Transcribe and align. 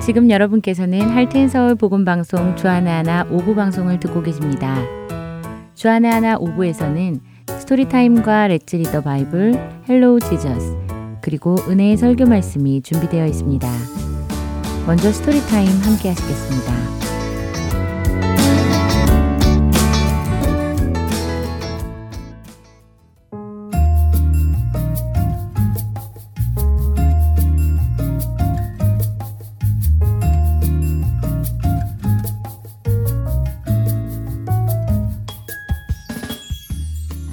지금 0.00 0.30
여러분께서는 0.30 1.10
할텐 1.10 1.48
서울 1.48 1.74
복음 1.74 2.04
방송 2.04 2.56
주안의 2.56 2.92
하나 2.92 3.26
오부 3.30 3.54
방송을 3.54 4.00
듣고 4.00 4.22
계십니다. 4.22 4.76
주안의 5.74 6.10
하나 6.10 6.36
오부에서는 6.38 7.20
Storytime과 7.46 8.48
Let's 8.48 8.76
Read 8.76 8.91
the 8.91 9.02
Bible, 9.02 9.54
Hello 9.88 10.20
Jesus, 10.20 10.76
그리고 11.20 11.56
은혜의 11.68 11.98
설교 11.98 12.24
말씀이 12.26 12.80
준비되어 12.82 13.26
있습니다. 13.26 13.68
먼저 14.86 15.12
Storytime 15.12 15.68
함께 15.82 16.08
하시겠습니다. 16.08 16.99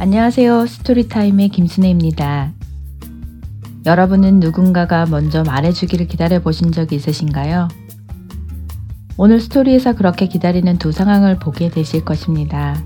안녕하세요. 0.08 0.68
스토리타임의 0.68 1.50
김순혜입니다. 1.50 2.54
여러분은 3.86 4.40
누군가가 4.40 5.06
먼저 5.06 5.44
말해주기를 5.44 6.08
기다려 6.08 6.40
보신 6.40 6.72
적이 6.72 6.96
있으신가요? 6.96 7.68
오늘 9.18 9.42
스토리에서 9.42 9.96
그렇게 9.96 10.28
기다리는 10.28 10.78
두 10.78 10.94
상황을 10.94 11.40
보게 11.40 11.70
되실 11.70 12.06
것입니다. 12.06 12.82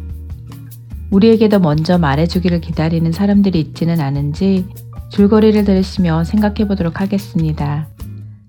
우리에게도 1.11 1.59
먼저 1.59 1.99
말해주기를 1.99 2.59
기다리는 2.59 3.11
사람들이 3.11 3.59
있지는 3.59 3.99
않은지 3.99 4.65
줄거리를 5.09 5.63
들으시며 5.63 6.23
생각해 6.23 6.67
보도록 6.67 7.01
하겠습니다. 7.01 7.87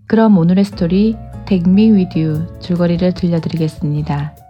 그럼 0.06 0.38
오늘의 0.38 0.64
스토리 0.64 1.14
Take 1.46 1.70
Me 1.70 1.90
With 1.90 2.18
You 2.18 2.46
줄거리를 2.60 3.12
들려드리겠습니다. 3.12 4.41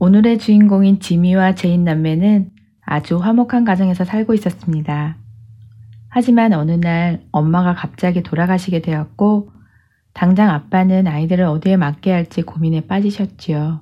오늘의 0.00 0.38
주인공인 0.38 1.00
지미와 1.00 1.56
제인 1.56 1.82
남매는 1.82 2.50
아주 2.82 3.18
화목한 3.18 3.64
가정에서 3.64 4.04
살고 4.04 4.32
있었습니다. 4.34 5.16
하지만 6.08 6.52
어느 6.52 6.70
날 6.70 7.22
엄마가 7.32 7.74
갑자기 7.74 8.22
돌아가시게 8.22 8.80
되었고 8.80 9.50
당장 10.12 10.50
아빠는 10.50 11.08
아이들을 11.08 11.44
어디에 11.44 11.76
맡게 11.76 12.12
할지 12.12 12.42
고민에 12.42 12.82
빠지셨지요. 12.82 13.80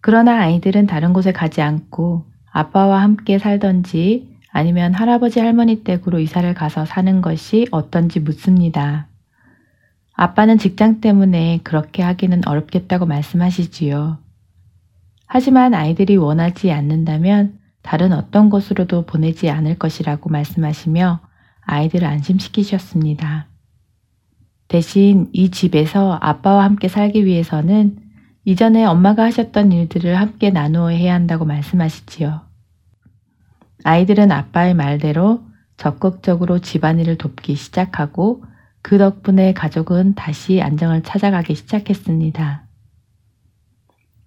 그러나 0.00 0.40
아이들은 0.40 0.88
다른 0.88 1.12
곳에 1.12 1.30
가지 1.30 1.62
않고 1.62 2.26
아빠와 2.50 3.00
함께 3.00 3.38
살던지 3.38 4.36
아니면 4.50 4.92
할아버지 4.92 5.38
할머니 5.38 5.84
댁으로 5.84 6.18
이사를 6.18 6.52
가서 6.54 6.84
사는 6.84 7.20
것이 7.22 7.68
어떤지 7.70 8.18
묻습니다. 8.18 9.06
아빠는 10.14 10.58
직장 10.58 11.00
때문에 11.00 11.60
그렇게 11.62 12.02
하기는 12.02 12.46
어렵겠다고 12.46 13.06
말씀하시지요. 13.06 14.29
하지만 15.32 15.74
아이들이 15.74 16.16
원하지 16.16 16.72
않는다면 16.72 17.60
다른 17.82 18.12
어떤 18.12 18.50
곳으로도 18.50 19.06
보내지 19.06 19.48
않을 19.48 19.78
것이라고 19.78 20.28
말씀하시며 20.28 21.20
아이들을 21.60 22.04
안심시키셨습니다. 22.04 23.46
대신 24.66 25.28
이 25.32 25.52
집에서 25.52 26.18
아빠와 26.20 26.64
함께 26.64 26.88
살기 26.88 27.24
위해서는 27.26 27.96
이전에 28.44 28.84
엄마가 28.84 29.22
하셨던 29.22 29.70
일들을 29.70 30.18
함께 30.18 30.50
나누어 30.50 30.88
해야 30.88 31.14
한다고 31.14 31.44
말씀하시지요. 31.44 32.40
아이들은 33.84 34.32
아빠의 34.32 34.74
말대로 34.74 35.44
적극적으로 35.76 36.58
집안일을 36.58 37.18
돕기 37.18 37.54
시작하고 37.54 38.42
그 38.82 38.98
덕분에 38.98 39.52
가족은 39.52 40.14
다시 40.16 40.60
안정을 40.60 41.04
찾아가기 41.04 41.54
시작했습니다. 41.54 42.69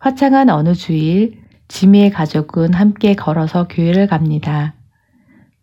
화창한 0.03 0.50
어느 0.50 0.74
주일 0.74 1.40
지미의 1.69 2.09
가족은 2.12 2.74
함께 2.74 3.14
걸어서 3.14 3.69
교회를 3.69 4.08
갑니다. 4.08 4.74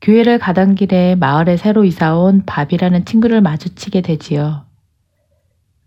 교회를 0.00 0.38
가던 0.38 0.76
길에 0.76 1.14
마을에 1.14 1.58
새로 1.58 1.84
이사온 1.84 2.44
밥이라는 2.46 3.04
친구를 3.04 3.42
마주치게 3.42 4.00
되지요. 4.00 4.64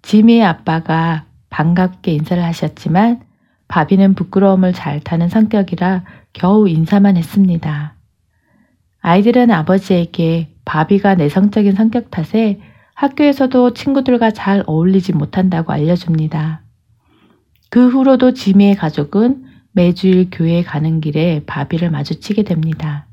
지미의 0.04 0.44
아빠가 0.44 1.26
반갑게 1.50 2.12
인사를 2.12 2.44
하셨지만 2.44 3.22
바비는 3.70 4.14
부끄러움을 4.14 4.72
잘 4.74 5.00
타는 5.00 5.30
성격이라 5.30 6.04
겨우 6.34 6.70
인사만 6.70 7.18
했습니다. 7.18 7.96
아이들은 9.02 9.50
아버지에게 9.50 10.54
바비가 10.64 11.16
내성적인 11.16 11.74
성격 11.74 12.12
탓에 12.12 12.62
학교에서도 12.94 13.74
친구들과 13.74 14.30
잘 14.30 14.62
어울리지 14.68 15.14
못한다고 15.14 15.74
알려줍니다. 15.74 16.63
그 17.74 17.90
후로도 17.90 18.34
지미의 18.34 18.76
가족은 18.76 19.46
매주일 19.72 20.30
교회에 20.32 20.62
가는 20.62 21.02
길에 21.02 21.42
바비를 21.48 21.90
마주치게 21.90 22.44
됩니다. 22.44 23.08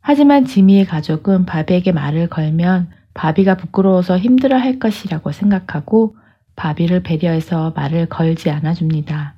하지만 0.00 0.44
지미의 0.44 0.84
가족은 0.84 1.44
바비에게 1.44 1.90
말을 1.90 2.28
걸면 2.28 2.90
바비가 3.12 3.56
부끄러워서 3.56 4.18
힘들어 4.18 4.56
할 4.56 4.78
것이라고 4.78 5.32
생각하고 5.32 6.16
바비를 6.54 7.02
배려해서 7.02 7.72
말을 7.74 8.06
걸지 8.06 8.50
않아 8.50 8.72
줍니다. 8.72 9.34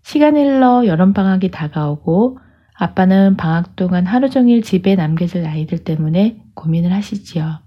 시간이 0.00 0.42
흘러 0.42 0.86
여름방학이 0.86 1.50
다가오고 1.50 2.38
아빠는 2.72 3.36
방학 3.36 3.76
동안 3.76 4.06
하루 4.06 4.30
종일 4.30 4.62
집에 4.62 4.96
남겨질 4.96 5.44
아이들 5.44 5.84
때문에 5.84 6.42
고민을 6.54 6.90
하시지요. 6.90 7.58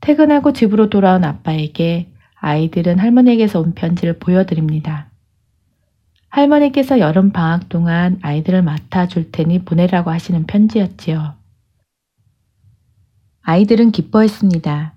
퇴근하고 0.00 0.52
집으로 0.52 0.90
돌아온 0.90 1.22
아빠에게 1.22 2.13
아이들은 2.44 2.98
할머니에게서 2.98 3.58
온 3.58 3.72
편지를 3.72 4.18
보여드립니다. 4.18 5.10
할머니께서 6.28 6.98
여름 6.98 7.30
방학 7.30 7.70
동안 7.70 8.18
아이들을 8.20 8.60
맡아줄 8.60 9.32
테니 9.32 9.64
보내라고 9.64 10.10
하시는 10.10 10.44
편지였지요. 10.44 11.36
아이들은 13.40 13.92
기뻐했습니다. 13.92 14.92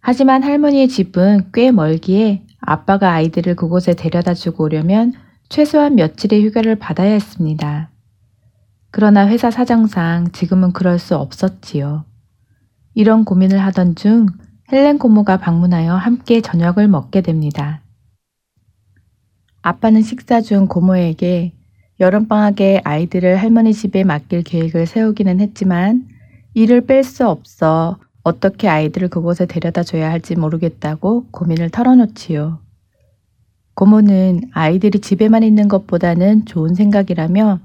하지만 0.00 0.42
할머니의 0.42 0.88
집은 0.88 1.50
꽤 1.52 1.70
멀기에 1.70 2.42
아빠가 2.58 3.12
아이들을 3.12 3.54
그곳에 3.54 3.94
데려다 3.94 4.34
주고 4.34 4.64
오려면 4.64 5.12
최소한 5.48 5.94
며칠의 5.94 6.44
휴가를 6.44 6.80
받아야 6.80 7.12
했습니다. 7.12 7.90
그러나 8.90 9.28
회사 9.28 9.52
사정상 9.52 10.32
지금은 10.32 10.72
그럴 10.72 10.98
수 10.98 11.16
없었지요. 11.16 12.04
이런 12.94 13.24
고민을 13.24 13.60
하던 13.60 13.94
중 13.94 14.26
헬렌 14.72 14.98
고모가 14.98 15.38
방문하여 15.38 15.96
함께 15.96 16.40
저녁을 16.40 16.86
먹게 16.86 17.22
됩니다. 17.22 17.82
아빠는 19.62 20.02
식사 20.02 20.40
중 20.40 20.68
고모에게 20.68 21.54
여름방학에 21.98 22.82
아이들을 22.84 23.36
할머니 23.36 23.74
집에 23.74 24.04
맡길 24.04 24.44
계획을 24.44 24.86
세우기는 24.86 25.40
했지만 25.40 26.06
일을 26.54 26.86
뺄수 26.86 27.28
없어 27.28 27.98
어떻게 28.22 28.68
아이들을 28.68 29.08
그곳에 29.08 29.46
데려다 29.46 29.82
줘야 29.82 30.10
할지 30.10 30.36
모르겠다고 30.36 31.26
고민을 31.32 31.70
털어놓지요. 31.70 32.60
고모는 33.74 34.50
아이들이 34.52 35.00
집에만 35.00 35.42
있는 35.42 35.66
것보다는 35.66 36.44
좋은 36.46 36.74
생각이라며 36.74 37.58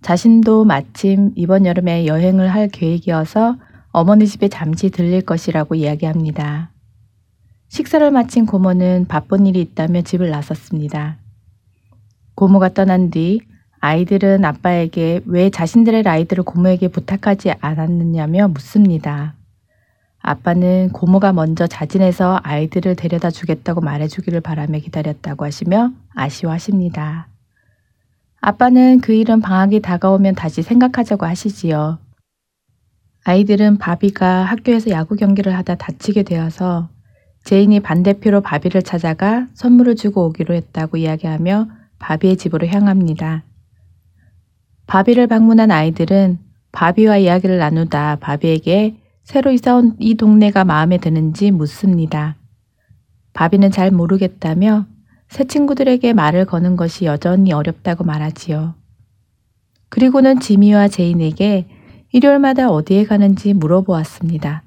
자신도 0.00 0.64
마침 0.64 1.32
이번 1.34 1.66
여름에 1.66 2.06
여행을 2.06 2.48
할 2.48 2.68
계획이어서 2.68 3.56
어머니 3.98 4.26
집에 4.26 4.48
잠시 4.48 4.90
들릴 4.90 5.22
것이라고 5.22 5.74
이야기합니다. 5.74 6.70
식사를 7.68 8.10
마친 8.10 8.44
고모는 8.44 9.06
바쁜 9.08 9.46
일이 9.46 9.62
있다며 9.62 10.02
집을 10.02 10.28
나섰습니다. 10.28 11.16
고모가 12.34 12.74
떠난 12.74 13.08
뒤 13.08 13.40
아이들은 13.80 14.44
아빠에게 14.44 15.22
왜 15.24 15.48
자신들의 15.48 16.02
아이들을 16.06 16.44
고모에게 16.44 16.88
부탁하지 16.88 17.54
않았느냐며 17.58 18.48
묻습니다. 18.48 19.34
아빠는 20.18 20.90
고모가 20.92 21.32
먼저 21.32 21.66
자진해서 21.66 22.40
아이들을 22.42 22.96
데려다 22.96 23.30
주겠다고 23.30 23.80
말해주기를 23.80 24.42
바라며 24.42 24.78
기다렸다고 24.80 25.46
하시며 25.46 25.92
아쉬워하십니다. 26.14 27.28
아빠는 28.42 29.00
그 29.00 29.14
일은 29.14 29.40
방학이 29.40 29.80
다가오면 29.80 30.34
다시 30.34 30.60
생각하자고 30.60 31.24
하시지요. 31.24 32.05
아이들은 33.28 33.78
바비가 33.78 34.44
학교에서 34.44 34.90
야구 34.90 35.16
경기를 35.16 35.52
하다 35.56 35.74
다치게 35.74 36.22
되어서 36.22 36.88
제인이 37.42 37.80
반대표로 37.80 38.40
바비를 38.40 38.82
찾아가 38.82 39.48
선물을 39.54 39.96
주고 39.96 40.26
오기로 40.26 40.54
했다고 40.54 40.98
이야기하며 40.98 41.68
바비의 41.98 42.36
집으로 42.36 42.68
향합니다. 42.68 43.42
바비를 44.86 45.26
방문한 45.26 45.72
아이들은 45.72 46.38
바비와 46.70 47.16
이야기를 47.16 47.58
나누다 47.58 48.18
바비에게 48.20 48.96
새로 49.24 49.50
이사온 49.50 49.96
이 49.98 50.14
동네가 50.14 50.64
마음에 50.64 50.98
드는지 50.98 51.50
묻습니다. 51.50 52.36
바비는 53.32 53.72
잘 53.72 53.90
모르겠다며 53.90 54.86
새 55.28 55.42
친구들에게 55.42 56.12
말을 56.12 56.44
거는 56.44 56.76
것이 56.76 57.06
여전히 57.06 57.52
어렵다고 57.52 58.04
말하지요. 58.04 58.74
그리고는 59.88 60.38
지미와 60.38 60.86
제인에게 60.86 61.66
일요일마다 62.12 62.70
어디에 62.70 63.04
가는지 63.04 63.52
물어보았습니다. 63.52 64.62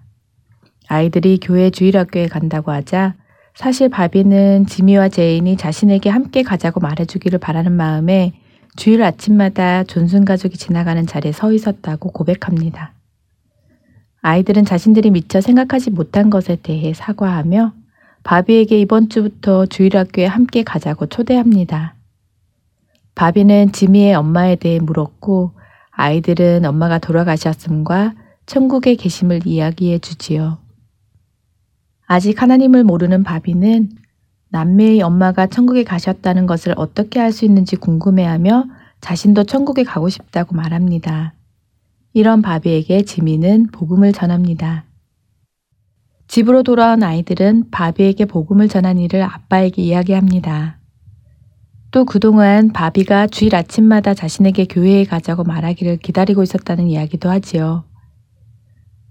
아이들이 0.88 1.40
교회 1.42 1.70
주일학교에 1.70 2.28
간다고 2.28 2.72
하자 2.72 3.16
사실 3.56 3.90
바비는 3.90 4.66
지미와 4.66 5.10
제인이 5.10 5.58
자신에게 5.58 6.10
함께 6.10 6.44
가자고 6.44 6.80
말해주기를 6.80 7.40
바라는 7.40 7.72
마음에 7.72 8.34
주일 8.76 9.04
아침마다 9.04 9.84
존슨 9.84 10.26
가족이 10.26 10.58
지나가는 10.58 11.06
자리에 11.06 11.32
서 11.32 11.52
있었다고 11.52 12.12
고백합니다. 12.12 12.94
아이들은 14.22 14.66
자신들이 14.66 15.12
미처 15.12 15.42
생각하지 15.42 15.92
못한 15.92 16.30
것에 16.30 16.58
대해 16.62 16.94
사과하며 16.94 17.74
바비에게 18.24 18.80
이번 18.80 19.10
주부터 19.10 19.66
주일 19.66 19.98
학교에 19.98 20.26
함께 20.26 20.64
가자고 20.64 21.08
초대합니다. 21.08 21.96
바비는 23.16 23.72
지미의 23.72 24.16
엄마에 24.16 24.56
대해 24.56 24.80
물었고 24.80 25.59
아이들은 26.00 26.64
엄마가 26.64 26.98
돌아가셨음과 26.98 28.14
천국에 28.46 28.96
계심을 28.96 29.46
이야기해 29.46 30.00
주지요. 30.00 30.58
아직 32.08 32.42
하나님을 32.42 32.86
모르는 32.86 33.24
바비는 33.24 33.90
남매의 34.48 35.02
엄마가 35.02 35.48
천국에 35.48 35.84
가셨다는 35.84 36.48
것을 36.48 36.74
어떻게 36.78 37.20
알 37.20 37.34
수 37.34 37.44
있는지 37.44 37.76
궁금해하며 37.76 38.66
자신도 39.02 39.44
천국에 39.44 39.84
가고 39.84 40.08
싶다고 40.08 40.56
말합니다. 40.56 41.34
이런 42.14 42.42
바비에게 42.42 43.04
지미는 43.04 43.68
복음을 43.68 44.14
전합니다. 44.14 44.86
집으로 46.30 46.64
돌아온 46.64 47.04
아이들은 47.04 47.72
바비에게 47.72 48.24
복음을 48.24 48.70
전한 48.70 49.00
일을 49.00 49.22
아빠에게 49.22 49.82
이야기합니다. 49.82 50.79
또 51.92 52.06
그동안 52.06 52.72
바비가 52.72 53.28
주일 53.28 53.56
아침마다 53.56 54.14
자신에게 54.14 54.66
교회에 54.66 55.06
가자고 55.06 55.44
말하기를 55.44 55.98
기다리고 55.98 56.44
있었다는 56.44 56.88
이야기도 56.88 57.30
하지요. 57.30 57.84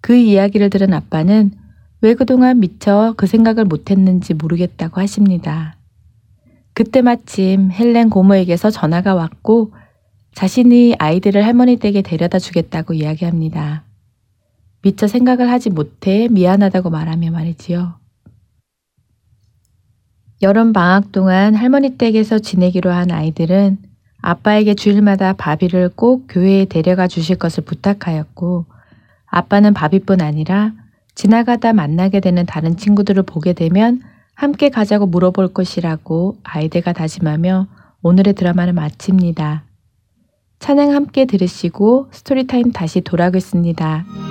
그 0.01 0.15
이야기를 0.15 0.71
들은 0.71 0.95
아빠는 0.95 1.53
왜 2.01 2.15
그동안 2.15 2.61
미처 2.61 3.15
그 3.17 3.27
생각을 3.27 3.65
못했는지 3.65 4.33
모르겠다고 4.35 5.01
하십니다. 5.01 5.77
그때 6.73 7.03
마침 7.03 7.73
헬렌 7.73 8.09
고모에게서 8.09 8.71
전화가 8.71 9.15
왔고 9.17 9.73
자신이 10.33 10.95
아이들을 11.01 11.45
할머니 11.45 11.77
댁에 11.77 12.03
데려다 12.03 12.39
주겠다고 12.39 12.95
이야기합니다. 12.95 13.83
미처 14.83 15.09
생각을 15.09 15.51
하지 15.51 15.71
못해 15.71 16.29
미안하다고 16.31 16.91
말하며 16.91 17.33
말이지요. 17.33 17.98
여름 20.41 20.73
방학 20.73 21.11
동안 21.11 21.55
할머니 21.55 21.91
댁에서 21.99 22.39
지내기로 22.39 22.91
한 22.91 23.11
아이들은 23.11 23.79
아빠에게 24.21 24.75
주일마다 24.75 25.33
바비를 25.33 25.91
꼭 25.95 26.27
교회에 26.29 26.67
데려가 26.67 27.09
주실 27.09 27.37
것을 27.37 27.65
부탁하였고 27.65 28.67
아빠는 29.27 29.75
바비뿐 29.75 30.21
아니라 30.21 30.73
지나가다 31.15 31.73
만나게 31.73 32.21
되는 32.21 32.47
다른 32.47 32.77
친구들을 32.77 33.25
보게 33.25 33.53
되면 33.53 34.01
함께 34.35 34.69
가자고 34.69 35.07
물어볼 35.07 35.53
것이라고 35.53 36.37
아이들과 36.45 36.93
다짐하며 36.93 37.67
오늘의 38.03 38.35
드라마를 38.35 38.73
마칩니다. 38.73 39.65
찬양 40.61 40.93
함께 40.93 41.25
들으시고 41.25 42.09
스토리타임 42.13 42.71
다시 42.71 43.01
돌아오겠습니다. 43.01 44.28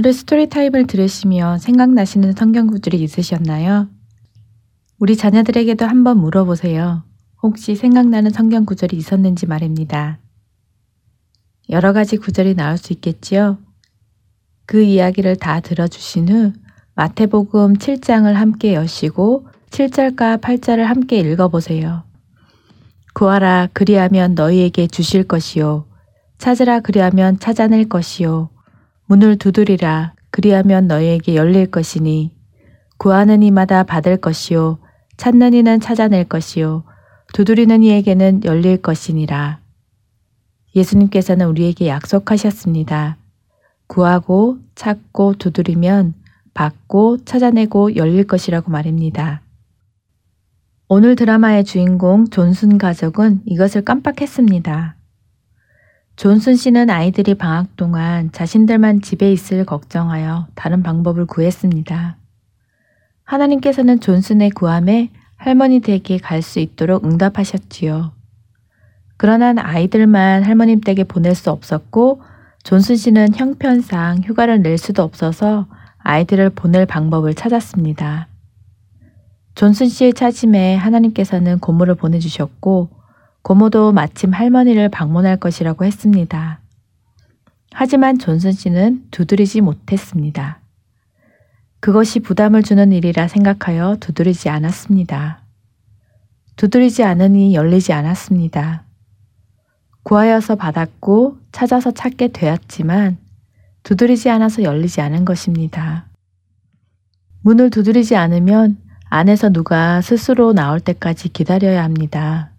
오늘의 0.00 0.14
스토리 0.14 0.48
타임을 0.48 0.86
들으시며 0.86 1.58
생각나시는 1.58 2.32
성경 2.32 2.68
구절이 2.68 3.02
있으셨나요? 3.02 3.86
우리 4.98 5.14
자녀들에게도 5.14 5.84
한번 5.84 6.16
물어보세요. 6.20 7.02
혹시 7.42 7.76
생각나는 7.76 8.30
성경 8.30 8.64
구절이 8.64 8.96
있었는지 8.96 9.44
말입니다. 9.44 10.18
여러 11.68 11.92
가지 11.92 12.16
구절이 12.16 12.54
나올 12.54 12.78
수 12.78 12.94
있겠지요? 12.94 13.58
그 14.64 14.80
이야기를 14.80 15.36
다 15.36 15.60
들어주신 15.60 16.30
후 16.30 16.52
마태복음 16.94 17.74
7장을 17.74 18.32
함께 18.32 18.72
여시고 18.72 19.48
7절과 19.68 20.40
8절을 20.40 20.84
함께 20.84 21.18
읽어보세요. 21.18 22.04
구하라 23.12 23.68
그리하면 23.74 24.34
너희에게 24.34 24.86
주실 24.86 25.24
것이요. 25.24 25.84
찾으라 26.38 26.80
그리하면 26.80 27.38
찾아낼 27.38 27.86
것이요. 27.86 28.48
문을 29.10 29.38
두드리라 29.38 30.14
그리하면 30.30 30.86
너희에게 30.86 31.34
열릴 31.34 31.68
것이니 31.68 32.30
구하는 32.96 33.42
이마다 33.42 33.82
받을 33.82 34.16
것이요. 34.16 34.78
찾는 35.16 35.52
이는 35.52 35.80
찾아낼 35.80 36.22
것이요. 36.28 36.84
두드리는 37.34 37.82
이에게는 37.82 38.44
열릴 38.44 38.76
것이니라. 38.76 39.58
예수님께서는 40.76 41.48
우리에게 41.48 41.88
약속하셨습니다. 41.88 43.16
구하고 43.88 44.58
찾고 44.76 45.34
두드리면 45.38 46.14
받고 46.54 47.24
찾아내고 47.24 47.96
열릴 47.96 48.28
것이라고 48.28 48.70
말입니다. 48.70 49.42
오늘 50.86 51.16
드라마의 51.16 51.64
주인공 51.64 52.28
존슨 52.28 52.78
가족은 52.78 53.40
이것을 53.44 53.82
깜빡했습니다. 53.82 54.99
존슨 56.20 56.54
씨는 56.54 56.90
아이들이 56.90 57.32
방학 57.32 57.76
동안 57.76 58.30
자신들만 58.30 59.00
집에 59.00 59.32
있을 59.32 59.64
걱정하여 59.64 60.48
다른 60.54 60.82
방법을 60.82 61.24
구했습니다. 61.24 62.18
하나님께서는 63.24 64.00
존슨의 64.00 64.50
구함에 64.50 65.08
할머니 65.36 65.80
댁에 65.80 66.18
갈 66.22 66.42
수 66.42 66.58
있도록 66.60 67.06
응답하셨지요. 67.06 68.12
그러나 69.16 69.54
아이들만 69.56 70.42
할머님 70.42 70.82
댁에 70.82 71.04
보낼 71.04 71.34
수 71.34 71.50
없었고 71.50 72.20
존슨 72.64 72.96
씨는 72.96 73.34
형편상 73.34 74.18
휴가를 74.22 74.60
낼 74.60 74.76
수도 74.76 75.02
없어서 75.02 75.68
아이들을 76.00 76.50
보낼 76.50 76.84
방법을 76.84 77.32
찾았습니다. 77.32 78.28
존슨 79.54 79.88
씨의 79.88 80.12
차짐에 80.12 80.74
하나님께서는 80.74 81.60
고모를 81.60 81.94
보내주셨고 81.94 82.99
고모도 83.42 83.92
마침 83.92 84.32
할머니를 84.32 84.88
방문할 84.88 85.36
것이라고 85.38 85.84
했습니다. 85.84 86.60
하지만 87.72 88.18
존슨 88.18 88.52
씨는 88.52 89.04
두드리지 89.10 89.60
못했습니다. 89.60 90.60
그것이 91.80 92.20
부담을 92.20 92.62
주는 92.62 92.92
일이라 92.92 93.28
생각하여 93.28 93.96
두드리지 94.00 94.50
않았습니다. 94.50 95.42
두드리지 96.56 97.04
않으니 97.04 97.54
열리지 97.54 97.92
않았습니다. 97.92 98.84
구하여서 100.02 100.56
받았고 100.56 101.38
찾아서 101.52 101.90
찾게 101.90 102.28
되었지만 102.28 103.16
두드리지 103.82 104.28
않아서 104.28 104.62
열리지 104.62 105.00
않은 105.00 105.24
것입니다. 105.24 106.06
문을 107.42 107.70
두드리지 107.70 108.16
않으면 108.16 108.76
안에서 109.08 109.48
누가 109.48 110.02
스스로 110.02 110.52
나올 110.52 110.80
때까지 110.80 111.30
기다려야 111.30 111.82
합니다. 111.82 112.50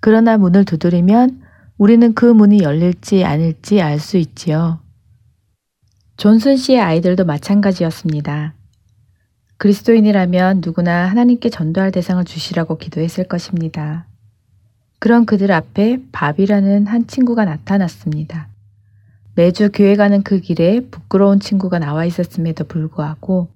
그러나 0.00 0.38
문을 0.38 0.64
두드리면 0.64 1.42
우리는 1.78 2.14
그 2.14 2.24
문이 2.24 2.62
열릴지 2.62 3.24
아닐지 3.24 3.80
알 3.80 3.98
수 3.98 4.16
있지요. 4.16 4.80
존슨 6.16 6.56
씨의 6.56 6.80
아이들도 6.80 7.24
마찬가지였습니다. 7.24 8.54
그리스도인이라면 9.56 10.62
누구나 10.64 11.06
하나님께 11.06 11.50
전도할 11.50 11.92
대상을 11.92 12.22
주시라고 12.24 12.78
기도했을 12.78 13.24
것입니다. 13.24 14.06
그런 14.98 15.24
그들 15.24 15.52
앞에 15.52 16.00
밥이라는 16.12 16.86
한 16.86 17.06
친구가 17.06 17.46
나타났습니다. 17.46 18.48
매주 19.34 19.70
교회 19.72 19.96
가는 19.96 20.22
그 20.22 20.40
길에 20.40 20.80
부끄러운 20.90 21.40
친구가 21.40 21.78
나와 21.78 22.04
있었음에도 22.04 22.64
불구하고 22.64 23.48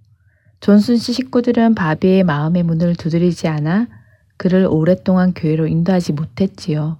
존슨 0.60 0.96
씨 0.96 1.12
식구들은 1.12 1.74
바비의 1.74 2.24
마음의 2.24 2.62
문을 2.62 2.96
두드리지 2.96 3.48
않아 3.48 3.88
그를 4.36 4.66
오랫동안 4.66 5.32
교회로 5.34 5.66
인도하지 5.66 6.12
못했지요. 6.12 6.98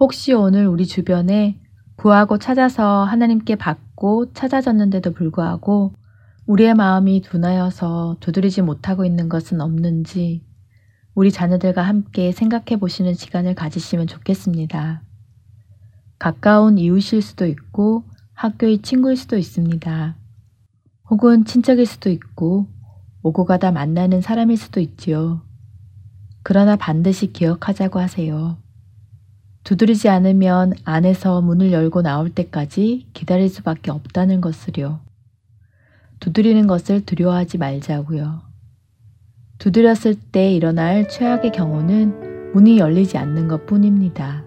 혹시 0.00 0.32
오늘 0.32 0.66
우리 0.66 0.86
주변에 0.86 1.60
구하고 1.96 2.38
찾아서 2.38 3.04
하나님께 3.04 3.56
받고 3.56 4.32
찾아졌는데도 4.32 5.12
불구하고 5.12 5.94
우리의 6.46 6.74
마음이 6.74 7.22
둔하여서 7.22 8.16
두드리지 8.20 8.62
못하고 8.62 9.04
있는 9.04 9.28
것은 9.28 9.60
없는지 9.60 10.44
우리 11.14 11.30
자녀들과 11.30 11.82
함께 11.82 12.32
생각해 12.32 12.78
보시는 12.78 13.14
시간을 13.14 13.54
가지시면 13.54 14.08
좋겠습니다. 14.08 15.02
가까운 16.18 16.76
이웃일 16.76 17.22
수도 17.22 17.46
있고 17.46 18.04
학교의 18.34 18.82
친구일 18.82 19.16
수도 19.16 19.36
있습니다. 19.36 20.16
혹은 21.10 21.44
친척일 21.44 21.86
수도 21.86 22.10
있고 22.10 22.66
오고 23.24 23.46
가다 23.46 23.72
만나는 23.72 24.20
사람일 24.20 24.58
수도 24.58 24.80
있지요. 24.80 25.40
그러나 26.42 26.76
반드시 26.76 27.32
기억하자고 27.32 27.98
하세요. 27.98 28.58
두드리지 29.64 30.10
않으면 30.10 30.74
안에서 30.84 31.40
문을 31.40 31.72
열고 31.72 32.02
나올 32.02 32.28
때까지 32.28 33.06
기다릴 33.14 33.48
수밖에 33.48 33.90
없다는 33.90 34.42
것을요. 34.42 35.00
두드리는 36.20 36.66
것을 36.66 37.06
두려워하지 37.06 37.56
말자고요. 37.56 38.42
두드렸을 39.56 40.16
때 40.16 40.52
일어날 40.52 41.08
최악의 41.08 41.52
경우는 41.52 42.52
문이 42.52 42.78
열리지 42.78 43.16
않는 43.16 43.48
것 43.48 43.64
뿐입니다. 43.64 44.44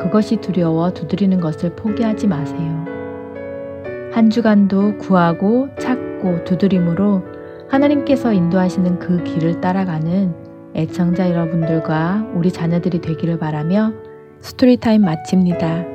그것이 0.00 0.36
두려워 0.36 0.94
두드리는 0.94 1.38
것을 1.40 1.76
포기하지 1.76 2.26
마세요. 2.26 2.86
한 4.14 4.30
주간도 4.30 4.96
구하고 4.96 5.68
찾고 5.78 6.44
두드림으로 6.44 7.41
하나님께서 7.72 8.34
인도하시는 8.34 8.98
그 8.98 9.24
길을 9.24 9.62
따라가는 9.62 10.34
애청자 10.74 11.30
여러분들과 11.30 12.26
우리 12.34 12.52
자녀들이 12.52 13.00
되기를 13.00 13.38
바라며 13.38 13.94
스토리타임 14.40 15.02
마칩니다. 15.02 15.86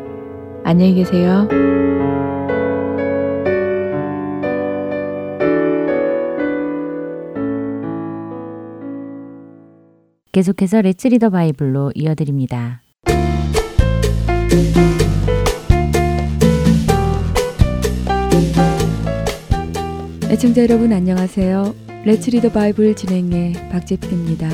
안녕히 0.63 0.95
계세요. 0.95 1.47
계속해서 10.31 10.81
Let's 10.81 11.07
Read 11.07 11.20
the 11.20 11.29
Bible로 11.29 11.91
이어드립니다. 11.93 12.81
애청자 20.29 20.61
여러분 20.63 20.91
안녕하세요. 20.91 21.73
Let's 22.03 22.31
Read 22.31 22.43
the 22.43 22.51
Bible 22.51 22.97
진행의 22.97 23.53
박재필입니다. 23.71 24.49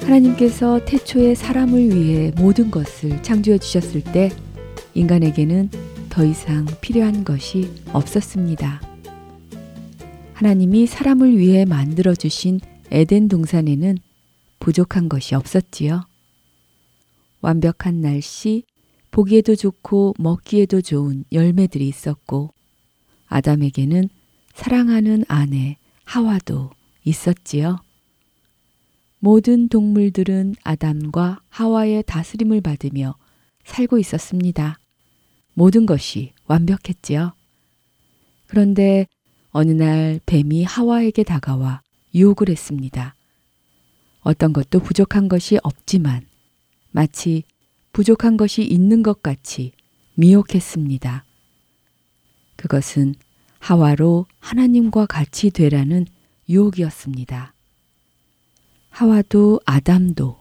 하나님께서 0.00 0.84
태초에 0.84 1.36
사람을 1.36 1.94
위해 1.94 2.32
모든 2.36 2.68
것을 2.68 3.22
창조해 3.22 3.58
주셨을 3.58 4.02
때 4.02 4.32
인간에게는 4.94 5.70
더 6.10 6.24
이상 6.24 6.66
필요한 6.80 7.22
것이 7.22 7.70
없었습니다. 7.92 8.82
하나님이 10.32 10.88
사람을 10.88 11.38
위해 11.38 11.64
만들어 11.64 12.12
주신 12.16 12.58
에덴 12.90 13.28
동산에는 13.28 13.98
부족한 14.58 15.08
것이 15.08 15.36
없었지요. 15.36 16.00
완벽한 17.40 18.00
날씨, 18.00 18.64
보기에도 19.12 19.54
좋고 19.54 20.14
먹기에도 20.18 20.80
좋은 20.82 21.24
열매들이 21.30 21.86
있었고, 21.86 22.50
아담에게는 23.26 24.08
사랑하는 24.54 25.24
아내 25.28 25.76
하와도 26.04 26.70
있었지요. 27.04 27.78
모든 29.18 29.68
동물들은 29.68 30.54
아담과 30.62 31.40
하와의 31.48 32.04
다스림을 32.06 32.60
받으며 32.60 33.16
살고 33.64 33.98
있었습니다. 33.98 34.78
모든 35.54 35.86
것이 35.86 36.32
완벽했지요. 36.46 37.34
그런데 38.46 39.06
어느 39.50 39.72
날 39.72 40.20
뱀이 40.26 40.64
하와에게 40.64 41.22
다가와 41.24 41.82
유혹을 42.14 42.48
했습니다. 42.48 43.14
어떤 44.20 44.52
것도 44.52 44.80
부족한 44.80 45.28
것이 45.28 45.58
없지만 45.62 46.26
마치 46.90 47.44
부족한 47.92 48.36
것이 48.36 48.62
있는 48.62 49.02
것 49.02 49.22
같이 49.22 49.72
미혹했습니다. 50.14 51.24
그것은 52.56 53.14
하와로 53.64 54.26
하나님과 54.40 55.06
같이 55.06 55.48
되라는 55.48 56.04
유혹이었습니다. 56.50 57.54
하와도 58.90 59.58
아담도 59.64 60.36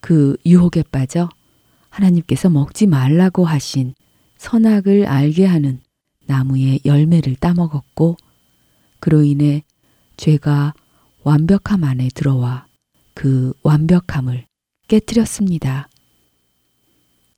그 0.00 0.38
유혹에 0.46 0.82
빠져 0.82 1.28
하나님께서 1.90 2.48
먹지 2.48 2.86
말라고 2.86 3.44
하신 3.44 3.92
선악을 4.38 5.04
알게 5.04 5.44
하는 5.44 5.82
나무의 6.24 6.80
열매를 6.86 7.36
따먹었고 7.36 8.16
그로 8.98 9.24
인해 9.24 9.62
죄가 10.16 10.72
완벽함 11.24 11.84
안에 11.84 12.08
들어와 12.14 12.66
그 13.12 13.52
완벽함을 13.62 14.46
깨뜨렸습니다. 14.88 15.90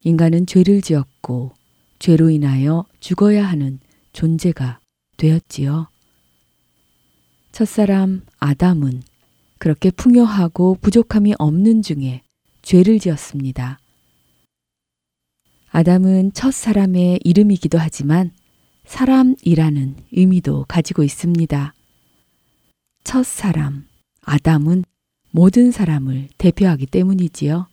인간은 0.04 0.46
죄를 0.46 0.80
지었고 0.82 1.50
죄로 1.98 2.30
인하여 2.30 2.84
죽어야 3.00 3.44
하는 3.44 3.80
존재가 4.12 4.78
되었지요. 5.20 5.88
첫사람 7.52 8.22
아담은 8.38 9.02
그렇게 9.58 9.90
풍요하고 9.90 10.78
부족함이 10.80 11.34
없는 11.38 11.82
중에 11.82 12.22
죄를 12.62 12.98
지었습니다. 12.98 13.78
아담은 15.70 16.32
첫 16.32 16.52
사람의 16.54 17.20
이름이기도 17.22 17.78
하지만 17.78 18.30
사람이라는 18.86 19.96
의미도 20.12 20.64
가지고 20.66 21.02
있습니다. 21.02 21.74
첫 23.04 23.26
사람, 23.26 23.86
아담은 24.22 24.84
모든 25.30 25.70
사람을 25.70 26.28
대표하기 26.38 26.86
때문이지요. 26.86 27.68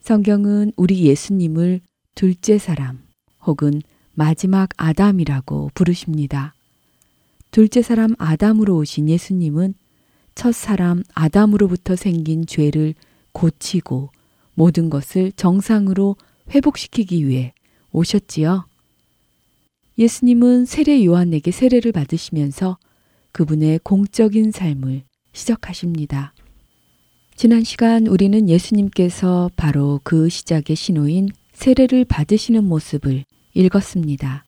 성경은 0.00 0.72
우리 0.76 1.06
예수님을 1.06 1.80
둘째 2.14 2.58
사람 2.58 3.02
혹은 3.46 3.82
마지막 4.18 4.70
아담이라고 4.76 5.70
부르십니다. 5.74 6.52
둘째 7.52 7.82
사람 7.82 8.16
아담으로 8.18 8.76
오신 8.78 9.08
예수님은 9.08 9.74
첫 10.34 10.52
사람 10.56 11.04
아담으로부터 11.14 11.94
생긴 11.94 12.44
죄를 12.44 12.94
고치고 13.30 14.10
모든 14.54 14.90
것을 14.90 15.30
정상으로 15.36 16.16
회복시키기 16.50 17.28
위해 17.28 17.54
오셨지요. 17.92 18.66
예수님은 19.98 20.64
세례 20.64 21.04
요한에게 21.04 21.52
세례를 21.52 21.92
받으시면서 21.92 22.76
그분의 23.30 23.78
공적인 23.84 24.50
삶을 24.50 25.04
시작하십니다. 25.32 26.34
지난 27.36 27.62
시간 27.62 28.08
우리는 28.08 28.48
예수님께서 28.48 29.48
바로 29.54 30.00
그 30.02 30.28
시작의 30.28 30.74
신호인 30.74 31.28
세례를 31.52 32.04
받으시는 32.04 32.64
모습을 32.64 33.24
읽었습니다. 33.54 34.44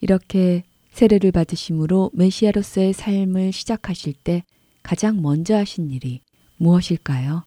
이렇게 0.00 0.64
세례를 0.90 1.32
받으심으로 1.32 2.10
메시아로서의 2.14 2.92
삶을 2.92 3.52
시작하실 3.52 4.14
때 4.24 4.44
가장 4.82 5.22
먼저 5.22 5.56
하신 5.56 5.90
일이 5.90 6.22
무엇일까요? 6.56 7.44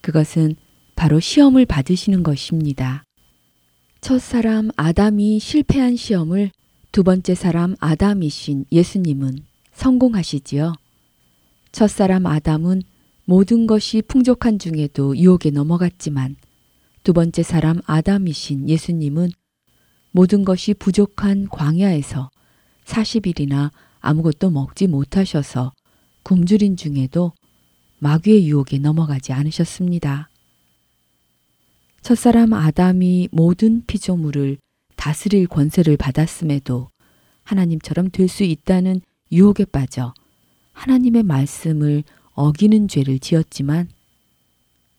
그것은 0.00 0.56
바로 0.96 1.20
시험을 1.20 1.66
받으시는 1.66 2.22
것입니다. 2.22 3.04
첫 4.00 4.20
사람 4.20 4.70
아담이 4.76 5.38
실패한 5.38 5.96
시험을 5.96 6.50
두 6.90 7.04
번째 7.04 7.34
사람 7.34 7.76
아담이신 7.78 8.66
예수님은 8.72 9.38
성공하시지요. 9.72 10.74
첫 11.70 11.88
사람 11.88 12.26
아담은 12.26 12.82
모든 13.24 13.66
것이 13.66 14.02
풍족한 14.02 14.58
중에도 14.58 15.16
유혹에 15.16 15.50
넘어갔지만 15.50 16.36
두 17.04 17.12
번째 17.12 17.42
사람 17.42 17.80
아담이신 17.86 18.68
예수님은 18.68 19.30
모든 20.12 20.44
것이 20.44 20.74
부족한 20.74 21.48
광야에서 21.48 22.30
40일이나 22.84 23.70
아무것도 24.00 24.50
먹지 24.50 24.86
못하셔서 24.86 25.72
굶주린 26.22 26.76
중에도 26.76 27.32
마귀의 27.98 28.46
유혹에 28.48 28.78
넘어가지 28.78 29.32
않으셨습니다. 29.32 30.28
첫사람 32.02 32.52
아담이 32.52 33.28
모든 33.32 33.84
피조물을 33.86 34.58
다스릴 34.96 35.46
권세를 35.46 35.96
받았음에도 35.96 36.88
하나님처럼 37.44 38.10
될 38.10 38.28
수 38.28 38.44
있다는 38.44 39.00
유혹에 39.30 39.64
빠져 39.64 40.12
하나님의 40.72 41.22
말씀을 41.22 42.04
어기는 42.32 42.88
죄를 42.88 43.18
지었지만 43.18 43.88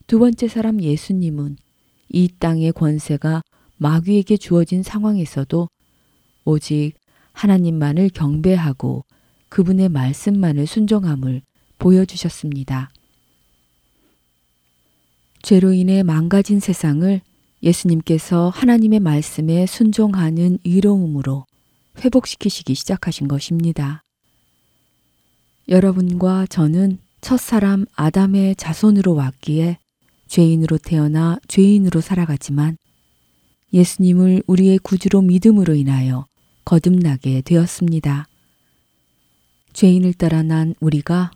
두 0.08 0.20
번째 0.20 0.48
사람 0.48 0.82
예수님은 0.82 1.58
이 2.10 2.30
땅의 2.40 2.74
권세가 2.74 3.42
마귀에게 3.78 4.38
주어진 4.38 4.84
상황에서도 4.84 5.70
오직 6.46 6.94
하나님만을 7.34 8.10
경배하고 8.10 9.06
그분의 9.50 9.90
말씀만을 9.90 10.68
순종함을 10.68 11.42
보여주셨습니다. 11.80 12.92
죄로 15.42 15.74
인해 15.74 16.04
망가진 16.04 16.60
세상을 16.60 17.22
예수님께서 17.62 18.50
하나님의 18.50 19.00
말씀에 19.00 19.66
순종하는 19.66 20.58
의로움으로 20.66 21.46
회복시키시기 22.00 22.76
시작하신 22.76 23.28
것입니다. 23.28 24.04
여러분과 25.68 26.46
저는 26.48 26.98
첫사람 27.22 27.86
아담의 27.96 28.56
자손으로 28.56 29.16
왔기에 29.16 29.78
죄인으로 30.28 30.78
태어나 30.78 31.38
죄인으로 31.48 32.02
살아가지만 32.02 32.78
예수님을 33.74 34.44
우리의 34.48 34.78
구주로 34.80 35.22
믿음으로 35.22 35.74
인하여 35.76 36.28
거듭나게 36.66 37.42
되었습니다. 37.42 38.28
죄인을 39.74 40.14
따라 40.14 40.44
난 40.44 40.76
우리가 40.80 41.32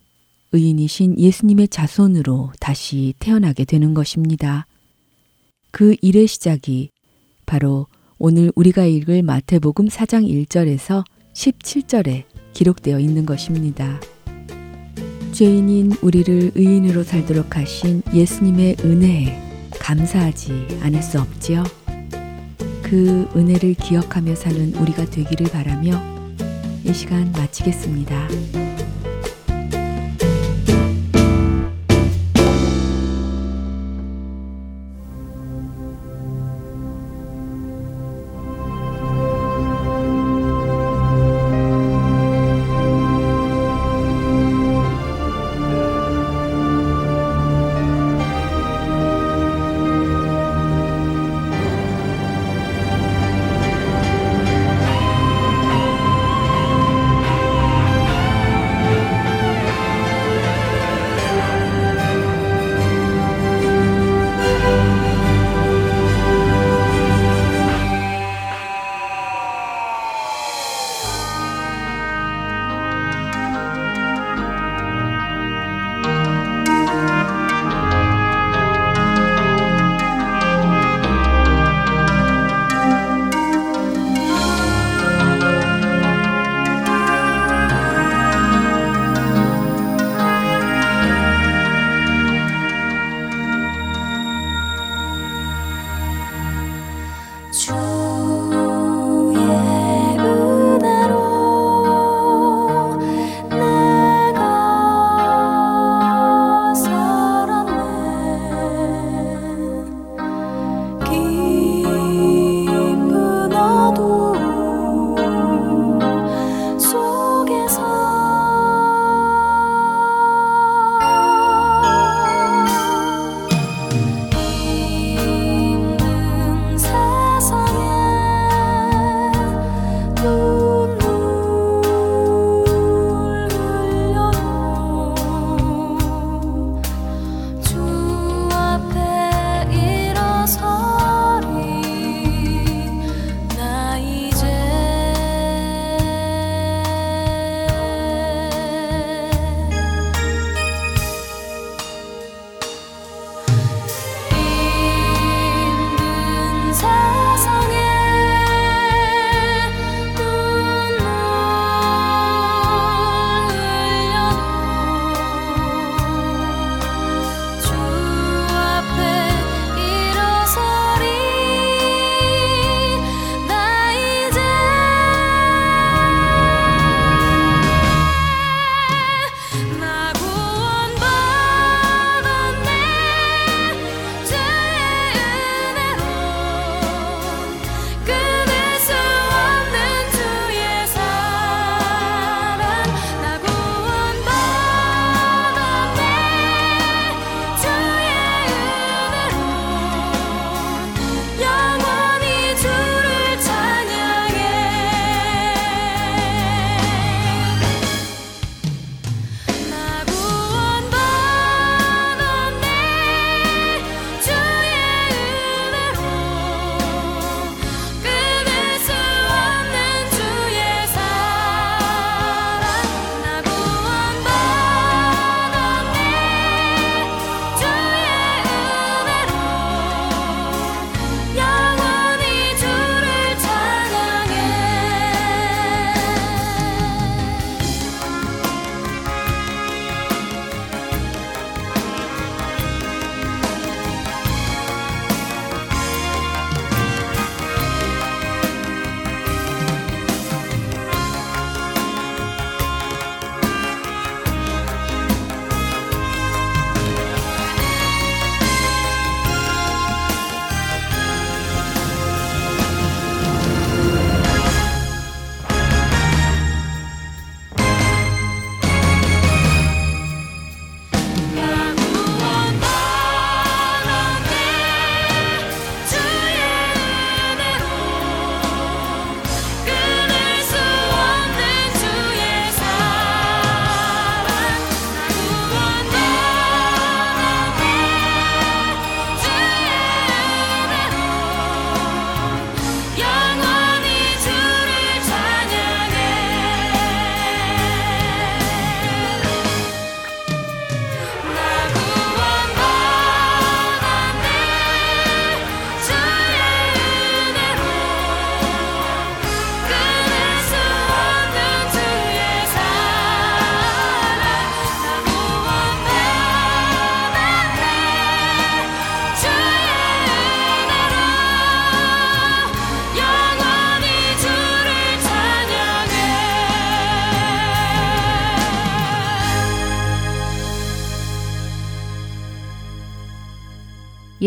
의인이신 0.52 1.19
예수님의 1.19 1.67
자손으로 1.67 2.52
다시 2.60 3.13
태어나게 3.19 3.65
되는 3.65 3.93
것입니다. 3.93 4.65
그 5.71 5.95
일의 6.02 6.28
시작이 6.28 6.91
바로 7.45 7.88
오늘 8.19 8.52
우리가 8.56 8.86
읽을 8.86 9.23
마태복음 9.23 9.88
4장 9.88 10.28
1절에서 10.28 11.04
17절에 11.34 12.23
기록되어 12.54 13.00
있는 13.00 13.26
것입니다. 13.26 14.00
죄인인 15.34 15.93
우리를 16.02 16.54
의인으로 16.56 17.04
살도록 17.04 17.56
하신 17.58 18.02
예수님의 18.13 18.78
은혜에 18.80 19.69
감사하지 19.80 20.80
않을 20.82 21.04
수 21.04 21.19
없지요. 21.21 21.63
그 22.89 23.28
은혜를 23.36 23.73
기억하며 23.73 24.36
사는 24.36 24.73
우리가 24.76 25.04
되기를 25.06 25.47
바라며 25.52 26.02
이 26.86 26.93
시간 26.93 27.30
마치겠습니다. 27.34 28.77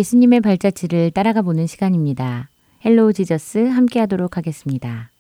예수님의 0.01 0.41
발자취를 0.41 1.11
따라가 1.11 1.43
보는 1.43 1.67
시간입니다. 1.67 2.49
Hello 2.87 3.12
Jesus 3.12 3.59
함께 3.59 4.01
하도록 4.01 4.35
하겠습니다. 4.35 5.11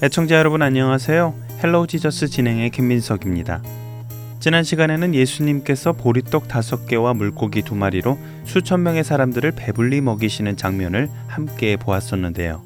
애청자 0.00 0.36
여러분 0.36 0.62
안녕하세요. 0.62 1.34
Hello 1.62 1.88
Jesus 1.88 2.28
진행의 2.28 2.70
김민석입니다. 2.70 3.62
지난 4.38 4.62
시간에는 4.62 5.12
예수님께서 5.16 5.92
보리떡 5.92 6.46
다섯 6.46 6.86
개와 6.86 7.14
물고기 7.14 7.62
두 7.62 7.74
마리로 7.74 8.16
수천 8.44 8.84
명의 8.84 9.02
사람들을 9.02 9.52
배불리 9.52 10.00
먹이시는 10.00 10.56
장면을 10.56 11.08
함께 11.26 11.76
보았었는데요. 11.76 12.62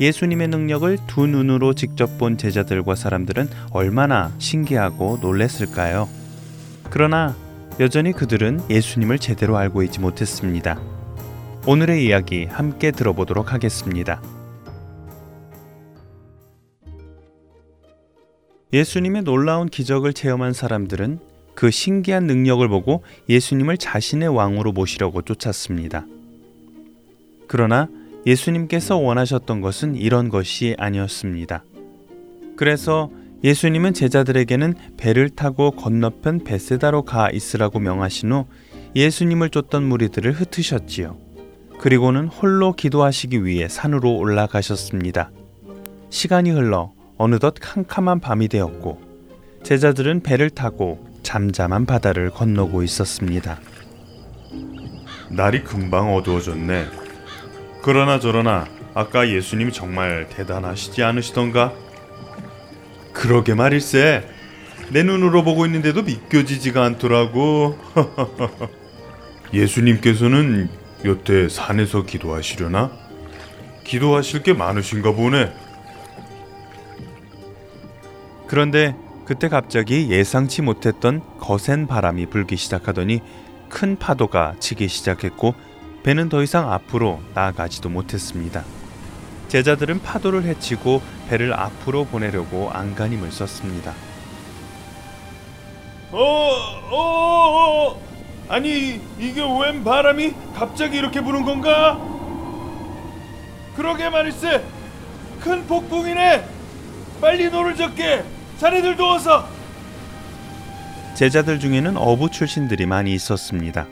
예수님의 0.00 0.48
능력을 0.48 0.96
두 1.08 1.26
눈으로 1.26 1.74
직접 1.74 2.18
본 2.18 2.38
제자들과 2.38 2.94
사람들은 2.94 3.48
얼마나 3.72 4.32
신기하고 4.38 5.18
놀랬을까요? 5.20 6.08
그러나 6.90 7.36
여전히 7.80 8.12
그들은 8.12 8.60
예수님을 8.70 9.18
제대로 9.18 9.56
알고 9.56 9.82
있지 9.84 10.00
못했습니다. 10.00 10.80
오늘의 11.66 12.04
이야기 12.04 12.44
함께 12.44 12.92
들어보도록 12.92 13.52
하겠습니다. 13.52 14.22
예수님의 18.72 19.22
놀라운 19.22 19.68
기적을 19.68 20.12
체험한 20.12 20.52
사람들은 20.52 21.18
그 21.54 21.70
신기한 21.70 22.24
능력을 22.26 22.66
보고 22.68 23.02
예수님을 23.28 23.78
자신의 23.78 24.28
왕으로 24.28 24.72
모시려고 24.72 25.22
쫓았습니다. 25.22 26.06
그러나 27.48 27.88
예수님께서 28.26 28.96
원하셨던 28.96 29.60
것은 29.60 29.96
이런 29.96 30.28
것이 30.28 30.74
아니었습니다. 30.78 31.64
그래서 32.56 33.10
예수님은 33.44 33.94
제자들에게는 33.94 34.74
배를 34.96 35.30
타고 35.30 35.70
건너편 35.70 36.42
베세다로 36.42 37.02
가 37.02 37.30
있으라고 37.30 37.78
명하신 37.78 38.32
후 38.32 38.46
예수님을 38.96 39.50
쫓던 39.50 39.84
무리들을 39.84 40.32
흩으셨지요. 40.32 41.16
그리고는 41.78 42.26
홀로 42.26 42.72
기도하시기 42.72 43.44
위해 43.44 43.68
산으로 43.68 44.16
올라가셨습니다. 44.16 45.30
시간이 46.10 46.50
흘러 46.50 46.92
어느덧 47.16 47.54
캄캄한 47.60 48.20
밤이 48.20 48.48
되었고 48.48 49.00
제자들은 49.62 50.22
배를 50.22 50.50
타고 50.50 51.06
잠잠한 51.22 51.86
바다를 51.86 52.30
건너고 52.30 52.82
있었습니다. 52.82 53.60
날이 55.30 55.62
금방 55.62 56.14
어두워졌네. 56.14 57.07
그러나 57.82 58.18
저러나 58.18 58.66
아까 58.94 59.28
예수님 59.28 59.70
정말 59.70 60.28
대단하시지 60.28 61.02
않으시던가? 61.02 61.72
그러게 63.12 63.54
말일세. 63.54 64.28
내 64.90 65.02
눈으로 65.02 65.44
보고 65.44 65.66
있는데도 65.66 66.02
믿겨지지가 66.02 66.82
않더라고. 66.84 67.78
예수님께서는 69.52 70.68
여태 71.04 71.48
산에서 71.48 72.04
기도하시려나? 72.04 72.90
기도하실 73.84 74.42
게 74.42 74.52
많으신가 74.52 75.12
보네. 75.12 75.52
그런데 78.46 78.96
그때 79.24 79.48
갑자기 79.48 80.08
예상치 80.10 80.62
못했던 80.62 81.20
거센 81.38 81.86
바람이 81.86 82.26
불기 82.26 82.56
시작하더니 82.56 83.20
큰 83.68 83.96
파도가 83.98 84.54
치기 84.58 84.88
시작했고 84.88 85.54
배는 86.02 86.28
더 86.28 86.42
이상 86.42 86.72
앞으로 86.72 87.20
나아가지도 87.34 87.88
못했습니다. 87.88 88.64
제자들은 89.48 90.02
파도를 90.02 90.44
헤치고 90.44 91.02
배를 91.28 91.54
앞으로 91.54 92.04
보내려고 92.04 92.70
안간힘을 92.70 93.30
썼습니다. 93.32 93.94
어, 96.10 96.18
어, 96.90 97.90
어, 97.90 98.00
아니 98.48 99.00
이게 99.18 99.42
웬 99.42 99.84
바람이 99.84 100.34
갑자기 100.54 100.96
이렇게 100.98 101.20
부는 101.20 101.44
건가? 101.44 101.98
그러게 103.76 104.08
말일세. 104.08 104.64
큰 105.40 105.66
폭풍이네. 105.66 106.44
빨리 107.20 107.50
노를 107.50 107.76
젓게. 107.76 108.24
자네들도 108.58 109.12
어서. 109.12 109.48
제자들 111.14 111.58
중에는 111.60 111.96
어부 111.96 112.30
출신들이 112.30 112.86
많이 112.86 113.12
있었습니다. 113.12 113.86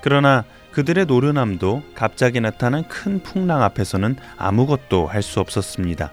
그러나 0.00 0.44
그들의 0.72 1.06
노련함도 1.06 1.82
갑자기 1.94 2.40
나타난 2.40 2.86
큰 2.88 3.22
풍랑 3.22 3.62
앞에서는 3.62 4.16
아무것도 4.36 5.06
할 5.06 5.22
수 5.22 5.40
없었습니다. 5.40 6.12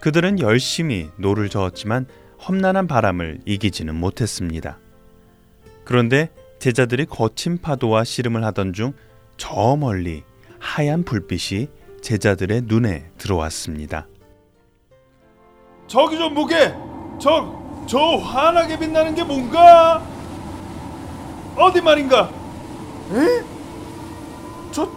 그들은 0.00 0.40
열심히 0.40 1.10
노를 1.16 1.48
저었지만 1.48 2.06
험난한 2.46 2.86
바람을 2.86 3.40
이기지는 3.44 3.94
못했습니다. 3.94 4.78
그런데 5.84 6.30
제자들이 6.58 7.04
거친 7.06 7.58
파도와 7.58 8.04
씨름을 8.04 8.44
하던 8.44 8.72
중 8.72 8.92
저 9.36 9.74
멀리 9.74 10.22
하얀 10.58 11.02
불빛이 11.02 11.68
제자들의 12.02 12.62
눈에 12.66 13.10
들어왔습니다. 13.16 14.06
저기 15.86 16.18
좀 16.18 16.34
보게. 16.34 16.74
저, 17.18 17.84
저 17.86 17.98
환하게 18.16 18.78
빛나는 18.78 19.14
게 19.14 19.24
뭔가? 19.24 20.06
어디 21.56 21.80
말인가? 21.80 22.30
에? 23.12 23.44
저, 24.70 24.88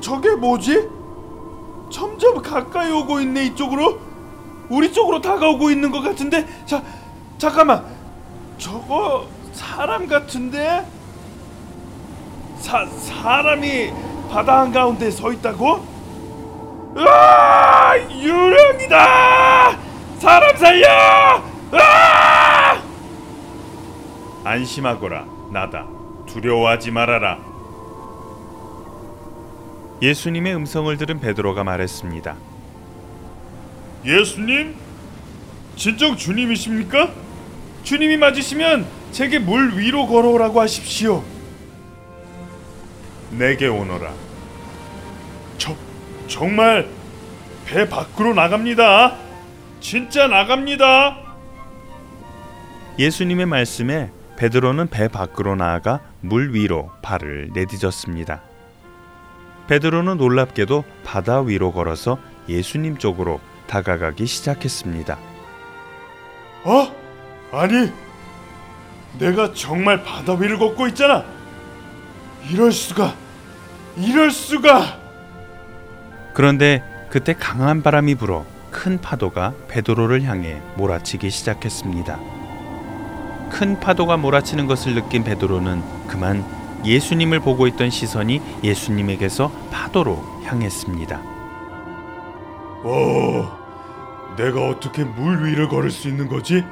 저게 0.00 0.30
뭐지? 0.34 0.88
점점 1.90 2.42
가까이 2.42 2.90
오고 2.90 3.20
있네 3.20 3.44
이쪽으로. 3.46 3.98
우리 4.68 4.92
쪽으로 4.92 5.20
다가오고 5.20 5.70
있는 5.70 5.90
것 5.90 6.00
같은데. 6.02 6.46
자, 6.66 6.82
잠깐만. 7.38 7.84
저거 8.58 9.26
사람 9.52 10.06
같은데? 10.06 10.86
사 12.58 12.86
사람이 12.86 13.92
바다 14.30 14.60
한 14.60 14.72
가운데 14.72 15.10
서 15.10 15.32
있다고? 15.32 15.86
으아! 16.96 17.96
유령이다! 18.10 19.78
사람 20.18 20.56
살려! 20.56 20.88
으아! 21.72 22.82
안심하거라, 24.44 25.24
나다. 25.50 25.86
두려워하지 26.26 26.90
말아라. 26.90 27.38
예수님의 30.00 30.54
음성을 30.54 30.96
들은 30.96 31.20
베드로가 31.20 31.64
말했습니다. 31.64 32.36
예수님? 34.04 34.76
진정 35.76 36.16
주님이십니까? 36.16 37.12
주님이 37.82 38.16
맞으시면 38.16 38.86
제게 39.12 39.38
물 39.38 39.76
위로 39.76 40.06
걸어오라고 40.06 40.60
하십시오. 40.60 41.24
내게 43.30 43.66
오너라. 43.66 44.12
저 45.56 45.74
정말 46.26 46.88
배 47.66 47.88
밖으로 47.88 48.34
나갑니다. 48.34 49.16
진짜 49.80 50.26
나갑니다. 50.26 51.18
예수님의 52.98 53.46
말씀에 53.46 54.10
베드로는 54.36 54.88
배 54.88 55.08
밖으로 55.08 55.56
나아가 55.56 56.00
물 56.20 56.54
위로 56.54 56.90
발을 57.02 57.50
내딛었습니다. 57.52 58.47
베드로는 59.68 60.16
놀랍게도 60.16 60.84
바다 61.04 61.40
위로 61.40 61.72
걸어서 61.72 62.18
예수님 62.48 62.96
쪽으로 62.96 63.40
다가가기 63.66 64.26
시작했습니다. 64.26 65.18
어? 66.64 66.92
아니, 67.52 67.92
내가 69.18 69.52
정말 69.52 70.02
바다 70.02 70.34
위를 70.34 70.58
걷고 70.58 70.88
있잖아. 70.88 71.24
이럴 72.50 72.72
수가, 72.72 73.14
이럴 73.96 74.30
수가. 74.30 74.98
그런데 76.34 76.82
그때 77.10 77.34
강한 77.34 77.82
바람이 77.82 78.14
불어 78.14 78.46
큰 78.70 79.00
파도가 79.00 79.54
베드로를 79.68 80.22
향해 80.22 80.62
몰아치기 80.76 81.30
시작했습니다. 81.30 82.18
큰 83.50 83.80
파도가 83.80 84.16
몰아치는 84.16 84.66
것을 84.66 84.94
느낀 84.94 85.24
베드로는 85.24 85.82
그만 86.06 86.44
예수님을 86.84 87.40
보고 87.40 87.66
있던 87.66 87.90
시선이 87.90 88.40
예수님에게서 88.62 89.50
파도로 89.70 90.22
향했습니다. 90.44 91.20
오, 92.84 93.46
내가 94.36 94.68
어떻게 94.68 95.04
물 95.04 95.44
위를 95.44 95.68
걸을 95.68 95.90
수 95.90 96.08
있는 96.08 96.28
거지? 96.28 96.64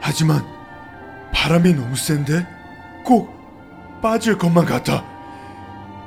하지만 0.00 0.44
바람이 1.32 1.72
너무 1.74 1.96
센데 1.96 2.46
꼭 3.04 3.34
빠질 4.02 4.36
것만 4.36 4.66
같아. 4.66 5.04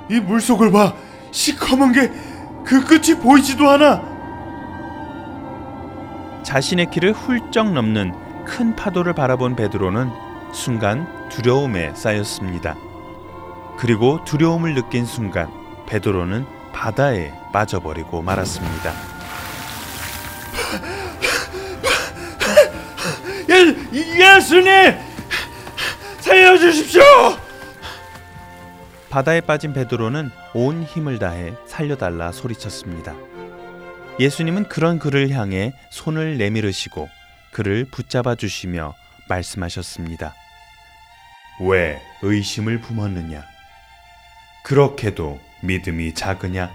이 0.10 0.20
물속을 0.20 0.72
봐, 0.72 0.94
시커먼 1.32 1.94
게 1.94 2.38
그 2.68 2.84
끝이 2.84 3.18
보이지도 3.18 3.70
않아. 3.70 4.02
자신의 6.44 6.92
키를 6.92 7.14
훌쩍 7.14 7.72
넘는 7.72 8.14
큰 8.44 8.76
파도를 8.76 9.14
바라본 9.14 9.56
베드로는 9.56 10.12
순간 10.52 11.08
두려움에 11.30 11.94
쌓였습니다. 11.96 12.76
그리고 13.78 14.24
두려움을 14.26 14.74
느낀 14.74 15.06
순간 15.06 15.52
베드로는 15.88 16.46
바다에 16.74 17.32
빠져버리고 17.54 18.22
말았습니다. 18.22 18.94
예, 23.50 23.76
예수님 23.94 24.98
살려주십시오. 26.20 27.02
바다에 29.10 29.42
빠진 29.42 29.74
베드로는 29.74 30.30
온 30.54 30.84
힘을 30.84 31.18
다해 31.18 31.54
살려달라 31.66 32.32
소리쳤습니다. 32.32 33.16
예수님은 34.20 34.68
그런 34.68 35.00
그를 35.00 35.30
향해 35.32 35.74
손을 35.92 36.38
내밀으시고 36.38 37.10
그를 37.52 37.86
붙잡아 37.86 38.36
주시며 38.36 38.94
말씀하셨습니다. 39.30 40.34
왜 41.60 42.02
의심을 42.22 42.82
품었느냐? 42.82 43.44
그렇게도 44.64 45.40
믿음이 45.62 46.14
작으냐? 46.14 46.72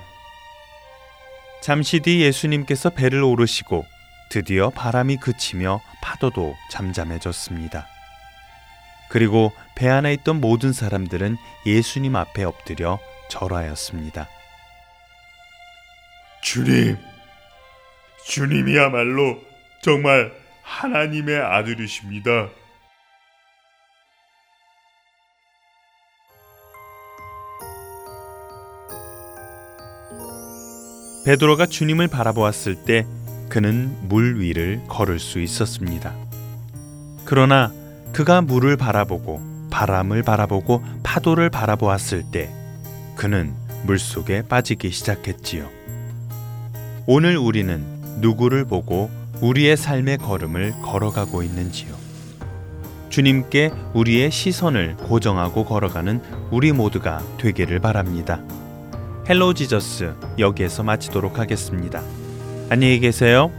잠시 1.61 2.01
뒤 2.01 2.21
예수님께서 2.23 2.90
배를 2.90 3.23
오르시고 3.23 3.87
드디어 4.29 4.71
바람이 4.71 5.18
그치며 5.18 5.81
파도도 6.03 6.57
잠잠해졌습니다. 6.71 7.87
그리고 9.09 9.53
배 9.77 9.88
안에 9.88 10.14
있던 10.14 10.40
모든 10.40 10.73
사람들은 10.73 11.37
예수님 11.66 12.16
앞에 12.16 12.45
엎드려 12.45 12.99
절하였습니다. 13.29 14.27
주님, 16.42 16.97
주님이야말로 18.27 19.40
정말 19.83 20.33
하나님의 20.62 21.37
아들이십니다. 21.38 22.49
베드로가 31.25 31.67
주님을 31.67 32.09
바라보았을 32.09 32.75
때 32.75 33.07
그는 33.49 33.97
물 34.09 34.41
위를 34.41 34.81
걸을 34.89 35.21
수 35.21 35.41
있었습니다. 35.41 36.13
그러나 37.25 37.73
그가 38.13 38.43
물을 38.43 38.77
바라보고 38.77 39.41
바람을 39.71 40.23
바라보고 40.23 40.83
파도를 41.03 41.49
바라보았을 41.49 42.25
때 42.33 42.51
그는 43.15 43.55
물 43.85 43.99
속에 43.99 44.43
빠지기 44.43 44.91
시작했지요. 44.91 45.69
오늘 47.07 47.37
우리는 47.37 47.85
누구를 48.21 48.65
보고 48.65 49.11
우리의 49.41 49.77
삶의 49.77 50.19
걸음을 50.19 50.73
걸어가고 50.83 51.43
있는지요. 51.43 51.95
주님께 53.11 53.71
우리의 53.95 54.31
시선을 54.31 54.97
고정하고 54.97 55.65
걸어가는 55.65 56.23
우리 56.51 56.73
모두가 56.73 57.23
되기를 57.39 57.79
바랍니다. 57.81 58.41
Hello 59.29 59.55
Jesus 59.55 60.15
여기에서 60.39 60.83
마치도록 60.83 61.39
하겠습니다. 61.39 62.03
안녕히 62.69 62.99
계세요. 62.99 63.53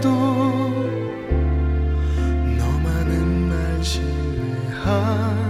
그래도 0.00 0.10
너만은 2.56 3.50
날 3.50 3.84
신뢰한 3.84 5.49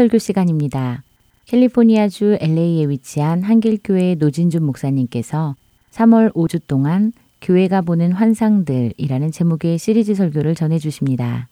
설교 0.00 0.16
시간입니다. 0.16 1.02
캘리포니아주 1.44 2.38
LA에 2.40 2.88
위치한 2.88 3.42
한길교회 3.42 4.14
노진준 4.14 4.62
목사님께서 4.64 5.56
3월 5.90 6.32
5주 6.32 6.62
동안 6.66 7.12
교회가 7.42 7.82
보는 7.82 8.12
환상들이라는 8.12 9.30
제목의 9.30 9.76
시리즈 9.76 10.14
설교를 10.14 10.54
전해 10.54 10.78
주십니다. 10.78 11.48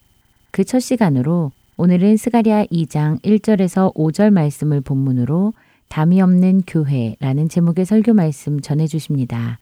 그 0.51 0.65
첫 0.65 0.81
시간으로 0.81 1.53
오늘은 1.77 2.17
스가리아 2.17 2.65
2장 2.65 3.21
1절에서 3.23 3.95
5절 3.95 4.31
말씀을 4.31 4.81
본문으로 4.81 5.53
담이 5.91 6.23
없는 6.23 6.63
교회라는 6.67 7.51
제목의 7.51 7.85
설교 7.85 8.15
말씀 8.15 8.61
전해 8.61 8.87
주십니다. 8.87 9.59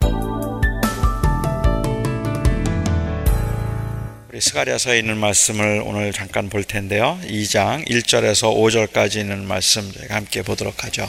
스가랴서에 4.39 4.99
있는 4.99 5.17
말씀을 5.17 5.83
오늘 5.85 6.13
잠깐 6.13 6.51
볼 6.51 6.63
텐데요. 6.63 7.19
2장 7.25 7.89
1절에서 7.89 8.55
5절까지 8.55 9.21
있는 9.21 9.47
말씀 9.47 9.91
저희가 9.93 10.15
함께 10.15 10.43
보도록 10.43 10.85
하죠. 10.85 11.09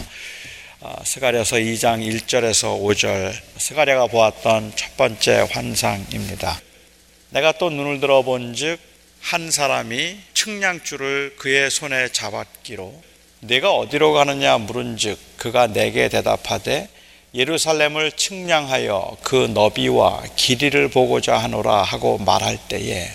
어, 0.79 0.95
스가랴서 1.03 1.57
2장 1.57 2.07
1절에서 2.07 2.79
5절 2.81 3.33
스가랴가 3.57 4.07
보았던 4.07 4.73
첫 4.75 4.95
번째 4.95 5.47
환상입니다. 5.51 6.61
내가 7.31 7.51
또 7.53 7.69
눈을 7.69 7.99
들어 7.99 8.21
본즉 8.21 8.79
한 9.19 9.51
사람이 9.51 10.19
측량줄을 10.33 11.35
그의 11.37 11.69
손에 11.69 12.09
잡았기로 12.09 13.03
내가 13.41 13.71
어디로 13.71 14.13
가느냐 14.13 14.57
물은즉 14.57 15.17
그가 15.37 15.67
내게 15.67 16.07
대답하되 16.07 16.87
예루살렘을 17.37 18.13
측량하여 18.13 19.17
그 19.21 19.35
너비와 19.53 20.23
길이를 20.35 20.89
보고자 20.89 21.37
하노라 21.37 21.83
하고 21.83 22.17
말할 22.17 22.57
때에 22.67 23.07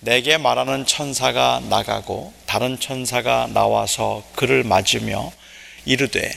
내게 0.00 0.36
말하는 0.36 0.84
천사가 0.84 1.62
나가고 1.70 2.34
다른 2.44 2.78
천사가 2.78 3.48
나와서 3.54 4.22
그를 4.36 4.62
맞으며 4.62 5.32
이르되 5.86 6.30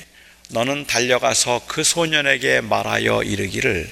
너는 0.52 0.88
달려가서 0.88 1.64
그 1.68 1.84
소년에게 1.84 2.62
말하여 2.62 3.24
이르기를 3.24 3.92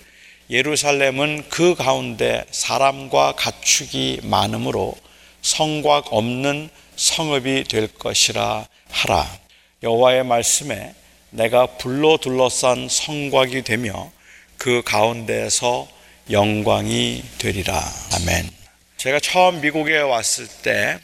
예루살렘은 0.49 1.49
그 1.49 1.75
가운데 1.75 2.45
사람과 2.49 3.33
가축이 3.33 4.21
많으므로 4.23 4.95
성곽 5.41 6.13
없는 6.13 6.69
성읍이 6.95 7.65
될 7.65 7.89
것이라 7.89 8.67
하라. 8.89 9.37
여호와의 9.81 10.23
말씀에 10.23 10.93
내가 11.33 11.65
불로 11.65 12.17
둘러싼 12.17 12.87
성곽이 12.87 13.63
되며 13.63 14.11
그 14.57 14.83
가운데에서 14.83 15.87
영광이 16.29 17.23
되리라. 17.39 17.83
아멘. 18.13 18.49
제가 18.97 19.19
처음 19.19 19.59
미국에 19.59 19.97
왔을 19.97 20.47
때 20.61 20.99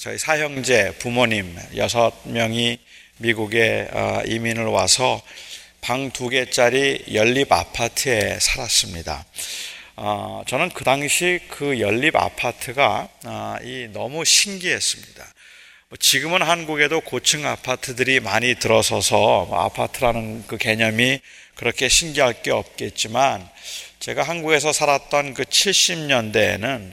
저희 0.00 0.16
사형제 0.16 0.94
부모님 0.98 1.58
여섯 1.76 2.12
명이 2.24 2.78
미국에 3.18 3.88
어, 3.92 4.22
이민을 4.26 4.64
와서 4.66 5.20
방 5.80 6.10
두 6.12 6.28
개짜리 6.28 7.04
연립 7.12 7.52
아파트에 7.52 8.38
살았습니다. 8.40 9.24
어, 9.96 10.42
저는 10.46 10.70
그 10.70 10.84
당시 10.84 11.40
그 11.48 11.80
연립 11.80 12.14
아파트가 12.16 13.08
어, 13.26 13.56
너무 13.92 14.24
신기했습니다. 14.24 15.33
뭐 15.94 15.98
지금은 16.00 16.42
한국에도 16.42 17.00
고층 17.00 17.46
아파트들이 17.46 18.18
많이 18.18 18.56
들어서서 18.56 19.44
뭐 19.44 19.60
아파트라는 19.60 20.44
그 20.48 20.58
개념이 20.58 21.20
그렇게 21.54 21.88
신기할 21.88 22.42
게 22.42 22.50
없겠지만 22.50 23.48
제가 24.00 24.24
한국에서 24.24 24.72
살았던 24.72 25.34
그 25.34 25.44
70년대에는 25.44 26.92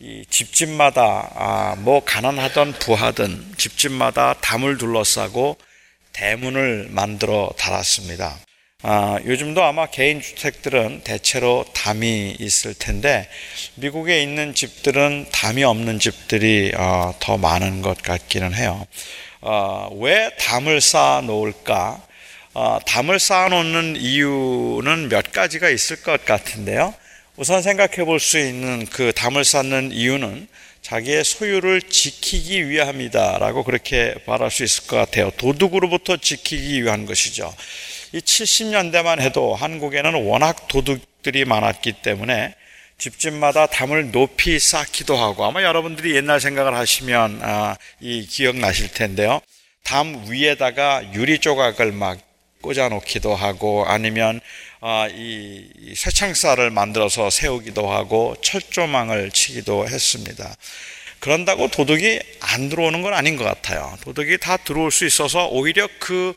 이 0.00 0.26
집집마다 0.28 1.30
아, 1.34 1.76
뭐 1.78 2.04
가난하던 2.04 2.74
부하든 2.74 3.54
집집마다 3.56 4.34
담을 4.34 4.76
둘러싸고 4.76 5.56
대문을 6.12 6.88
만들어 6.90 7.54
달았습니다. 7.56 8.38
아, 8.84 9.18
요즘도 9.24 9.62
아마 9.62 9.86
개인 9.86 10.20
주택들은 10.20 11.02
대체로 11.04 11.64
담이 11.72 12.36
있을 12.40 12.74
텐데 12.74 13.28
미국에 13.76 14.20
있는 14.20 14.54
집들은 14.54 15.26
담이 15.30 15.62
없는 15.62 16.00
집들이 16.00 16.72
어, 16.76 17.14
더 17.20 17.38
많은 17.38 17.80
것 17.82 18.02
같기는 18.02 18.54
해요. 18.54 18.84
어, 19.40 19.88
왜 20.00 20.30
담을 20.40 20.80
쌓아 20.80 21.20
놓을까? 21.20 22.02
어, 22.54 22.78
담을 22.84 23.20
쌓아 23.20 23.48
놓는 23.48 23.96
이유는 24.00 25.08
몇 25.08 25.30
가지가 25.30 25.70
있을 25.70 26.02
것 26.02 26.24
같은데요. 26.24 26.92
우선 27.36 27.62
생각해 27.62 28.04
볼 28.04 28.18
수 28.18 28.36
있는 28.38 28.84
그 28.86 29.12
담을 29.14 29.44
쌓는 29.44 29.92
이유는 29.92 30.48
자기의 30.82 31.22
소유를 31.24 31.82
지키기 31.82 32.68
위함이다라고 32.68 33.62
그렇게 33.62 34.16
말할 34.26 34.50
수 34.50 34.64
있을 34.64 34.88
것 34.88 34.96
같아요. 34.96 35.30
도둑으로부터 35.36 36.16
지키기 36.16 36.82
위한 36.82 37.06
것이죠. 37.06 37.54
이 38.12 38.18
70년대만 38.18 39.20
해도 39.20 39.54
한국에는 39.54 40.26
워낙 40.26 40.68
도둑들이 40.68 41.46
많았기 41.46 41.94
때문에 42.02 42.54
집집마다 42.98 43.66
담을 43.66 44.12
높이 44.12 44.58
쌓기도 44.58 45.16
하고 45.16 45.44
아마 45.44 45.62
여러분들이 45.62 46.14
옛날 46.14 46.38
생각을 46.38 46.74
하시면 46.74 47.40
아, 47.42 47.76
이 48.00 48.26
기억 48.26 48.56
나실 48.56 48.92
텐데요. 48.92 49.40
담 49.82 50.26
위에다가 50.28 51.12
유리 51.14 51.38
조각을 51.38 51.92
막 51.92 52.18
꽂아 52.60 52.90
놓기도 52.90 53.34
하고 53.34 53.84
아니면 53.86 54.40
아, 54.80 55.08
이 55.10 55.94
쇠창살을 55.96 56.70
만들어서 56.70 57.30
세우기도 57.30 57.90
하고 57.90 58.36
철조망을 58.42 59.30
치기도 59.32 59.88
했습니다. 59.88 60.54
그런다고 61.18 61.68
도둑이 61.68 62.18
안 62.40 62.68
들어오는 62.68 63.00
건 63.00 63.14
아닌 63.14 63.36
것 63.36 63.44
같아요. 63.44 63.96
도둑이 64.02 64.38
다 64.38 64.56
들어올 64.56 64.90
수 64.90 65.06
있어서 65.06 65.46
오히려 65.48 65.88
그 65.98 66.34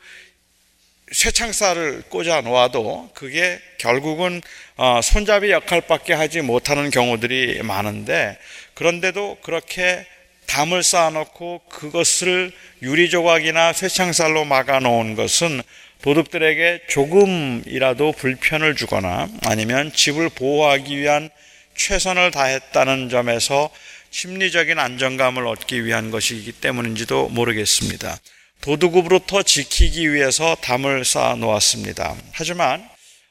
쇠창살을 1.11 2.03
꽂아 2.09 2.41
놓아도 2.41 3.09
그게 3.13 3.59
결국은 3.77 4.41
어, 4.75 5.01
손잡이 5.03 5.51
역할밖에 5.51 6.13
하지 6.13 6.41
못하는 6.41 6.89
경우들이 6.89 7.61
많은데 7.63 8.37
그런데도 8.73 9.37
그렇게 9.41 10.05
담을 10.47 10.83
쌓아놓고 10.83 11.61
그것을 11.69 12.51
유리 12.81 13.09
조각이나 13.09 13.73
쇠창살로 13.73 14.45
막아 14.45 14.79
놓은 14.79 15.15
것은 15.15 15.61
도둑들에게 16.01 16.81
조금이라도 16.87 18.11
불편을 18.11 18.75
주거나 18.75 19.27
아니면 19.43 19.91
집을 19.91 20.29
보호하기 20.29 20.97
위한 20.97 21.29
최선을 21.75 22.31
다했다는 22.31 23.09
점에서 23.09 23.69
심리적인 24.11 24.79
안정감을 24.79 25.45
얻기 25.47 25.83
위한 25.83 26.11
것이기 26.11 26.51
때문인지도 26.53 27.29
모르겠습니다. 27.29 28.17
도둑으로부터 28.65 29.43
지키기 29.43 30.11
위해서 30.11 30.55
담을 30.55 31.05
쌓아 31.05 31.35
놓았습니다. 31.35 32.15
하지만 32.31 32.83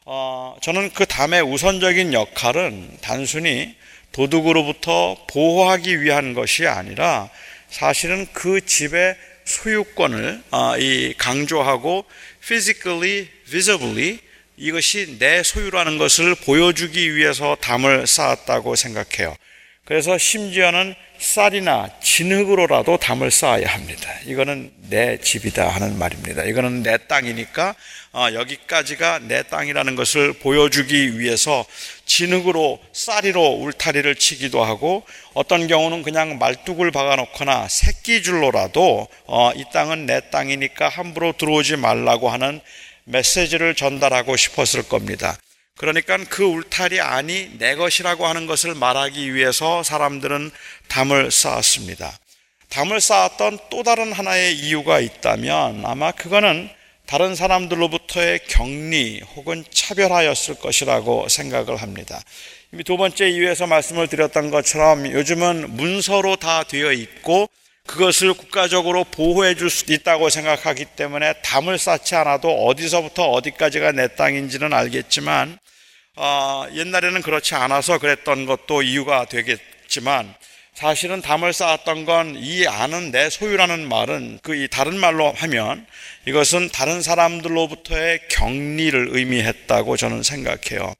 어, 0.04 0.56
저는 0.62 0.92
그 0.92 1.06
담의 1.06 1.42
우선적인 1.42 2.12
역할은 2.12 2.98
단순히 3.00 3.74
도둑으로부터 4.12 5.16
보호하기 5.28 6.02
위한 6.02 6.34
것이 6.34 6.68
아니라 6.68 7.30
사실은 7.68 8.28
그 8.32 8.64
집의 8.64 9.16
소유권을 9.44 10.40
아, 10.52 10.76
이 10.78 11.14
강조하고 11.18 12.04
physically, 12.40 13.28
visibly 13.48 14.20
이것이 14.56 15.18
내 15.18 15.42
소유라는 15.42 15.98
것을 15.98 16.36
보여주기 16.36 17.16
위해서 17.16 17.56
담을 17.60 18.06
쌓았다고 18.06 18.76
생각해요. 18.76 19.34
그래서 19.84 20.16
심지어는 20.16 20.94
쌀이나 21.24 21.88
진흙으로라도 22.02 22.98
담을 22.98 23.30
쌓아야 23.30 23.66
합니다. 23.66 24.12
이거는 24.26 24.70
내 24.90 25.18
집이다 25.18 25.66
하는 25.66 25.98
말입니다. 25.98 26.44
이거는 26.44 26.82
내 26.82 26.98
땅이니까 27.08 27.74
어, 28.12 28.28
여기까지가 28.34 29.20
내 29.20 29.42
땅이라는 29.42 29.96
것을 29.96 30.34
보여주기 30.34 31.18
위해서 31.18 31.64
진흙으로 32.04 32.78
쌀이로 32.92 33.42
울타리를 33.42 34.14
치기도 34.16 34.62
하고 34.62 35.02
어떤 35.32 35.66
경우는 35.66 36.02
그냥 36.02 36.38
말뚝을 36.38 36.90
박아놓거나 36.90 37.68
새끼줄로라도 37.68 39.08
어, 39.26 39.50
이 39.56 39.64
땅은 39.72 40.04
내 40.06 40.20
땅이니까 40.30 40.90
함부로 40.90 41.32
들어오지 41.32 41.76
말라고 41.76 42.28
하는 42.28 42.60
메시지를 43.04 43.74
전달하고 43.74 44.36
싶었을 44.36 44.82
겁니다. 44.82 45.38
그러니까 45.78 46.16
그 46.28 46.44
울타리 46.44 47.00
안이 47.00 47.58
내 47.58 47.74
것이라고 47.74 48.26
하는 48.26 48.46
것을 48.46 48.74
말하기 48.74 49.34
위해서 49.34 49.82
사람들은 49.82 50.50
담을 50.88 51.30
쌓았습니다. 51.30 52.16
담을 52.68 53.00
쌓았던 53.00 53.58
또 53.70 53.82
다른 53.82 54.12
하나의 54.12 54.54
이유가 54.54 55.00
있다면 55.00 55.84
아마 55.84 56.12
그거는 56.12 56.70
다른 57.06 57.34
사람들로부터의 57.34 58.40
격리 58.48 59.20
혹은 59.36 59.64
차별하였을 59.70 60.54
것이라고 60.56 61.28
생각을 61.28 61.76
합니다. 61.76 62.20
이미 62.72 62.82
두 62.82 62.96
번째 62.96 63.28
이유에서 63.28 63.66
말씀을 63.66 64.08
드렸던 64.08 64.50
것처럼 64.50 65.10
요즘은 65.10 65.76
문서로 65.76 66.36
다 66.36 66.62
되어 66.64 66.92
있고 66.92 67.48
그것을 67.86 68.32
국가적으로 68.32 69.04
보호해 69.04 69.54
줄 69.54 69.68
수 69.70 69.92
있다고 69.92 70.30
생각하기 70.30 70.86
때문에 70.96 71.34
담을 71.42 71.78
쌓지 71.78 72.14
않아도 72.14 72.64
어디서부터 72.66 73.24
어디까지가 73.30 73.92
내 73.92 74.08
땅인지는 74.14 74.72
알겠지만 74.72 75.58
어, 76.16 76.66
옛날에는 76.72 77.22
그렇지 77.22 77.54
않아서 77.54 77.98
그랬던 77.98 78.46
것도 78.46 78.82
이유가 78.82 79.24
되겠지만 79.24 80.34
사실은 80.74 81.20
담을 81.22 81.52
쌓았던 81.52 82.04
건이 82.04 82.66
안은 82.66 83.12
내 83.12 83.30
소유라는 83.30 83.88
말은 83.88 84.40
그 84.42 84.54
이 84.54 84.68
다른 84.68 84.98
말로 84.98 85.32
하면 85.32 85.86
이것은 86.26 86.70
다른 86.70 87.00
사람들로부터의 87.00 88.20
격리를 88.28 89.08
의미했다고 89.10 89.96
저는 89.96 90.22
생각해요. 90.22 90.94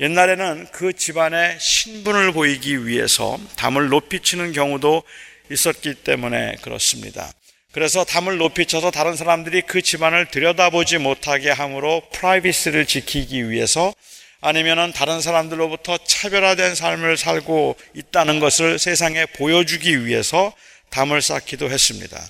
옛날에는 0.00 0.68
그 0.72 0.92
집안의 0.92 1.58
신분을 1.60 2.32
보이기 2.32 2.86
위해서 2.86 3.38
담을 3.56 3.88
높이 3.88 4.20
치는 4.20 4.52
경우도 4.52 5.02
있었기 5.50 5.94
때문에 5.94 6.56
그렇습니다. 6.62 7.30
그래서 7.72 8.04
담을 8.04 8.38
높이 8.38 8.66
쳐서 8.66 8.90
다른 8.90 9.16
사람들이 9.16 9.62
그 9.62 9.82
집안을 9.82 10.30
들여다보지 10.30 10.98
못하게 10.98 11.50
함으로 11.50 12.02
프라이비스를 12.12 12.86
지키기 12.86 13.50
위해서 13.50 13.94
아니면은 14.42 14.92
다른 14.92 15.20
사람들로부터 15.20 15.98
차별화된 16.04 16.74
삶을 16.74 17.16
살고 17.16 17.76
있다는 17.94 18.40
것을 18.40 18.78
세상에 18.78 19.24
보여주기 19.24 20.04
위해서 20.04 20.52
담을 20.90 21.22
쌓기도 21.22 21.70
했습니다. 21.70 22.20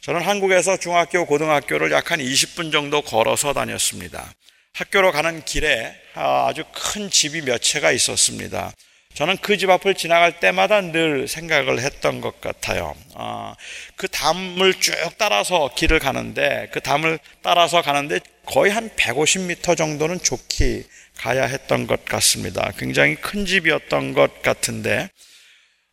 저는 0.00 0.22
한국에서 0.22 0.76
중학교, 0.76 1.24
고등학교를 1.24 1.92
약 1.92 2.10
한 2.10 2.18
20분 2.18 2.72
정도 2.72 3.00
걸어서 3.00 3.52
다녔습니다. 3.52 4.34
학교로 4.74 5.12
가는 5.12 5.44
길에 5.44 5.94
아주 6.14 6.64
큰 6.74 7.08
집이 7.08 7.42
몇 7.42 7.58
채가 7.58 7.92
있었습니다. 7.92 8.72
저는 9.14 9.36
그 9.36 9.56
집 9.56 9.70
앞을 9.70 9.94
지나갈 9.94 10.40
때마다 10.40 10.80
늘 10.80 11.28
생각을 11.28 11.78
했던 11.80 12.20
것 12.20 12.40
같아요. 12.40 12.96
아, 13.14 13.54
그 13.94 14.08
담을 14.08 14.74
쭉 14.80 14.94
따라서 15.16 15.70
길을 15.76 16.00
가는데 16.00 16.70
그 16.72 16.80
담을 16.80 17.20
따라서 17.42 17.82
가는데 17.82 18.18
거의 18.46 18.72
한 18.72 18.90
150m 18.96 19.76
정도는 19.76 20.18
좋게 20.20 20.84
가야 21.22 21.44
했던 21.44 21.86
것 21.86 22.04
같습니다. 22.04 22.72
굉장히 22.76 23.14
큰 23.14 23.46
집이었던 23.46 24.12
것 24.12 24.42
같은데 24.42 25.08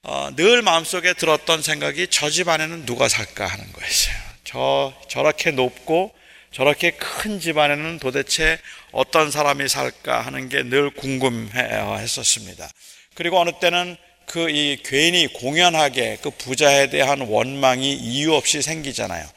어, 0.02 0.30
늘 0.36 0.64
마음속에 0.64 1.14
들었던 1.14 1.62
생각이 1.62 2.08
저 2.08 2.30
집 2.32 2.48
안에는 2.50 2.86
누가 2.88 3.08
살까 3.08 3.46
하는 3.46 3.72
거였어요. 3.72 4.16
저 4.44 4.94
저렇게 5.08 5.52
높고 5.52 6.12
저렇게 6.52 6.92
큰 6.92 7.40
집 7.40 7.60
안에는 7.60 8.00
도대체 8.00 8.58
어떤 8.92 9.30
사람이 9.30 9.68
살까 9.70 10.22
하는 10.22 10.50
게 10.50 10.64
늘 10.64 10.90
궁금했었습니다. 10.90 12.68
그리고 13.14 13.40
어느 13.40 13.52
때는 13.62 13.98
그 14.26 14.50
이 14.50 14.78
괜히 14.84 15.28
공연하게 15.28 16.20
그 16.24 16.30
부자에 16.32 16.90
대한 16.90 17.22
원망이 17.22 17.94
이유 17.94 18.34
없이 18.34 18.62
생기잖아요. 18.64 19.28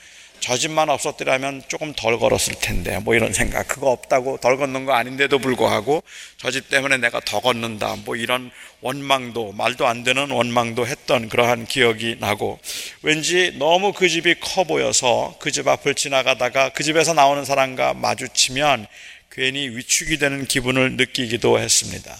저 0.43 0.57
집만 0.59 0.91
없었더라면 0.91 1.63
조금 1.69 1.93
덜 1.95 2.19
걸었을 2.19 2.55
텐데 2.61 2.99
뭐 2.99 3.15
이런 3.15 3.33
생각 3.33 3.69
그거 3.69 3.91
없다고 3.93 4.39
덜 4.39 4.57
걷는 4.57 4.85
거 4.87 4.93
아닌데도 4.93 5.39
불구하고 5.39 6.03
저 6.37 6.51
집 6.51 6.69
때문에 6.69 6.97
내가 6.97 7.21
더 7.21 7.41
걷는다 7.41 7.95
뭐 8.05 8.17
이런 8.17 8.51
원망도 8.81 9.53
말도 9.53 9.87
안 9.87 10.03
되는 10.03 10.31
원망도 10.33 10.85
했던 10.87 11.29
그러한 11.29 11.67
기억이 11.67 12.17
나고 12.19 12.59
왠지 13.03 13.53
너무 13.57 13.93
그 13.93 14.09
집이 14.09 14.35
커 14.41 14.65
보여서 14.65 15.37
그 15.39 15.53
집 15.53 15.69
앞을 15.69 15.95
지나가다가 15.95 16.71
그 16.71 16.83
집에서 16.83 17.15
나오는 17.15 17.45
사람과 17.45 17.95
마주치면 17.95 18.89
괜히 19.31 19.69
위축이 19.69 20.19
되는 20.19 20.45
기분을 20.47 20.97
느끼기도 20.97 21.61
했습니다. 21.61 22.17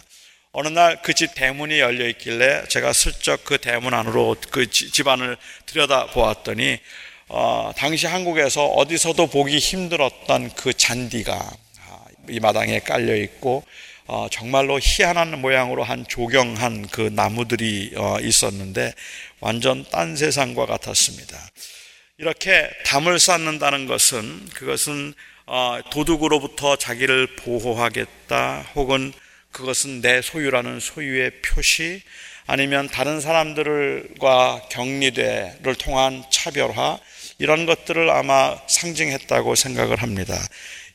어느 0.53 0.69
날 0.69 1.03
그 1.03 1.13
집 1.15 1.35
대문이 1.35 1.81
열려 1.81 2.07
있길래 2.09 2.65
제가 2.69 2.93
슬쩍 2.93 3.43
그 3.45 3.59
대문 3.59 3.95
안으로 3.95 4.37
그 4.51 4.71
집안을 4.71 5.37
들여다 5.67 6.07
보았더니 6.13 6.79
어, 7.35 7.73
당시 7.75 8.07
한국에서 8.07 8.67
어디서도 8.67 9.29
보기 9.29 9.57
힘들었던 9.57 10.51
그 10.55 10.75
잔디가 10.75 11.35
아, 11.35 12.05
이 12.29 12.39
마당에 12.41 12.79
깔려 12.81 13.17
있고 13.17 13.65
어, 14.07 14.27
정말로 14.31 14.79
희한한 14.79 15.41
모양으로 15.41 15.83
한 15.83 16.05
조경한 16.07 16.89
그 16.89 17.01
나무들이 17.01 17.93
어, 17.97 18.19
있었는데 18.21 18.93
완전 19.41 19.83
딴 19.91 20.15
세상과 20.15 20.67
같았습니다. 20.67 21.39
이렇게 22.19 22.69
담을 22.85 23.19
쌓는다는 23.19 23.87
것은 23.87 24.51
그것은 24.53 25.15
어, 25.47 25.81
도둑으로부터 25.91 26.77
자기를 26.77 27.37
보호하겠다 27.37 28.73
혹은 28.75 29.11
그것은 29.53 30.03
내 30.03 30.21
소유라는 30.21 30.81
소유의 30.81 31.41
표시 31.41 32.03
아니면 32.47 32.89
다른 32.89 33.23
사람들과 33.23 34.65
격리대를 34.69 35.77
통한 35.77 36.23
차별화 36.31 36.99
이런 37.43 37.67
것들을 37.67 38.09
아마 38.09 38.57
상징했다고 38.69 39.57
생각을 39.57 40.01
합니다. 40.01 40.41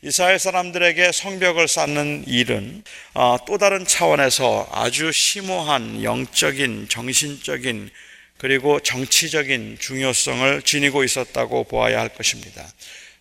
이스라엘 0.00 0.38
사람들에게 0.38 1.12
성벽을 1.12 1.68
쌓는 1.68 2.24
일은 2.26 2.84
어, 3.12 3.36
또 3.46 3.58
다른 3.58 3.84
차원에서 3.84 4.66
아주 4.72 5.12
심오한 5.12 6.02
영적인, 6.02 6.88
정신적인, 6.88 7.90
그리고 8.38 8.80
정치적인 8.80 9.76
중요성을 9.78 10.62
지니고 10.62 11.04
있었다고 11.04 11.64
보아야 11.64 12.00
할 12.00 12.08
것입니다. 12.08 12.66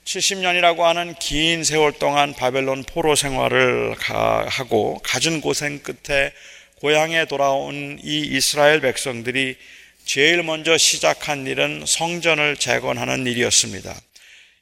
70년이라고 0.05 0.84
하는 0.84 1.13
긴 1.15 1.65
세월 1.65 1.91
동안 1.91 2.34
바벨론 2.34 2.86
포로 2.86 3.17
생활을 3.17 3.93
하고 3.99 5.01
갖은 5.03 5.41
고생 5.41 5.80
끝에 5.80 6.32
고향에 6.80 7.25
돌아온 7.25 7.99
이 8.01 8.19
이스라엘 8.19 8.80
백성들이 8.80 9.57
제일 10.08 10.41
먼저 10.41 10.78
시작한 10.78 11.45
일은 11.47 11.84
성전을 11.86 12.55
재건하는 12.55 13.28
일이었습니다. 13.28 13.93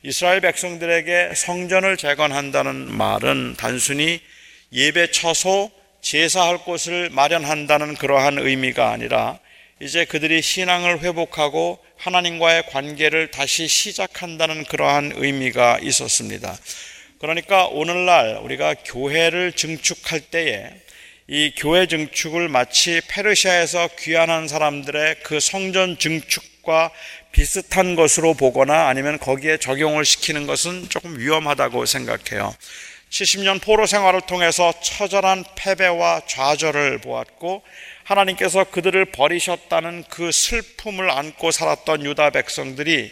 이스라엘 0.02 0.41
백성들에게 0.41 1.34
성전을 1.36 1.98
재건한다는 1.98 2.91
말은 2.91 3.54
단순히 3.56 4.22
예배 4.74 5.12
처소, 5.12 5.70
제사할 6.02 6.58
곳을 6.64 7.12
마련한다는 7.12 7.93
그러한 7.93 8.39
의미가 8.39 8.89
아니라 8.89 9.38
이제 9.80 10.04
그들이 10.04 10.41
신앙을 10.41 11.02
회복하고 11.02 11.78
하나님과의 11.98 12.64
관계를 12.72 13.30
다시 13.30 13.68
시작한다는 13.68 14.64
그러한 14.64 15.12
의미가 15.14 15.78
있었습니다. 15.84 16.58
그러니까 17.20 17.68
오늘날 17.68 18.39
우리가 18.41 18.74
교회를 18.84 19.52
증축할 19.52 20.22
때에 20.22 20.72
이 21.28 21.51
교회 21.57 21.88
증축을 21.88 22.49
마치 22.49 23.01
페르시아에서 23.07 23.89
귀환한 23.97 24.47
사람들의 24.47 25.21
그 25.23 25.39
성전 25.39 25.97
증축과 25.97 26.91
비슷한 27.32 27.95
것으로 27.95 28.36
보거나 28.36 28.88
아니면 28.88 29.17
거기에 29.17 29.57
적용을 29.57 30.05
시키는 30.05 30.45
것은 30.45 30.88
조금 30.89 31.17
위험하다고 31.17 31.88
생각해요. 31.88 32.55
70년 33.09 33.59
포로 33.59 33.88
생활을 33.88 34.21
통해서 34.21 34.71
처절한 34.84 35.45
패배와 35.55 36.21
좌절을 36.28 36.99
보았고 36.99 37.63
하나님께서 38.03 38.65
그들을 38.65 39.05
버리셨다는 39.05 40.03
그 40.09 40.32
슬픔을 40.32 41.09
안고 41.09 41.49
살았던 41.49 42.05
유다 42.05 42.30
백성들이 42.32 43.11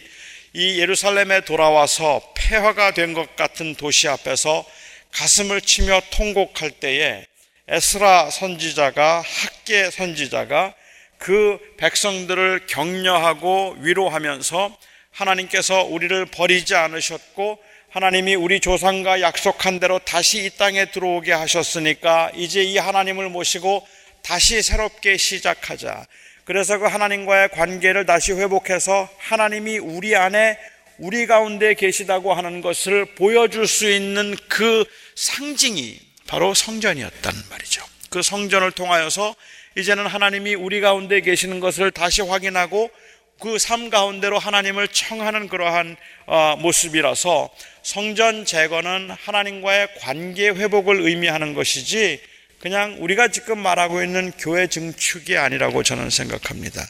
이 0.53 0.79
예루살렘에 0.79 1.41
돌아와서 1.41 2.21
폐허가 2.35 2.91
된 2.91 3.15
것 3.15 3.35
같은 3.35 3.73
도시 3.73 4.07
앞에서 4.07 4.65
가슴을 5.11 5.61
치며 5.61 5.99
통곡할 6.11 6.69
때에 6.79 7.25
에스라 7.65 8.29
선지자가 8.29 9.23
학계 9.25 9.89
선지자가 9.89 10.73
그 11.17 11.57
백성들을 11.77 12.67
격려하고 12.67 13.77
위로하면서 13.79 14.77
하나님께서 15.11 15.83
우리를 15.83 16.25
버리지 16.25 16.75
않으셨고 16.75 17.57
하나님이 17.89 18.35
우리 18.35 18.59
조상과 18.59 19.21
약속한 19.21 19.79
대로 19.79 19.99
다시 19.99 20.43
이 20.43 20.49
땅에 20.57 20.91
들어오게 20.91 21.31
하셨으니까 21.31 22.31
이제 22.35 22.61
이 22.63 22.77
하나님을 22.77 23.29
모시고 23.29 23.87
다시 24.23 24.61
새롭게 24.61 25.15
시작하자. 25.15 26.05
그래서 26.43 26.77
그 26.79 26.85
하나님과의 26.85 27.49
관계를 27.49 28.05
다시 28.05 28.33
회복해서 28.33 29.07
하나님이 29.19 29.77
우리 29.77 30.17
안에 30.17 30.57
우리 30.97 31.27
가운데 31.27 31.75
계시다고 31.75 32.33
하는 32.33 32.59
것을 32.59 33.05
보여줄 33.15 33.67
수 33.67 33.89
있는 33.89 34.35
그 34.49 34.83
상징이 35.15 36.12
바로 36.27 36.53
성전이었단 36.53 37.33
말이죠. 37.49 37.83
그 38.09 38.21
성전을 38.21 38.71
통하여서 38.71 39.35
이제는 39.77 40.05
하나님이 40.05 40.55
우리 40.55 40.81
가운데 40.81 41.21
계시는 41.21 41.59
것을 41.59 41.91
다시 41.91 42.21
확인하고 42.21 42.91
그 43.39 43.57
삶 43.57 43.89
가운데로 43.89 44.39
하나님을 44.39 44.87
청하는 44.87 45.49
그러한 45.49 45.97
어, 46.27 46.55
모습이라서 46.59 47.49
성전 47.81 48.45
재건은 48.45 49.11
하나님과의 49.11 49.89
관계 49.99 50.47
회복을 50.47 51.01
의미하는 51.01 51.53
것이지 51.53 52.21
그냥 52.59 52.95
우리가 52.99 53.27
지금 53.27 53.59
말하고 53.59 54.01
있는 54.01 54.31
교회 54.39 54.67
증축이 54.67 55.37
아니라고 55.37 55.83
저는 55.83 56.09
생각합니다. 56.09 56.81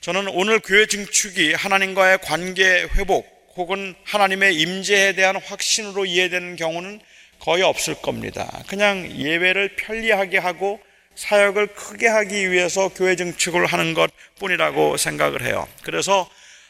저는 0.00 0.28
오늘 0.28 0.60
교회 0.60 0.86
증축이 0.86 1.52
하나님과의 1.52 2.20
관계 2.22 2.88
회복 2.94 3.26
혹은 3.56 3.94
하나님의 4.04 4.56
임재에 4.56 5.12
대한 5.12 5.36
확신으로 5.36 6.06
이해되는 6.06 6.56
경우는 6.56 7.00
거의 7.40 7.62
없을 7.62 7.94
겁니다. 7.94 8.62
그냥 8.68 9.10
예배를 9.10 9.76
편리하게 9.76 10.38
하고 10.38 10.80
사역을 11.14 11.68
크게 11.68 12.06
하기 12.06 12.50
위해서 12.50 12.88
교회 12.88 13.16
증축을 13.16 13.66
하는 13.66 13.94
것 13.94 14.10
뿐이라고 14.38 14.96
생각을 14.96 15.42
해요. 15.42 15.66
그래서 15.82 16.28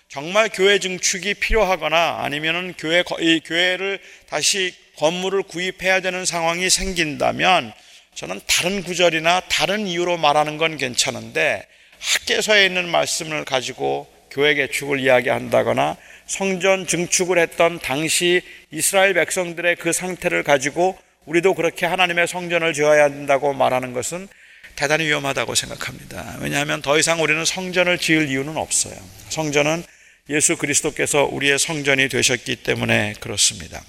정말 0.09 0.49
교회 0.53 0.79
증축이 0.79 1.35
필요하거나 1.35 2.19
아니면은 2.23 2.75
교회, 2.77 3.05
이 3.21 3.41
교회를 3.45 4.01
다시 4.29 4.75
건물을 4.97 5.45
구입해야 5.45 6.01
되는 6.01 6.25
상황이 6.25 6.69
생긴다면 6.69 7.73
저는 8.15 8.41
다른 8.47 8.83
구절이나 8.83 9.43
다른 9.49 9.87
이유로 9.87 10.17
말하는 10.17 10.57
건 10.57 10.77
괜찮은데 10.77 11.65
학계서에 12.01 12.67
있는 12.67 12.89
말씀을 12.89 13.45
가지고 13.45 14.13
교회 14.31 14.55
개축을 14.55 15.01
이야기한다거나 15.01 15.97
성전 16.31 16.87
증축을 16.87 17.41
했던 17.41 17.81
당시 17.81 18.41
이스라엘 18.71 19.15
백성들의 19.15 19.75
그 19.77 19.93
상태를 19.93 20.45
가지고 20.45 20.97
우리도 21.27 21.55
그렇게 21.55 21.87
하나님의 21.87 22.29
성전을 22.29 22.73
지어야 22.73 23.03
한다고 23.03 23.53
말하는 23.53 23.93
것은 23.93 24.29
대단히 24.77 25.07
위험하다고 25.07 25.57
생각합니다. 25.57 26.37
왜냐하면 26.39 26.83
더 26.83 26.97
이상 27.01 27.21
우리는 27.21 27.45
성전을 27.45 27.99
지을 27.99 28.29
이유는 28.29 28.57
없어요. 28.57 28.95
성전은 29.29 29.83
예수 30.29 30.57
그리스도께서 30.57 31.25
우리의 31.25 31.59
성전이 31.59 32.09
되셨기 32.09 32.57
때문에 32.63 33.15
그렇습니다. 33.19 33.83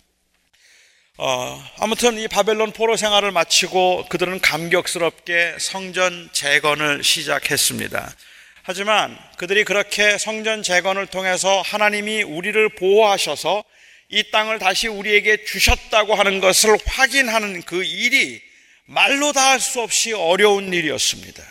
어, 1.18 1.64
아무튼 1.78 2.18
이 2.18 2.28
바벨론 2.28 2.72
포로 2.72 2.98
생활을 2.98 3.30
마치고 3.32 4.08
그들은 4.10 4.42
감격스럽게 4.42 5.58
성전 5.60 6.28
재건을 6.34 7.04
시작했습니다. 7.04 8.16
하지만 8.64 9.18
그들이 9.38 9.64
그렇게 9.64 10.18
성전 10.18 10.62
재건을 10.64 11.07
통해서 11.07 11.62
하나님이 11.62 12.24
우리를 12.24 12.70
보호하셔서 12.70 13.64
이 14.09 14.30
땅을 14.32 14.59
다시 14.59 14.88
우리에게 14.88 15.45
주셨다고 15.45 16.16
하는 16.16 16.39
것을 16.39 16.78
확인하는 16.86 17.62
그 17.64 17.84
일이 17.84 18.41
말로 18.86 19.32
다 19.32 19.51
할 19.51 19.59
수 19.59 19.82
없이 19.82 20.12
어려운 20.14 20.74
일이었습니다. 20.74 21.43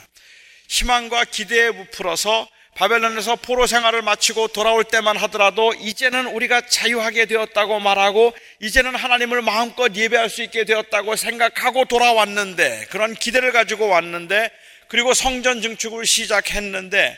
희망과 0.69 1.25
기대에 1.25 1.71
부풀어서 1.73 2.49
바벨론에서 2.77 3.37
포로 3.37 3.67
생활을 3.67 4.03
마치고 4.03 4.49
돌아올 4.49 4.85
때만 4.85 5.17
하더라도 5.17 5.73
이제는 5.75 6.27
우리가 6.27 6.63
자유하게 6.69 7.27
되었다고 7.27 7.81
말하고 7.81 8.33
이제는 8.61 8.95
하나님을 8.95 9.43
마음껏 9.43 9.95
예배할 9.95 10.31
수 10.31 10.43
있게 10.43 10.65
되었다고 10.65 11.17
생각하고 11.17 11.87
돌아왔는데 11.87 12.87
그런 12.91 13.15
기대를 13.15 13.53
가지고 13.53 13.89
왔는데 13.89 14.51
그리고 14.91 15.15
성전 15.15 15.63
증축을 15.63 16.05
시작했는데 16.05 17.17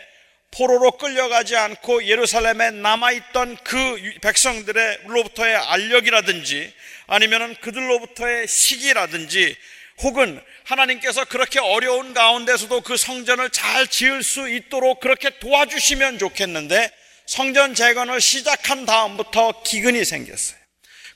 포로로 0.51 0.91
끌려가지 0.99 1.57
않고 1.57 2.05
예루살렘에 2.05 2.71
남아있던 2.71 3.57
그 3.65 4.13
백성들로부터의 4.21 5.57
알력이라든지 5.57 6.71
아니면은 7.07 7.55
그들로부터의 7.63 8.47
시기라든지 8.47 9.57
혹은 10.03 10.39
하나님께서 10.65 11.25
그렇게 11.25 11.61
어려운 11.61 12.13
가운데서도 12.13 12.83
그 12.83 12.99
성전을 12.99 13.49
잘 13.49 13.87
지을 13.87 14.23
수 14.23 14.51
있도록 14.51 15.01
그렇게 15.01 15.39
도와주시면 15.39 16.19
좋겠는데 16.19 16.91
성전 17.25 17.75
재건을 17.75 18.21
시작한 18.21 18.85
다음부터 18.85 19.63
기근이 19.63 20.05
생겼어요. 20.05 20.59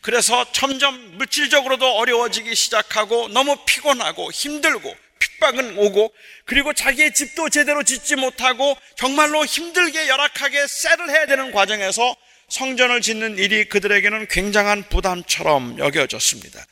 그래서 0.01 0.51
점점 0.53 1.19
물질적으로도 1.19 1.99
어려워지기 1.99 2.55
시작하고 2.55 3.29
너무 3.29 3.59
피곤하고 3.67 4.33
힘들고 4.33 5.06
핍박은 5.37 5.79
오고 5.79 6.13
그리고 6.45 6.73
자기의 6.73 7.15
집도 7.15 7.49
제대로 7.49 7.83
짓지 7.83 8.17
못하고 8.17 8.77
정말로 8.97 9.45
힘들게 9.45 10.09
열악하게 10.09 10.67
셀을 10.67 11.11
해야 11.11 11.27
되는 11.27 11.53
과정에서 11.53 12.17
성전을 12.49 13.01
짓는 13.01 13.39
일이 13.39 13.65
그들에게는 13.69 14.29
굉장한 14.29 14.89
부담처럼 14.89 15.79
여겨졌습니다. 15.79 16.65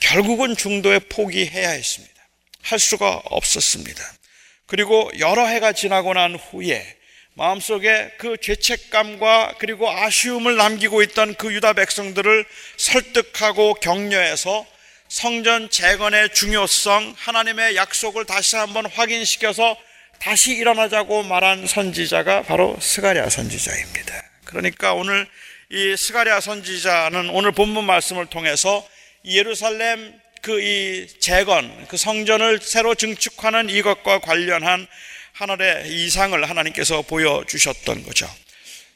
결국은 0.00 0.56
중도에 0.56 1.00
포기해야 1.00 1.70
했습니다. 1.70 2.14
할 2.62 2.78
수가 2.78 3.22
없었습니다. 3.24 4.02
그리고 4.66 5.10
여러 5.18 5.46
해가 5.46 5.72
지나고 5.72 6.14
난 6.14 6.34
후에 6.34 6.96
마음속에 7.34 8.12
그 8.18 8.36
죄책감과 8.36 9.54
그리고 9.58 9.88
아쉬움을 9.88 10.56
남기고 10.56 11.02
있던 11.02 11.34
그 11.36 11.52
유다 11.52 11.74
백성들을 11.74 12.44
설득하고 12.76 13.74
격려해서 13.74 14.66
성전 15.08 15.70
재건의 15.70 16.34
중요성, 16.34 17.14
하나님의 17.16 17.76
약속을 17.76 18.26
다시 18.26 18.56
한번 18.56 18.86
확인시켜서 18.86 19.76
다시 20.18 20.52
일어나자고 20.52 21.22
말한 21.22 21.66
선지자가 21.66 22.42
바로 22.42 22.76
스가랴 22.80 23.28
선지자입니다. 23.30 24.22
그러니까 24.44 24.94
오늘 24.94 25.26
이 25.70 25.96
스가랴 25.96 26.40
선지자는 26.40 27.30
오늘 27.30 27.52
본문 27.52 27.84
말씀을 27.84 28.26
통해서 28.26 28.86
예루살렘 29.24 30.18
그 30.42 30.60
이 30.60 31.06
재건, 31.20 31.86
그 31.88 31.96
성전을 31.96 32.60
새로 32.62 32.94
증축하는 32.94 33.70
이것과 33.70 34.20
관련한 34.20 34.86
하늘의 35.32 35.88
이상을 35.88 36.48
하나님께서 36.48 37.02
보여주셨던 37.02 38.04
거죠. 38.04 38.28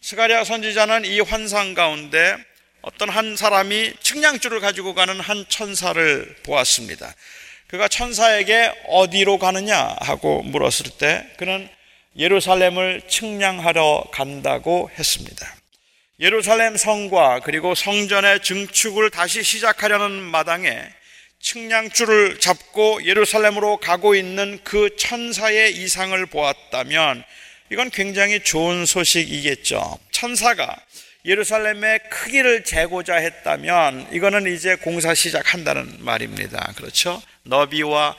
스가랴 0.01 0.45
선지자는 0.45 1.05
이 1.05 1.21
환상 1.21 1.75
가운데 1.75 2.37
어떤 2.83 3.09
한 3.09 3.37
사람이 3.37 3.95
측량줄을 4.01 4.61
가지고 4.61 4.95
가는 4.95 5.19
한 5.21 5.45
천사를 5.49 6.37
보았습니다. 6.43 7.15
그가 7.69 7.89
천사에게 7.89 8.73
어디로 8.89 9.39
가느냐 9.39 9.97
하고 10.01 10.43
물었을 10.43 10.91
때 10.99 11.27
그는 11.39 11.69
예루살렘을 12.19 13.03
측량하러 13.09 14.09
간다고 14.13 14.91
했습니다. 14.99 15.55
예루살렘 16.21 16.77
성과 16.77 17.41
그리고 17.41 17.75
성전의 17.75 18.43
증축을 18.43 19.11
다시 19.11 19.43
시작하려는 19.43 20.13
마당에 20.21 20.83
측량줄을 21.41 22.39
잡고 22.39 23.05
예루살렘으로 23.05 23.79
가고 23.79 24.15
있는 24.15 24.61
그 24.63 24.95
천사의 24.97 25.75
이상을 25.77 26.25
보았다면 26.27 27.25
이건 27.73 27.91
굉장히 27.91 28.41
좋은 28.41 28.87
소식이겠죠. 28.87 29.99
천사가 30.11 30.77
예루살렘의 31.25 32.01
크기를 32.11 32.65
재고자 32.65 33.15
했다면 33.15 34.09
이거는 34.13 34.53
이제 34.53 34.75
공사 34.75 35.15
시작한다는 35.15 35.99
말입니다. 36.01 36.73
그렇죠? 36.77 37.23
너비와 37.45 38.17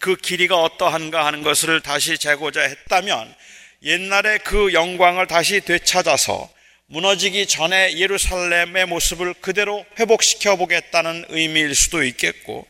그 0.00 0.16
길이가 0.16 0.60
어떠한가 0.62 1.24
하는 1.24 1.42
것을 1.42 1.80
다시 1.80 2.18
재고자 2.18 2.62
했다면 2.62 3.32
옛날의 3.84 4.40
그 4.40 4.72
영광을 4.72 5.28
다시 5.28 5.60
되찾아서 5.60 6.50
무너지기 6.86 7.46
전에 7.46 7.96
예루살렘의 7.98 8.86
모습을 8.86 9.34
그대로 9.34 9.86
회복시켜 9.98 10.56
보겠다는 10.56 11.26
의미일 11.28 11.76
수도 11.76 12.02
있겠고 12.02 12.66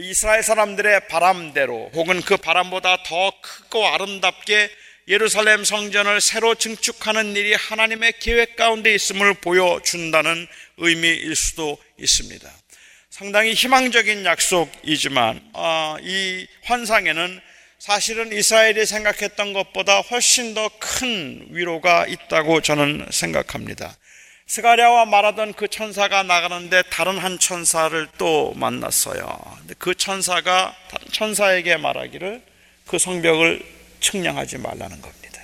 이스라엘 0.00 0.42
사람들의 0.42 1.06
바람대로 1.06 1.92
혹은 1.94 2.20
그 2.22 2.36
바람보다 2.36 3.04
더 3.04 3.32
크고 3.40 3.86
아름답게 3.86 4.68
예루살렘 5.12 5.62
성전을 5.62 6.22
새로 6.22 6.54
증축하는 6.54 7.36
일이 7.36 7.52
하나님의 7.52 8.14
계획 8.18 8.56
가운데 8.56 8.94
있음을 8.94 9.34
보여준다는 9.34 10.46
의미일 10.78 11.36
수도 11.36 11.76
있습니다. 11.98 12.50
상당히 13.10 13.52
희망적인 13.52 14.24
약속이지만 14.24 15.50
아, 15.52 15.98
이 16.00 16.46
환상에는 16.64 17.42
사실은 17.78 18.32
이스라엘이 18.32 18.86
생각했던 18.86 19.52
것보다 19.52 20.00
훨씬 20.00 20.54
더 20.54 20.70
큰 20.78 21.46
위로가 21.50 22.06
있다고 22.06 22.62
저는 22.62 23.06
생각합니다. 23.10 23.94
스가랴와 24.46 25.04
말하던 25.04 25.52
그 25.52 25.68
천사가 25.68 26.22
나가는데 26.22 26.84
다른 26.88 27.18
한 27.18 27.38
천사를 27.38 28.08
또 28.16 28.54
만났어요. 28.56 29.58
그 29.76 29.94
천사가 29.94 30.74
천사에게 31.12 31.76
말하기를 31.76 32.40
그 32.86 32.98
성벽을 32.98 33.81
측량하지 34.02 34.58
말라는 34.58 35.00
겁니다. 35.00 35.42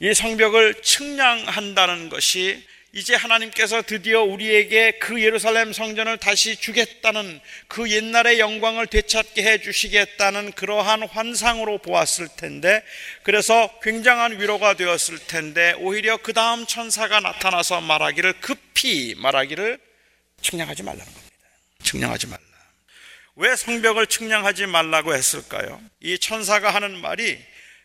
이 0.00 0.14
성벽을 0.14 0.80
측량한다는 0.82 2.08
것이 2.08 2.64
이제 2.92 3.14
하나님께서 3.14 3.82
드디어 3.82 4.22
우리에게 4.22 4.92
그 4.98 5.22
예루살렘 5.22 5.72
성전을 5.72 6.16
다시 6.18 6.56
주겠다는 6.56 7.40
그 7.66 7.90
옛날의 7.90 8.38
영광을 8.38 8.86
되찾게 8.86 9.42
해 9.42 9.60
주시겠다는 9.60 10.52
그러한 10.52 11.02
환상으로 11.02 11.78
보았을 11.78 12.28
텐데 12.36 12.82
그래서 13.24 13.78
굉장한 13.82 14.40
위로가 14.40 14.74
되었을 14.74 15.18
텐데 15.26 15.74
오히려 15.78 16.16
그 16.16 16.32
다음 16.32 16.64
천사가 16.64 17.20
나타나서 17.20 17.82
말하기를 17.82 18.40
급히 18.40 19.14
말하기를 19.18 19.78
측량하지 20.40 20.82
말라는 20.84 21.04
겁니다. 21.04 21.28
측량하지 21.82 22.26
말라. 22.28 22.47
왜 23.40 23.54
성벽을 23.54 24.08
측량하지 24.08 24.66
말라고 24.66 25.14
했을까요? 25.14 25.80
이 26.00 26.18
천사가 26.18 26.74
하는 26.74 27.00
말이 27.00 27.38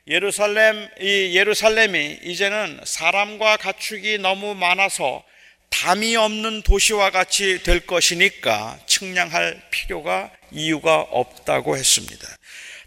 예루살렘, 0.07 0.89
이 0.99 1.37
예루살렘이 1.37 2.21
이제는 2.23 2.81
사람과 2.83 3.57
가축이 3.57 4.17
너무 4.17 4.55
많아서 4.55 5.23
담이 5.69 6.15
없는 6.15 6.63
도시와 6.63 7.11
같이 7.11 7.61
될 7.61 7.85
것이니까 7.85 8.79
측량할 8.87 9.61
필요가 9.69 10.31
이유가 10.49 11.01
없다고 11.01 11.77
했습니다. 11.77 12.27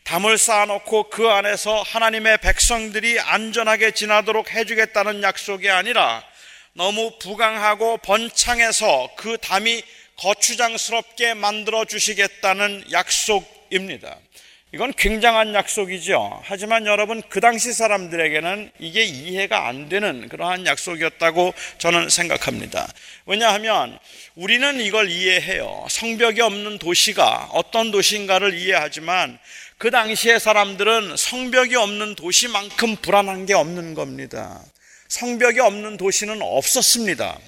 담을 0.02 0.36
쌓아놓고 0.36 1.10
그 1.10 1.28
안에서 1.28 1.82
하나님의 1.82 2.38
백성들이 2.38 3.20
안전하게 3.20 3.92
지나도록 3.92 4.52
해주겠다는 4.52 5.22
약속이 5.22 5.70
아니라 5.70 6.24
너무 6.72 7.16
부강하고 7.20 7.98
번창해서 7.98 9.10
그 9.16 9.38
담이 9.38 9.84
거추장스럽게 10.16 11.34
만들어 11.34 11.84
주시겠다는 11.84 12.84
약속입니다. 12.92 14.18
이건 14.74 14.92
굉장한 14.92 15.54
약속이죠. 15.54 16.42
하지만 16.44 16.86
여러분, 16.86 17.22
그 17.28 17.40
당시 17.40 17.72
사람들에게는 17.72 18.72
이게 18.80 19.04
이해가 19.04 19.68
안 19.68 19.88
되는 19.88 20.28
그러한 20.28 20.66
약속이었다고 20.66 21.54
저는 21.78 22.08
생각합니다. 22.08 22.86
왜냐하면 23.26 23.98
우리는 24.34 24.80
이걸 24.80 25.08
이해해요. 25.08 25.86
성벽이 25.88 26.40
없는 26.40 26.78
도시가 26.78 27.50
어떤 27.52 27.90
도시인가를 27.90 28.58
이해하지만 28.58 29.38
그 29.78 29.90
당시의 29.90 30.40
사람들은 30.40 31.16
성벽이 31.16 31.76
없는 31.76 32.16
도시만큼 32.16 32.96
불안한 32.96 33.46
게 33.46 33.54
없는 33.54 33.94
겁니다. 33.94 34.60
성벽이 35.08 35.60
없는 35.60 35.96
도시는 35.96 36.42
없었습니다. 36.42 37.38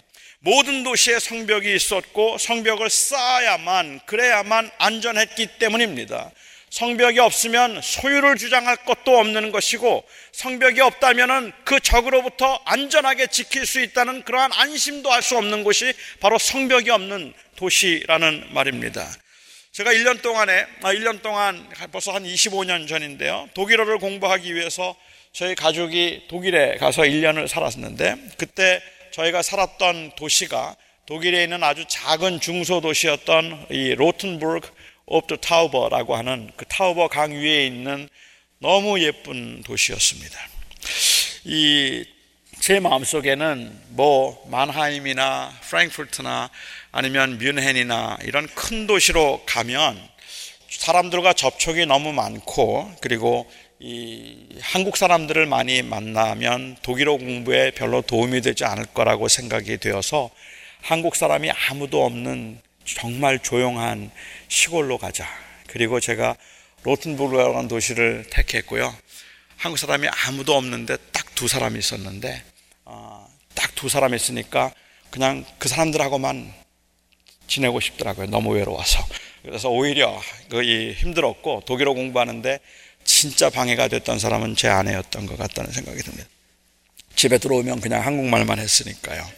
모든 0.40 0.84
도시에 0.84 1.18
성벽이 1.18 1.74
있었고 1.74 2.38
성벽을 2.38 2.90
쌓아야만 2.90 4.00
그래야만 4.06 4.70
안전했기 4.78 5.58
때문입니다. 5.58 6.30
성벽이 6.70 7.18
없으면 7.18 7.80
소유를 7.82 8.36
주장할 8.36 8.76
것도 8.84 9.18
없는 9.18 9.52
것이고 9.52 10.04
성벽이 10.32 10.80
없다면 10.80 11.52
그 11.64 11.80
적으로부터 11.80 12.60
안전하게 12.66 13.28
지킬 13.28 13.66
수 13.66 13.80
있다는 13.80 14.22
그러한 14.22 14.52
안심도 14.52 15.10
할 15.10 15.22
수 15.22 15.36
없는 15.36 15.64
곳이 15.64 15.92
바로 16.20 16.38
성벽이 16.38 16.90
없는 16.90 17.32
도시라는 17.56 18.48
말입니다. 18.52 19.10
제가 19.72 19.92
1년 19.92 20.22
동안에, 20.22 20.66
1년 20.82 21.18
아, 21.18 21.22
동안 21.22 21.68
벌써 21.90 22.12
한 22.12 22.24
25년 22.24 22.86
전인데요. 22.88 23.48
독일어를 23.54 23.98
공부하기 23.98 24.54
위해서 24.54 24.94
저희 25.32 25.54
가족이 25.54 26.26
독일에 26.28 26.76
가서 26.76 27.02
1년을 27.02 27.48
살았는데 27.48 28.16
그때 28.36 28.82
저희가 29.12 29.42
살았던 29.42 30.12
도시가 30.16 30.76
독일에 31.06 31.44
있는 31.44 31.62
아주 31.62 31.84
작은 31.88 32.40
중소도시였던 32.40 33.66
이 33.70 33.94
로튼부르크 33.94 34.70
옵더 35.06 35.36
타우버라고 35.36 36.16
하는 36.16 36.50
그 36.56 36.64
타우버 36.66 37.08
강 37.08 37.32
위에 37.32 37.66
있는 37.66 38.08
너무 38.58 39.00
예쁜 39.00 39.62
도시였습니다. 39.62 40.38
이 41.44 42.04
제 42.60 42.80
마음속에는 42.80 43.80
뭐 43.90 44.44
만하임이나 44.50 45.58
프랭크푸르트나 45.62 46.50
아니면 46.90 47.38
뮌헨이나 47.38 48.18
이런 48.24 48.46
큰 48.48 48.86
도시로 48.86 49.42
가면 49.46 49.98
사람들과 50.68 51.32
접촉이 51.34 51.86
너무 51.86 52.12
많고 52.12 52.92
그리고 53.00 53.50
이 53.50 53.67
한국 54.60 54.96
사람들을 54.96 55.46
많이 55.46 55.82
만나면 55.82 56.76
독일어 56.82 57.16
공부에 57.16 57.70
별로 57.70 58.02
도움이 58.02 58.40
되지 58.40 58.64
않을 58.64 58.86
거라고 58.86 59.28
생각이 59.28 59.78
되어서 59.78 60.30
한국 60.80 61.16
사람이 61.16 61.50
아무도 61.50 62.04
없는 62.04 62.60
정말 62.84 63.38
조용한 63.38 64.10
시골로 64.48 64.98
가자. 64.98 65.26
그리고 65.66 66.00
제가 66.00 66.36
로튼부르라는 66.82 67.68
도시를 67.68 68.26
택했고요. 68.30 68.94
한국 69.56 69.78
사람이 69.78 70.08
아무도 70.26 70.56
없는데 70.56 70.96
딱 71.12 71.28
두 71.38 71.46
사람이 71.46 71.78
있었는데 71.78 72.42
어, 72.84 73.24
딱두 73.54 73.88
사람이 73.88 74.16
있으니까 74.16 74.74
그냥 75.08 75.44
그 75.58 75.68
사람들하고만 75.68 76.52
지내고 77.46 77.78
싶더라고요. 77.78 78.26
너무 78.26 78.56
외로워서. 78.56 78.98
그래서 79.42 79.68
오히려 79.68 80.20
거의 80.50 80.94
힘들었고 80.94 81.62
독일어 81.64 81.92
공부하는데 81.92 82.58
진짜 83.20 83.50
방해가 83.50 83.88
됐던 83.88 84.20
사람은 84.20 84.54
제 84.54 84.68
아내였던 84.68 85.26
것 85.26 85.36
같다는 85.36 85.72
생각이 85.72 86.00
듭니다. 86.02 86.24
집에 87.16 87.38
들어오면 87.38 87.80
그냥 87.80 88.06
한국말만 88.06 88.60
했으니까요. 88.60 89.28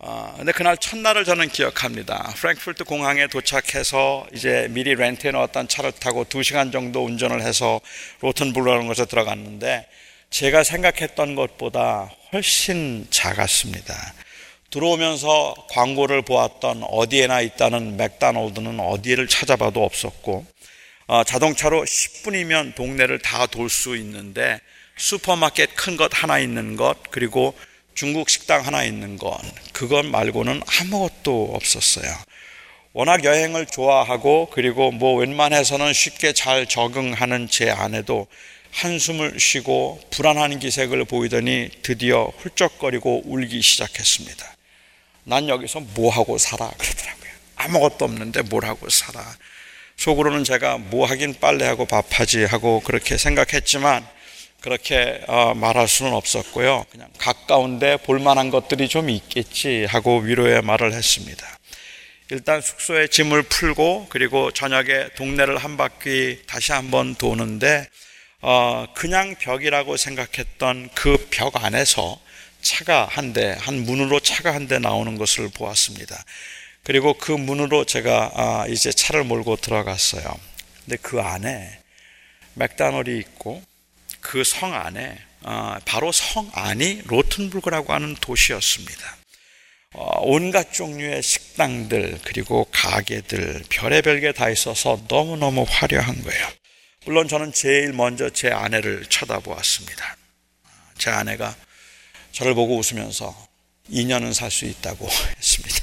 어, 0.00 0.34
근데 0.36 0.52
그날 0.52 0.76
첫날을 0.76 1.24
저는 1.24 1.48
기억합니다. 1.48 2.30
프랭크푸르트 2.36 2.84
공항에 2.84 3.28
도착해서 3.28 4.26
이제 4.34 4.66
미리 4.72 4.94
렌트해 4.94 5.30
놓았던 5.30 5.68
차를 5.68 5.92
타고 5.92 6.24
2시간 6.24 6.72
정도 6.72 7.06
운전을 7.06 7.40
해서 7.40 7.80
로텐부르크라는 8.20 8.86
곳에 8.86 9.06
들어갔는데 9.06 9.86
제가 10.28 10.62
생각했던 10.62 11.34
것보다 11.34 12.10
훨씬 12.34 13.06
작았습니다. 13.08 14.12
들어오면서 14.68 15.54
광고를 15.70 16.20
보았던 16.20 16.82
어디에나 16.82 17.40
있다는 17.40 17.96
맥다놀드는 17.96 18.78
어디를 18.78 19.26
찾아봐도 19.26 19.82
없었고 19.82 20.44
어, 20.44 20.51
자동차로 21.26 21.84
10분이면 21.84 22.74
동네를 22.74 23.18
다 23.18 23.46
돌 23.46 23.68
수 23.68 23.96
있는데 23.96 24.60
슈퍼마켓 24.96 25.74
큰 25.76 25.96
것 25.96 26.10
하나 26.14 26.38
있는 26.38 26.76
것 26.76 26.96
그리고 27.10 27.54
중국 27.94 28.30
식당 28.30 28.64
하나 28.66 28.84
있는 28.84 29.18
건 29.18 29.36
그것 29.72 30.06
말고는 30.06 30.62
아무것도 30.80 31.52
없었어요. 31.54 32.10
워낙 32.94 33.24
여행을 33.24 33.66
좋아하고 33.66 34.48
그리고 34.52 34.90
뭐 34.90 35.14
웬만해서는 35.16 35.92
쉽게 35.92 36.32
잘 36.32 36.66
적응하는 36.66 37.48
제 37.48 37.70
아내도 37.70 38.26
한숨을 38.70 39.38
쉬고 39.38 40.00
불안한 40.10 40.58
기색을 40.58 41.04
보이더니 41.04 41.70
드디어 41.82 42.32
훌쩍거리고 42.38 43.22
울기 43.26 43.60
시작했습니다. 43.60 44.56
난 45.24 45.48
여기서 45.48 45.80
뭐 45.80 46.10
하고 46.10 46.38
살아 46.38 46.70
그러더라고요. 46.70 47.30
아무것도 47.56 48.04
없는데 48.06 48.42
뭘 48.42 48.64
하고 48.64 48.88
살아. 48.88 49.24
속으로는 50.02 50.42
제가 50.42 50.78
뭐 50.78 51.06
하긴 51.06 51.36
빨래하고 51.40 51.86
밥하지 51.86 52.44
하고 52.44 52.80
그렇게 52.80 53.16
생각했지만 53.16 54.04
그렇게 54.60 55.20
어, 55.28 55.54
말할 55.54 55.86
수는 55.86 56.12
없었고요. 56.12 56.86
그냥 56.90 57.08
가까운데 57.18 57.98
볼만한 57.98 58.50
것들이 58.50 58.88
좀 58.88 59.10
있겠지 59.10 59.84
하고 59.88 60.18
위로의 60.18 60.62
말을 60.62 60.92
했습니다. 60.92 61.46
일단 62.30 62.60
숙소에 62.60 63.06
짐을 63.06 63.44
풀고 63.44 64.06
그리고 64.08 64.50
저녁에 64.50 65.08
동네를 65.14 65.56
한 65.58 65.76
바퀴 65.76 66.40
다시 66.48 66.72
한번 66.72 67.14
도는데 67.14 67.86
어, 68.40 68.86
그냥 68.94 69.36
벽이라고 69.38 69.96
생각했던 69.96 70.90
그 70.94 71.16
벽 71.30 71.64
안에서 71.64 72.18
차가 72.60 73.04
한 73.06 73.32
대, 73.32 73.56
한 73.56 73.84
문으로 73.84 74.18
차가 74.18 74.52
한 74.52 74.66
대 74.66 74.80
나오는 74.80 75.16
것을 75.16 75.48
보았습니다. 75.54 76.24
그리고 76.84 77.14
그 77.14 77.32
문으로 77.32 77.84
제가 77.84 78.32
아, 78.34 78.66
이제 78.68 78.90
차를 78.90 79.24
몰고 79.24 79.56
들어갔어요. 79.56 80.22
근데 80.84 80.96
그 80.96 81.20
안에 81.20 81.78
맥다널이 82.54 83.16
있고 83.18 83.62
그 84.20 84.44
성 84.44 84.74
안에 84.74 85.18
어, 85.42 85.76
바로 85.84 86.12
성 86.12 86.50
안이 86.54 87.02
로튼부르크라고 87.06 87.92
하는 87.92 88.14
도시였습니다. 88.16 89.16
어, 89.94 90.20
온갖 90.22 90.72
종류의 90.72 91.22
식당들 91.22 92.20
그리고 92.24 92.66
가게들 92.72 93.64
별의별 93.68 94.20
게 94.20 94.32
다 94.32 94.48
있어서 94.50 95.00
너무너무 95.08 95.64
화려한 95.68 96.22
거예요. 96.22 96.48
물론 97.04 97.26
저는 97.28 97.52
제일 97.52 97.92
먼저 97.92 98.30
제 98.30 98.50
아내를 98.50 99.06
쳐다보았습니다. 99.06 100.16
제 100.98 101.10
아내가 101.10 101.54
저를 102.32 102.54
보고 102.54 102.76
웃으면서 102.78 103.34
2년은 103.90 104.32
살 104.32 104.50
수 104.50 104.64
있다고 104.66 105.08
했습니다. 105.36 105.81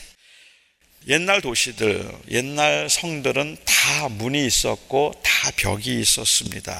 옛날 1.09 1.41
도시들, 1.41 2.07
옛날 2.29 2.87
성들은 2.87 3.57
다 3.65 4.09
문이 4.09 4.45
있었고 4.45 5.19
다 5.23 5.51
벽이 5.55 5.99
있었습니다. 6.01 6.79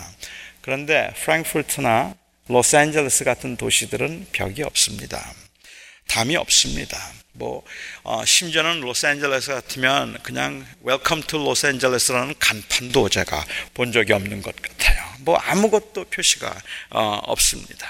그런데 0.62 1.12
프랑크푸르트나 1.24 2.14
로스앤젤레스 2.48 3.24
같은 3.24 3.58
도시들은 3.58 4.28
벽이 4.32 4.62
없습니다. 4.62 5.34
담이 6.08 6.36
없습니다. 6.36 7.00
뭐 7.32 7.64
어, 8.04 8.24
심지어는 8.24 8.82
로스앤젤레스 8.82 9.52
같으면 9.52 10.20
그냥 10.22 10.64
Welcome 10.84 11.24
to 11.24 11.40
Los 11.40 11.58
Angeles라는 11.58 12.36
간판도 12.38 13.10
제가 13.10 13.44
본 13.74 13.92
적이 13.92 14.14
없는 14.14 14.44
것 14.44 14.56
같아요. 14.62 15.04
뭐 15.22 15.38
아무것도 15.38 16.06
표시가 16.06 16.56
어, 16.92 17.20
없습니다. 17.24 17.88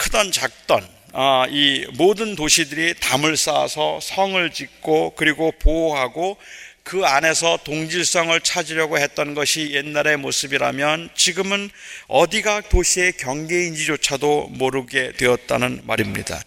크던 0.00 0.32
작던 0.32 0.88
어, 1.12 1.44
이 1.50 1.86
모든 1.92 2.34
도시들이 2.34 2.94
담을 3.00 3.36
쌓아서 3.36 4.00
성을 4.00 4.50
짓고 4.50 5.14
그리고 5.14 5.52
보호하고 5.58 6.38
그 6.82 7.04
안에서 7.04 7.58
동질성을 7.64 8.40
찾으려고 8.40 8.98
했던 8.98 9.34
것이 9.34 9.72
옛날의 9.72 10.16
모습이라면 10.16 11.10
지금은 11.14 11.68
어디가 12.08 12.62
도시의 12.62 13.12
경계인지조차도 13.18 14.48
모르게 14.52 15.12
되었다는 15.12 15.82
말입니다. 15.84 16.40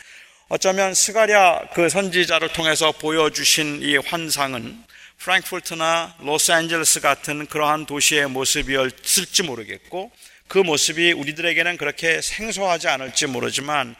어쩌면 0.49 0.95
스가랴 0.95 1.69
그 1.75 1.89
선지자를 1.89 2.53
통해서 2.53 2.91
보여주신 2.91 3.83
이 3.83 3.97
환상은 3.97 4.83
프랑크푸르트나 5.19 6.15
로스앤젤레스 6.21 7.01
같은 7.01 7.45
그러한 7.45 7.85
도시의 7.85 8.29
모습이었을지 8.29 9.43
모르겠고 9.43 10.11
그 10.47 10.57
모습이 10.59 11.13
우리들에게는 11.13 11.77
그렇게 11.77 12.21
생소하지 12.21 12.87
않을지 12.87 13.27
모르지만 13.27 13.95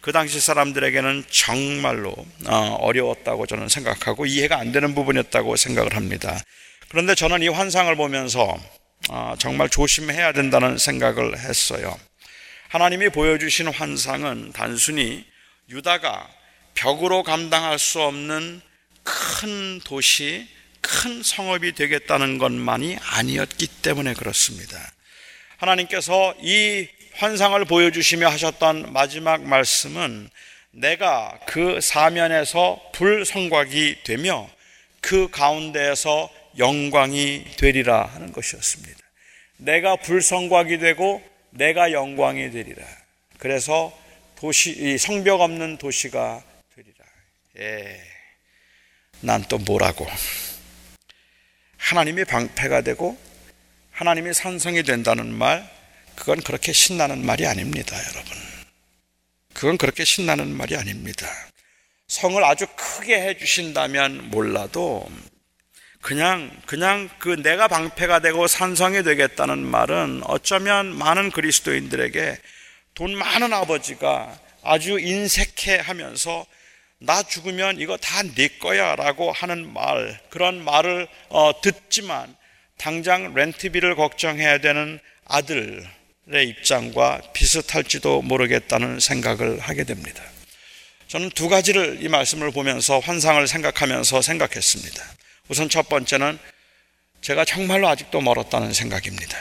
그 0.00 0.12
당시 0.12 0.40
사람들에게는 0.40 1.24
정말로 1.30 2.14
어, 2.46 2.76
어려웠다고 2.80 3.46
저는 3.46 3.68
생각하고 3.68 4.26
이해가 4.26 4.58
안 4.58 4.72
되는 4.72 4.94
부분이었다고 4.94 5.56
생각을 5.56 5.96
합니다. 5.96 6.40
그런데 6.88 7.14
저는 7.14 7.42
이 7.42 7.48
환상을 7.48 7.94
보면서 7.96 8.56
어, 9.10 9.34
정말 9.38 9.68
조심해야 9.68 10.32
된다는 10.32 10.78
생각을 10.78 11.38
했어요. 11.38 11.98
하나님이 12.68 13.08
보여주신 13.10 13.68
환상은 13.68 14.52
단순히 14.52 15.24
유다가 15.68 16.28
벽으로 16.74 17.22
감당할 17.22 17.78
수 17.78 18.00
없는 18.00 18.60
큰 19.02 19.80
도시, 19.80 20.46
큰 20.80 21.22
성읍이 21.22 21.72
되겠다는 21.72 22.38
것만이 22.38 22.98
아니었기 23.00 23.66
때문에 23.82 24.14
그렇습니다. 24.14 24.78
하나님께서 25.58 26.34
이 26.40 26.88
환상을 27.14 27.62
보여주시며 27.64 28.28
하셨던 28.28 28.92
마지막 28.92 29.42
말씀은 29.42 30.30
내가 30.70 31.38
그 31.46 31.80
사면에서 31.80 32.80
불성곽이 32.92 34.04
되며 34.04 34.48
그 35.00 35.28
가운데에서 35.30 36.30
영광이 36.58 37.44
되리라 37.56 38.04
하는 38.06 38.32
것이었습니다. 38.32 38.98
내가 39.56 39.96
불성곽이 39.96 40.78
되고 40.78 41.22
내가 41.50 41.92
영광이 41.92 42.50
되리라. 42.52 42.84
그래서 43.38 43.96
도시, 44.36 44.96
성벽 44.98 45.40
없는 45.40 45.78
도시가 45.78 46.44
되리라. 46.76 47.04
예. 47.58 48.00
난 49.20 49.42
또 49.48 49.58
뭐라고. 49.58 50.06
하나님이 51.78 52.24
방패가 52.24 52.82
되고 52.82 53.18
하나님이 53.98 54.32
산성이 54.32 54.84
된다는 54.84 55.34
말, 55.34 55.68
그건 56.14 56.40
그렇게 56.40 56.72
신나는 56.72 57.26
말이 57.26 57.44
아닙니다, 57.48 57.96
여러분. 57.96 58.32
그건 59.54 59.76
그렇게 59.76 60.04
신나는 60.04 60.56
말이 60.56 60.76
아닙니다. 60.76 61.26
성을 62.06 62.44
아주 62.44 62.68
크게 62.76 63.20
해주신다면 63.20 64.30
몰라도 64.30 65.10
그냥, 66.00 66.48
그냥 66.66 67.10
그 67.18 67.42
내가 67.42 67.66
방패가 67.66 68.20
되고 68.20 68.46
산성이 68.46 69.02
되겠다는 69.02 69.66
말은 69.66 70.22
어쩌면 70.26 70.96
많은 70.96 71.32
그리스도인들에게 71.32 72.38
돈 72.94 73.16
많은 73.16 73.52
아버지가 73.52 74.38
아주 74.62 75.00
인색해 75.00 75.78
하면서 75.78 76.46
나 77.00 77.24
죽으면 77.24 77.80
이거 77.80 77.96
다 77.96 78.22
네 78.22 78.46
거야 78.60 78.94
라고 78.94 79.32
하는 79.32 79.72
말, 79.72 80.20
그런 80.30 80.62
말을 80.62 81.08
어, 81.30 81.60
듣지만 81.60 82.37
당장 82.78 83.34
렌트비를 83.34 83.96
걱정해야 83.96 84.58
되는 84.58 85.00
아들의 85.26 85.84
입장과 86.48 87.20
비슷할지도 87.34 88.22
모르겠다는 88.22 89.00
생각을 89.00 89.58
하게 89.58 89.84
됩니다. 89.84 90.22
저는 91.08 91.30
두 91.30 91.48
가지를 91.48 91.98
이 92.02 92.08
말씀을 92.08 92.50
보면서 92.52 92.98
환상을 93.00 93.46
생각하면서 93.46 94.22
생각했습니다. 94.22 95.04
우선 95.48 95.68
첫 95.68 95.88
번째는 95.88 96.38
제가 97.20 97.44
정말로 97.44 97.88
아직도 97.88 98.20
멀었다는 98.20 98.72
생각입니다. 98.72 99.36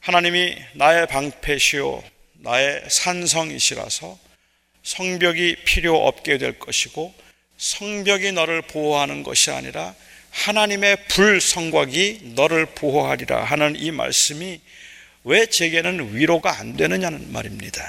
하나님이 0.00 0.56
나의 0.74 1.06
방패시오, 1.06 2.02
나의 2.40 2.82
산성이시라서 2.88 4.18
성벽이 4.82 5.56
필요 5.64 6.04
없게 6.06 6.38
될 6.38 6.58
것이고 6.58 7.14
성벽이 7.58 8.32
너를 8.32 8.62
보호하는 8.62 9.22
것이 9.22 9.52
아니라 9.52 9.94
하나님의 10.32 10.96
불성곽이 11.08 12.32
너를 12.34 12.66
보호하리라 12.66 13.44
하는 13.44 13.76
이 13.76 13.90
말씀이 13.90 14.60
왜 15.24 15.46
제게는 15.46 16.16
위로가 16.16 16.58
안 16.58 16.76
되느냐는 16.76 17.30
말입니다. 17.32 17.80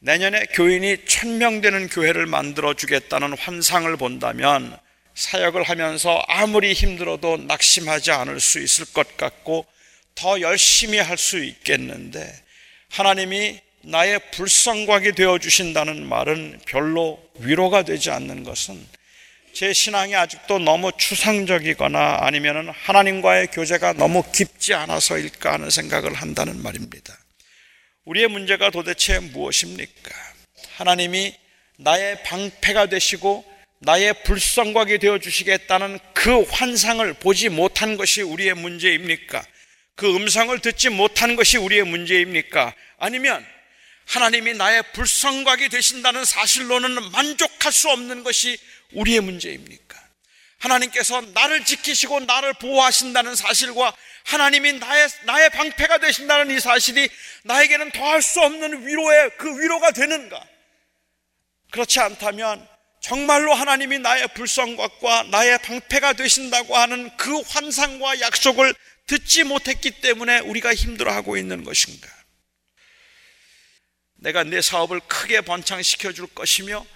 내년에 0.00 0.46
교인이 0.52 1.06
천명 1.06 1.60
되는 1.60 1.88
교회를 1.88 2.26
만들어 2.26 2.74
주겠다는 2.74 3.38
환상을 3.38 3.96
본다면 3.96 4.76
사역을 5.14 5.62
하면서 5.62 6.22
아무리 6.26 6.72
힘들어도 6.72 7.36
낙심하지 7.36 8.10
않을 8.10 8.40
수 8.40 8.58
있을 8.58 8.86
것 8.92 9.16
같고 9.16 9.64
더 10.14 10.40
열심히 10.40 10.98
할 10.98 11.16
수 11.16 11.42
있겠는데 11.42 12.34
하나님이 12.90 13.60
나의 13.82 14.20
불성곽이 14.32 15.12
되어 15.12 15.38
주신다는 15.38 16.06
말은 16.06 16.60
별로 16.66 17.22
위로가 17.38 17.84
되지 17.84 18.10
않는 18.10 18.44
것은 18.44 18.84
제 19.52 19.74
신앙이 19.74 20.16
아직도 20.16 20.60
너무 20.60 20.90
추상적이거나 20.96 22.18
아니면 22.22 22.70
하나님과의 22.70 23.48
교제가 23.48 23.92
너무 23.92 24.24
깊지 24.32 24.72
않아서일까 24.72 25.52
하는 25.52 25.68
생각을 25.68 26.14
한다는 26.14 26.62
말입니다. 26.62 27.16
우리의 28.06 28.28
문제가 28.28 28.70
도대체 28.70 29.18
무엇입니까? 29.18 30.10
하나님이 30.76 31.34
나의 31.76 32.22
방패가 32.22 32.86
되시고 32.86 33.44
나의 33.80 34.22
불성곽이 34.22 34.98
되어 34.98 35.18
주시겠다는 35.18 35.98
그 36.14 36.42
환상을 36.42 37.12
보지 37.14 37.50
못한 37.50 37.96
것이 37.98 38.22
우리의 38.22 38.54
문제입니까? 38.54 39.44
그 39.96 40.16
음성을 40.16 40.56
듣지 40.60 40.88
못한 40.88 41.36
것이 41.36 41.58
우리의 41.58 41.84
문제입니까? 41.84 42.74
아니면 42.98 43.44
하나님이 44.06 44.54
나의 44.54 44.82
불성곽이 44.94 45.68
되신다는 45.68 46.24
사실로는 46.24 47.10
만족할 47.12 47.70
수 47.70 47.90
없는 47.90 48.24
것이 48.24 48.56
우리의 48.94 49.20
문제입니까? 49.20 50.00
하나님께서 50.58 51.20
나를 51.20 51.64
지키시고 51.64 52.20
나를 52.20 52.54
보호하신다는 52.54 53.34
사실과 53.34 53.92
하나님이 54.24 54.74
나의, 54.74 55.08
나의 55.24 55.50
방패가 55.50 55.98
되신다는 55.98 56.54
이 56.54 56.60
사실이 56.60 57.08
나에게는 57.44 57.90
더할 57.90 58.22
수 58.22 58.40
없는 58.40 58.86
위로의 58.86 59.30
그 59.38 59.60
위로가 59.60 59.90
되는가? 59.90 60.40
그렇지 61.72 61.98
않다면 62.00 62.68
정말로 63.00 63.52
하나님이 63.52 63.98
나의 63.98 64.28
불성곽과 64.34 65.24
나의 65.24 65.58
방패가 65.58 66.12
되신다고 66.12 66.76
하는 66.76 67.14
그 67.16 67.40
환상과 67.40 68.20
약속을 68.20 68.74
듣지 69.06 69.42
못했기 69.42 70.00
때문에 70.02 70.38
우리가 70.40 70.72
힘들어하고 70.72 71.36
있는 71.36 71.64
것인가? 71.64 72.08
내가 74.14 74.44
내 74.44 74.62
사업을 74.62 75.00
크게 75.00 75.40
번창시켜 75.40 76.12
줄 76.12 76.28
것이며 76.28 76.86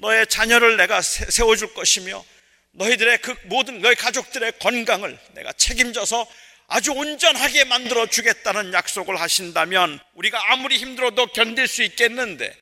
너의 0.00 0.26
자녀를 0.26 0.76
내가 0.76 1.02
세워줄 1.02 1.74
것이며 1.74 2.24
너희들의 2.72 3.18
그 3.18 3.34
모든 3.44 3.80
너희 3.80 3.94
가족들의 3.94 4.58
건강을 4.60 5.18
내가 5.32 5.52
책임져서 5.52 6.26
아주 6.68 6.92
온전하게 6.92 7.64
만들어 7.64 8.06
주겠다는 8.06 8.72
약속을 8.72 9.18
하신다면 9.18 9.98
우리가 10.14 10.52
아무리 10.52 10.76
힘들어도 10.76 11.28
견딜 11.28 11.66
수 11.66 11.82
있겠는데 11.82 12.54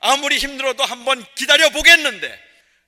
아무리 0.00 0.36
힘들어도 0.36 0.84
한번 0.84 1.24
기다려 1.36 1.70
보겠는데 1.70 2.38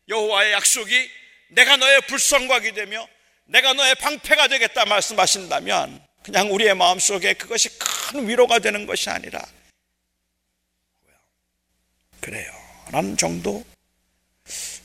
여호와의 0.09 0.52
약속이 0.52 1.11
내가 1.50 1.76
너의 1.76 2.00
불성곽이 2.02 2.72
되며 2.72 3.07
내가 3.46 3.72
너의 3.72 3.94
방패가 3.94 4.48
되겠다 4.48 4.84
말씀하신다면 4.84 6.05
그냥 6.24 6.52
우리의 6.52 6.74
마음속에 6.74 7.34
그것이 7.34 7.68
큰 7.78 8.28
위로가 8.28 8.59
되는 8.59 8.86
것이 8.86 9.09
아니라 9.11 9.40
그래요. 12.20 12.50
라는 12.90 13.16
정도 13.16 13.64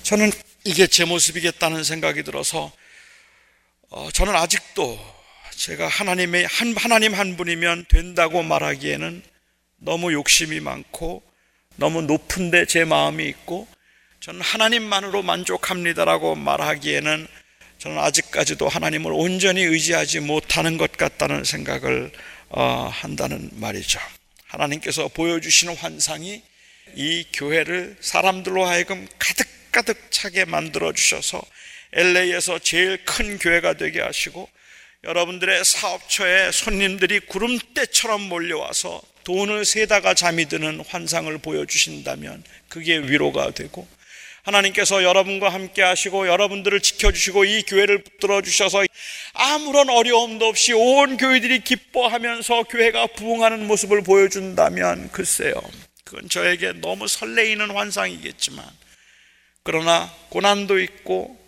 저는 0.09 0.31
이게 0.63 0.87
제 0.87 1.05
모습이겠다는 1.05 1.83
생각이 1.83 2.23
들어서 2.23 2.71
어, 3.91 4.09
저는 4.11 4.35
아직도 4.35 4.99
제가 5.51 5.87
하나님의 5.87 6.47
한 6.47 6.75
하나님 6.75 7.13
한 7.13 7.37
분이면 7.37 7.85
된다고 7.87 8.41
말하기에는 8.41 9.21
너무 9.77 10.11
욕심이 10.11 10.61
많고 10.61 11.21
너무 11.75 12.01
높은데 12.01 12.65
제 12.65 12.85
마음이 12.85 13.23
있고 13.27 13.67
저는 14.19 14.41
하나님만으로 14.41 15.21
만족합니다라고 15.21 16.33
말하기에는 16.33 17.27
저는 17.77 17.99
아직까지도 17.99 18.67
하나님을 18.67 19.11
온전히 19.13 19.61
의지하지 19.61 20.21
못하는 20.21 20.79
것 20.79 20.93
같다는 20.93 21.43
생각을 21.43 22.11
어, 22.49 22.89
한다는 22.91 23.51
말이죠. 23.53 23.99
하나님께서 24.47 25.07
보여주시는 25.09 25.75
환상이 25.75 26.41
이 26.95 27.25
교회를 27.31 27.97
사람들로 28.01 28.65
하여금 28.65 29.07
가득 29.19 29.58
가득 29.71 30.11
차게 30.11 30.45
만들어 30.45 30.93
주셔서 30.93 31.41
LA에서 31.93 32.59
제일 32.59 33.03
큰 33.05 33.37
교회가 33.37 33.73
되게 33.73 34.01
하시고 34.01 34.49
여러분들의 35.03 35.63
사업처에 35.63 36.51
손님들이 36.51 37.19
구름대처럼 37.21 38.21
몰려와서 38.21 39.01
돈을 39.23 39.65
세다가 39.65 40.13
잠이 40.13 40.47
드는 40.47 40.83
환상을 40.87 41.35
보여주신다면 41.37 42.43
그게 42.67 42.97
위로가 42.97 43.51
되고 43.51 43.87
하나님께서 44.43 45.03
여러분과 45.03 45.49
함께 45.49 45.81
하시고 45.81 46.27
여러분들을 46.27 46.79
지켜주시고 46.81 47.45
이 47.45 47.61
교회를 47.63 48.03
붙들어 48.03 48.41
주셔서 48.41 48.83
아무런 49.33 49.89
어려움도 49.89 50.45
없이 50.45 50.73
온 50.73 51.17
교회들이 51.17 51.63
기뻐하면서 51.63 52.63
교회가 52.63 53.07
부흥하는 53.07 53.67
모습을 53.67 54.01
보여준다면 54.01 55.11
글쎄요. 55.11 55.53
그건 56.03 56.27
저에게 56.27 56.73
너무 56.73 57.07
설레이는 57.07 57.71
환상이겠지만 57.71 58.65
그러나 59.69 60.11
고난도 60.29 60.79
있고 60.79 61.39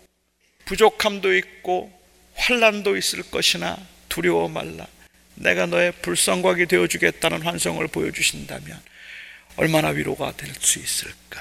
부족함도 0.66 1.36
있고 1.38 1.92
환란도 2.36 2.96
있을 2.96 3.24
것이나 3.24 3.76
두려워 4.08 4.48
말라. 4.48 4.86
내가 5.34 5.66
너의 5.66 5.90
불성곽이 5.90 6.66
되어 6.66 6.86
주겠다는 6.86 7.42
환성을 7.42 7.84
보여 7.88 8.12
주신다면 8.12 8.80
얼마나 9.56 9.88
위로가 9.88 10.36
될 10.36 10.54
수 10.54 10.78
있을까? 10.78 11.40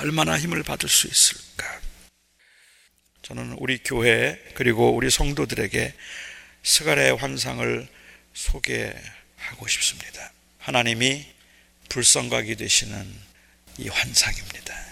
얼마나 0.00 0.38
힘을 0.38 0.62
받을 0.64 0.86
수 0.86 1.06
있을까? 1.06 1.80
저는 3.22 3.52
우리 3.58 3.78
교회 3.78 4.38
그리고 4.52 4.94
우리 4.94 5.08
성도들에게 5.08 5.94
스가랴의 6.62 7.16
환상을 7.16 7.88
소개하고 8.34 9.66
싶습니다. 9.66 10.30
하나님이 10.58 11.24
불성각이 11.88 12.56
되시는 12.56 13.10
이 13.78 13.88
환상입니다. 13.88 14.85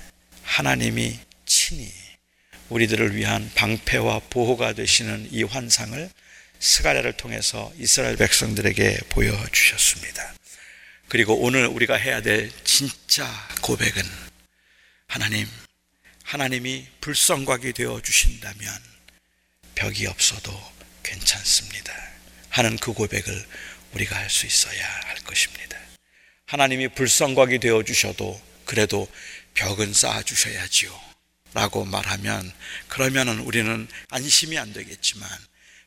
하나님이 0.44 1.18
친히 1.46 1.92
우리들을 2.68 3.16
위한 3.16 3.50
방패와 3.54 4.20
보호가 4.30 4.72
되시는 4.72 5.28
이 5.32 5.42
환상을 5.42 6.10
스가랴를 6.58 7.14
통해서 7.16 7.72
이스라엘 7.78 8.16
백성들에게 8.16 9.00
보여주셨습니다. 9.10 10.34
그리고 11.08 11.34
오늘 11.40 11.66
우리가 11.66 11.96
해야 11.96 12.22
될 12.22 12.50
진짜 12.64 13.28
고백은 13.60 14.02
하나님, 15.06 15.46
하나님이 16.24 16.86
불성곽이 17.00 17.72
되어 17.74 18.00
주신다면 18.00 18.72
벽이 19.74 20.06
없어도 20.06 20.58
괜찮습니다. 21.02 21.92
하는 22.48 22.76
그 22.78 22.92
고백을 22.92 23.46
우리가 23.92 24.16
할 24.16 24.30
수 24.30 24.46
있어야 24.46 24.86
할 25.04 25.16
것입니다. 25.18 25.78
하나님이 26.46 26.88
불성곽이 26.88 27.58
되어 27.58 27.82
주셔도 27.82 28.40
그래도 28.64 29.08
벽은 29.54 29.92
쌓아 29.92 30.22
주셔야지요. 30.22 31.14
라고 31.54 31.84
말하면 31.84 32.52
그러면은 32.88 33.38
우리는 33.38 33.88
안심이 34.10 34.58
안 34.58 34.72
되겠지만 34.72 35.28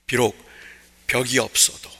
비록 0.05 0.49
벽이 1.07 1.39
없어도 1.39 1.91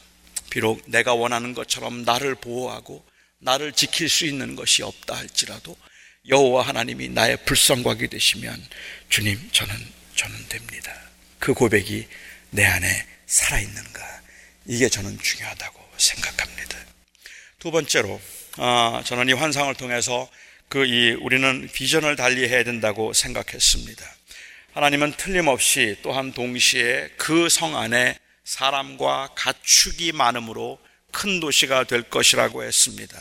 비록 0.49 0.81
내가 0.87 1.13
원하는 1.13 1.53
것처럼 1.53 2.03
나를 2.03 2.35
보호하고 2.35 3.05
나를 3.39 3.73
지킬 3.73 4.07
수 4.07 4.25
있는 4.25 4.55
것이 4.55 4.83
없다 4.83 5.15
할지라도 5.17 5.77
여호와 6.29 6.65
하나님이 6.65 7.09
나의 7.09 7.43
불성곽이 7.45 8.07
되시면 8.07 8.65
주님 9.09 9.49
저는 9.51 9.75
저는 10.15 10.47
됩니다. 10.47 10.93
그 11.37 11.53
고백이 11.53 12.07
내 12.49 12.65
안에 12.65 13.07
살아 13.25 13.59
있는가 13.59 14.21
이게 14.65 14.89
저는 14.89 15.19
중요하다고 15.19 15.89
생각합니다. 15.97 16.77
두 17.59 17.71
번째로 17.71 18.19
아, 18.57 19.03
저는 19.05 19.29
이 19.29 19.33
환상을 19.33 19.73
통해서 19.75 20.29
그 20.69 20.85
이 20.85 21.11
우리는 21.21 21.67
비전을 21.73 22.15
달리해야 22.15 22.63
된다고 22.63 23.13
생각했습니다. 23.13 24.05
하나님은 24.73 25.13
틀림없이 25.17 25.97
또한 26.03 26.33
동시에 26.33 27.09
그 27.17 27.49
성 27.49 27.77
안에 27.77 28.17
사람과 28.43 29.29
가축이 29.35 30.11
많으므로 30.11 30.79
큰 31.11 31.39
도시가 31.39 31.85
될 31.85 32.03
것이라고 32.03 32.63
했습니다. 32.63 33.17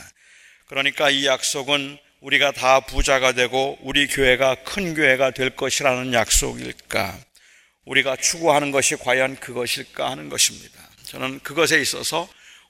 그러니까 0.67 1.09
이 1.09 1.25
약속은 1.25 1.97
우리가 2.21 2.51
다 2.51 2.81
부자가 2.81 3.31
되고 3.31 3.77
우리 3.81 4.07
교회가 4.07 4.55
큰 4.63 4.93
교회가 4.93 5.31
될 5.31 5.51
것이라는 5.51 6.13
약속일까? 6.13 7.17
우리가 7.85 8.17
추구하는 8.17 8.71
것이 8.71 8.95
과연 8.97 9.37
그것일까 9.39 10.11
하는 10.11 10.29
것입니다. 10.29 10.79
저는 11.03 11.39
그것에 11.39 11.79
있어서 11.79 12.27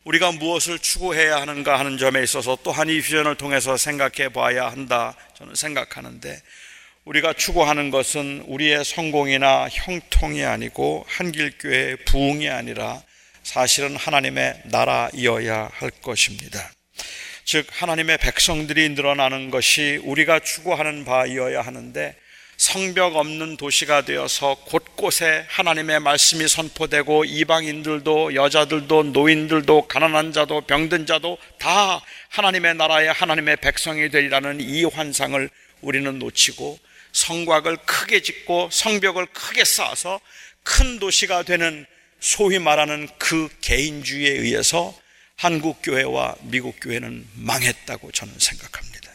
우리가 0.08 0.32
무엇을 0.32 0.80
추구해야 0.80 1.42
하는가 1.42 1.78
하는 1.78 1.98
점에 1.98 2.24
있어서 2.24 2.58
또한 2.64 2.88
이 2.88 3.02
비전을 3.02 3.36
통해서 3.36 3.76
생각해 3.76 4.30
봐야 4.30 4.68
한다. 4.68 5.14
저는 5.38 5.54
생각하는데 5.54 6.42
우리가 7.04 7.34
추구하는 7.34 7.92
것은 7.92 8.46
우리의 8.48 8.86
성공이나 8.86 9.68
형통이 9.70 10.46
아니고 10.46 11.06
한길교회의 11.10 11.98
부흥이 12.06 12.48
아니라 12.48 13.02
사실은 13.44 13.98
하나님의 13.98 14.62
나라이어야 14.68 15.72
할 15.74 15.90
것입니다. 15.90 16.72
즉, 17.44 17.68
하나님의 17.70 18.18
백성들이 18.20 18.90
늘어나는 18.90 19.50
것이 19.52 20.00
우리가 20.04 20.40
추구하는 20.40 21.04
바이어야 21.04 21.62
하는데 21.62 22.16
성벽 22.58 23.16
없는 23.16 23.56
도시가 23.56 24.02
되어서 24.02 24.56
곳곳에 24.66 25.46
하나님의 25.48 26.00
말씀이 26.00 26.48
선포되고 26.48 27.26
이방인들도 27.26 28.34
여자들도 28.34 29.04
노인들도 29.04 29.88
가난한 29.88 30.34
자도 30.34 30.62
병든 30.62 31.06
자도 31.06 31.38
다 31.60 32.02
하나님의 32.30 32.74
나라의 32.74 33.14
하나님의 33.14 33.58
백성이 33.58 34.10
되리라는 34.10 34.60
이 34.60 34.84
환상을 34.86 35.50
우리는 35.82 36.18
놓치고 36.18 36.80
성곽을 37.12 37.78
크게 37.86 38.22
짓고 38.22 38.70
성벽을 38.72 39.28
크게 39.28 39.64
쌓아서 39.64 40.20
큰 40.64 40.98
도시가 40.98 41.44
되는 41.44 41.86
소위 42.20 42.58
말하는 42.58 43.08
그 43.20 43.50
개인주의에 43.62 44.32
의해서 44.32 44.98
한국 45.36 45.82
교회와 45.84 46.36
미국 46.42 46.78
교회는 46.82 47.28
망했다고 47.36 48.12
저는 48.12 48.34
생각합니다. 48.40 49.07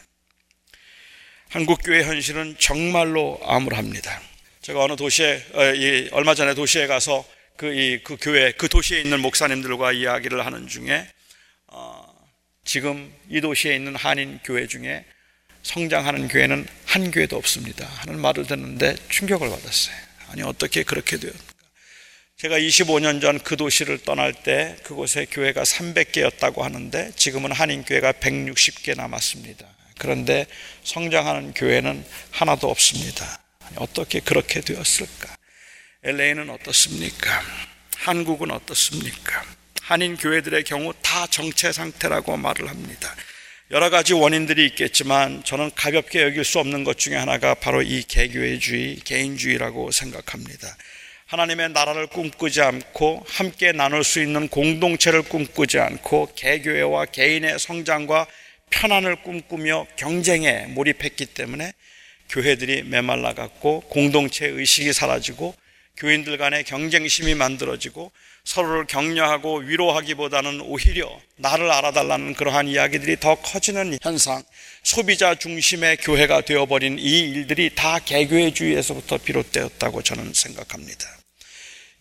한국 1.53 1.81
교회 1.83 2.01
현실은 2.01 2.55
정말로 2.57 3.39
암울합니다. 3.43 4.21
제가 4.63 4.85
어느 4.85 4.95
도시에 4.95 5.45
어, 5.53 5.61
얼마 6.13 6.33
전에 6.33 6.55
도시에 6.55 6.87
가서 6.87 7.23
그, 7.57 7.71
이, 7.71 8.01
그 8.03 8.17
교회 8.19 8.51
그 8.53 8.67
도시에 8.67 9.01
있는 9.01 9.19
목사님들과 9.19 9.91
이야기를 9.91 10.43
하는 10.47 10.67
중에 10.67 11.07
어, 11.67 12.03
지금 12.65 13.13
이 13.29 13.39
도시에 13.39 13.75
있는 13.75 13.95
한인 13.95 14.39
교회 14.43 14.65
중에 14.65 15.05
성장하는 15.61 16.27
교회는 16.27 16.65
한 16.85 17.11
교회도 17.11 17.37
없습니다. 17.37 17.85
하는 17.85 18.19
말을 18.19 18.47
듣는데 18.47 18.95
충격을 19.09 19.47
받았어요. 19.47 19.95
아니, 20.29 20.41
어떻게 20.41 20.81
그렇게 20.81 21.17
돼요? 21.17 21.33
제가 22.37 22.57
25년 22.57 23.21
전 23.21 23.37
그 23.37 23.57
도시를 23.57 23.99
떠날 23.99 24.33
때 24.33 24.75
그곳에 24.81 25.27
교회가 25.29 25.61
300개였다고 25.61 26.61
하는데 26.61 27.11
지금은 27.15 27.51
한인 27.51 27.83
교회가 27.83 28.13
160개 28.13 28.97
남았습니다. 28.97 29.67
그런데 30.03 30.45
성장하는 30.83 31.53
교회는 31.53 32.05
하나도 32.29 32.69
없습니다. 32.69 33.39
어떻게 33.77 34.19
그렇게 34.19 34.59
되었을까? 34.59 35.33
LA는 36.03 36.49
어떻습니까? 36.49 37.41
한국은 37.95 38.51
어떻습니까? 38.51 39.45
한인 39.81 40.17
교회들의 40.17 40.65
경우 40.65 40.93
다 41.01 41.25
정체 41.27 41.71
상태라고 41.71 42.35
말을 42.35 42.69
합니다. 42.69 43.15
여러 43.71 43.89
가지 43.89 44.13
원인들이 44.13 44.65
있겠지만 44.67 45.41
저는 45.45 45.71
가볍게 45.73 46.21
여길 46.21 46.43
수 46.43 46.59
없는 46.59 46.83
것 46.83 46.97
중에 46.97 47.15
하나가 47.15 47.53
바로 47.53 47.81
이 47.81 48.03
개교회주의, 48.03 48.97
개인주의라고 49.05 49.91
생각합니다. 49.91 50.75
하나님의 51.27 51.69
나라를 51.69 52.07
꿈꾸지 52.07 52.61
않고 52.61 53.25
함께 53.25 53.71
나눌 53.71 54.03
수 54.03 54.21
있는 54.21 54.49
공동체를 54.49 55.21
꿈꾸지 55.23 55.79
않고 55.79 56.33
개교회와 56.35 57.05
개인의 57.05 57.57
성장과 57.57 58.27
편안을 58.73 59.17
꿈꾸며 59.17 59.85
경쟁에 59.95 60.65
몰입했기 60.67 61.27
때문에 61.27 61.73
교회들이 62.29 62.83
메말라갔고 62.83 63.81
공동체 63.81 64.47
의식이 64.47 64.93
사라지고 64.93 65.55
교인들 65.97 66.37
간의 66.37 66.63
경쟁심이 66.63 67.35
만들어지고 67.35 68.11
서로를 68.43 68.87
격려하고 68.87 69.59
위로하기보다는 69.59 70.61
오히려 70.61 71.21
나를 71.37 71.71
알아달라는 71.71 72.33
그러한 72.33 72.67
이야기들이 72.67 73.17
더 73.19 73.35
커지는 73.35 73.97
현상, 74.01 74.43
소비자 74.81 75.35
중심의 75.35 75.97
교회가 75.97 76.41
되어버린 76.41 76.97
이 76.97 77.19
일들이 77.19 77.73
다 77.75 77.99
개교회주의에서부터 77.99 79.19
비롯되었다고 79.19 80.01
저는 80.01 80.33
생각합니다. 80.33 81.07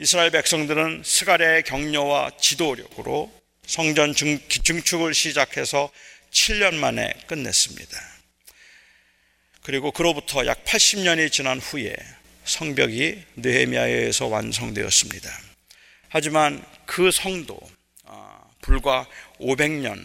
이스라엘 0.00 0.30
백성들은 0.30 1.02
스가랴의 1.04 1.62
격려와 1.64 2.32
지도력으로 2.40 3.30
성전 3.66 4.14
증축을 4.14 5.14
시작해서 5.14 5.90
7년 6.32 6.74
만에 6.74 7.12
끝냈습니다. 7.26 8.12
그리고 9.62 9.92
그로부터 9.92 10.44
약 10.46 10.64
80년이 10.64 11.30
지난 11.30 11.60
후에 11.60 11.94
성벽이 12.44 13.22
느헤미야에서 13.36 14.26
완성되었습니다. 14.26 15.30
하지만 16.08 16.64
그 16.84 17.10
성도 17.12 17.58
아, 18.04 18.40
불과 18.60 19.06
500년 19.40 20.04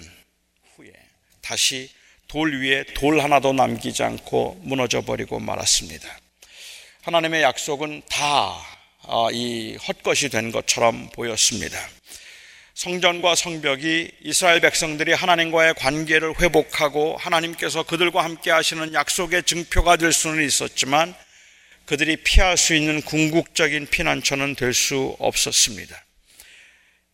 후에 0.75 0.93
다시 1.41 1.89
돌 2.27 2.61
위에 2.61 2.83
돌 2.93 3.19
하나도 3.19 3.53
남기지 3.53 4.03
않고 4.03 4.61
무너져 4.63 5.01
버리고 5.01 5.39
말았습니다. 5.39 6.07
하나님의 7.01 7.41
약속은 7.41 8.03
다 8.09 8.55
어, 9.03 9.31
이 9.31 9.75
헛것이 9.77 10.29
된 10.29 10.51
것처럼 10.51 11.09
보였습니다. 11.11 11.79
성전과 12.77 13.33
성벽이 13.33 14.11
이스라엘 14.21 14.59
백성들이 14.59 15.11
하나님과의 15.11 15.73
관계를 15.79 16.39
회복하고 16.39 17.17
하나님께서 17.17 17.81
그들과 17.81 18.23
함께 18.23 18.51
하시는 18.51 18.93
약속의 18.93 19.43
증표가 19.43 19.95
될 19.95 20.13
수는 20.13 20.45
있었지만 20.45 21.15
그들이 21.87 22.17
피할 22.17 22.55
수 22.55 22.75
있는 22.75 23.01
궁극적인 23.01 23.87
피난처는 23.87 24.53
될 24.53 24.75
수 24.75 25.15
없었습니다. 25.17 26.05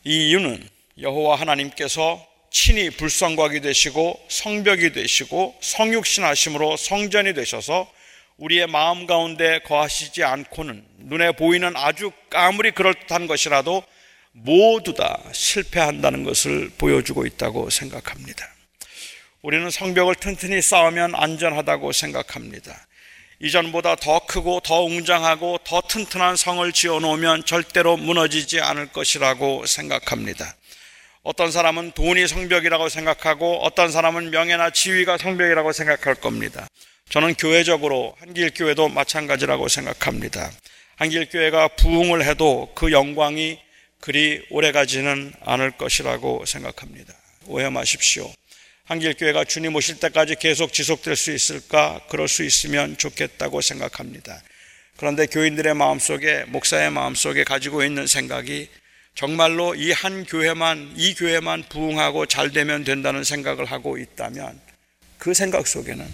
이 0.03 0.32
이유는 0.32 0.68
여호와 0.99 1.39
하나님께서 1.39 2.28
친히 2.51 2.89
불성곽이 2.89 3.61
되시고 3.61 4.22
성벽이 4.28 4.91
되시고 4.91 5.57
성육신 5.61 6.26
하심으로 6.26 6.76
성전이 6.76 7.34
되셔서 7.36 7.89
우리의 8.36 8.68
마음 8.68 9.07
가운데 9.07 9.59
거하시지 9.59 10.26
않고는 10.26 10.86
눈에 10.97 11.32
보이는 11.32 11.72
아주 11.78 12.11
아무리 12.34 12.72
그럴듯한 12.72 13.28
것이라도 13.28 13.86
모두 14.34 14.93
다 14.93 15.19
실패한다는 15.31 16.23
것을 16.23 16.71
보여주고 16.77 17.25
있다고 17.25 17.69
생각합니다. 17.69 18.47
우리는 19.41 19.69
성벽을 19.69 20.15
튼튼히 20.15 20.61
쌓으면 20.61 21.15
안전하다고 21.15 21.91
생각합니다. 21.91 22.88
이전보다 23.39 23.95
더 23.95 24.25
크고 24.25 24.61
더 24.61 24.84
웅장하고 24.84 25.59
더 25.65 25.81
튼튼한 25.81 26.36
성을 26.36 26.71
지어 26.71 26.99
놓으면 26.99 27.45
절대로 27.45 27.97
무너지지 27.97 28.61
않을 28.61 28.88
것이라고 28.88 29.65
생각합니다. 29.65 30.55
어떤 31.23 31.51
사람은 31.51 31.91
돈이 31.91 32.27
성벽이라고 32.27 32.89
생각하고 32.89 33.63
어떤 33.63 33.91
사람은 33.91 34.31
명예나 34.31 34.71
지위가 34.71 35.17
성벽이라고 35.17 35.71
생각할 35.71 36.15
겁니다. 36.15 36.67
저는 37.09 37.36
교회적으로 37.36 38.15
한길교회도 38.19 38.89
마찬가지라고 38.89 39.67
생각합니다. 39.67 40.51
한길교회가 40.95 41.69
부흥을 41.69 42.25
해도 42.25 42.71
그 42.75 42.91
영광이 42.91 43.59
그리 44.03 44.45
오래가지는 44.49 45.31
않을 45.45 45.71
것이라고 45.77 46.45
생각합니다. 46.45 47.13
오해 47.47 47.69
마십시오. 47.69 48.29
한길교회가 48.83 49.45
주님 49.45 49.75
오실 49.75 50.01
때까지 50.01 50.35
계속 50.35 50.73
지속될 50.73 51.15
수 51.15 51.31
있을까? 51.31 52.01
그럴 52.09 52.27
수 52.27 52.43
있으면 52.43 52.97
좋겠다고 52.97 53.61
생각합니다. 53.61 54.41
그런데 54.97 55.25
교인들의 55.25 55.73
마음속에, 55.75 56.43
목사의 56.49 56.91
마음속에 56.91 57.45
가지고 57.45 57.85
있는 57.85 58.05
생각이 58.05 58.67
정말로 59.15 59.73
이 59.73 59.93
한 59.93 60.25
교회만, 60.25 60.95
이 60.97 61.15
교회만 61.15 61.63
부흥하고 61.69 62.25
잘 62.25 62.51
되면 62.51 62.83
된다는 62.83 63.23
생각을 63.23 63.63
하고 63.63 63.97
있다면 63.97 64.59
그 65.17 65.33
생각 65.33 65.65
속에는 65.65 66.05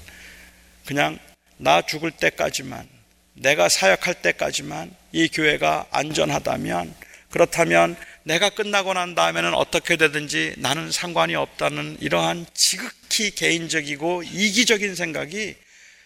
그냥 0.85 1.17
나 1.57 1.81
죽을 1.81 2.11
때까지만, 2.11 2.87
내가 3.33 3.67
사역할 3.67 4.21
때까지만 4.21 4.95
이 5.11 5.27
교회가 5.27 5.87
안전하다면 5.89 7.08
그렇다면 7.31 7.95
내가 8.23 8.49
끝나고 8.49 8.93
난 8.93 9.15
다음에는 9.15 9.53
어떻게 9.53 9.95
되든지 9.95 10.55
나는 10.57 10.91
상관이 10.91 11.35
없다는 11.35 11.97
이러한 11.99 12.45
지극히 12.53 13.31
개인적이고 13.31 14.23
이기적인 14.23 14.95
생각이 14.95 15.55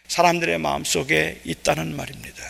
사람들의 0.07 0.57
마음속에 0.60 1.39
있다는 1.43 1.95
말입니다. 1.95 2.43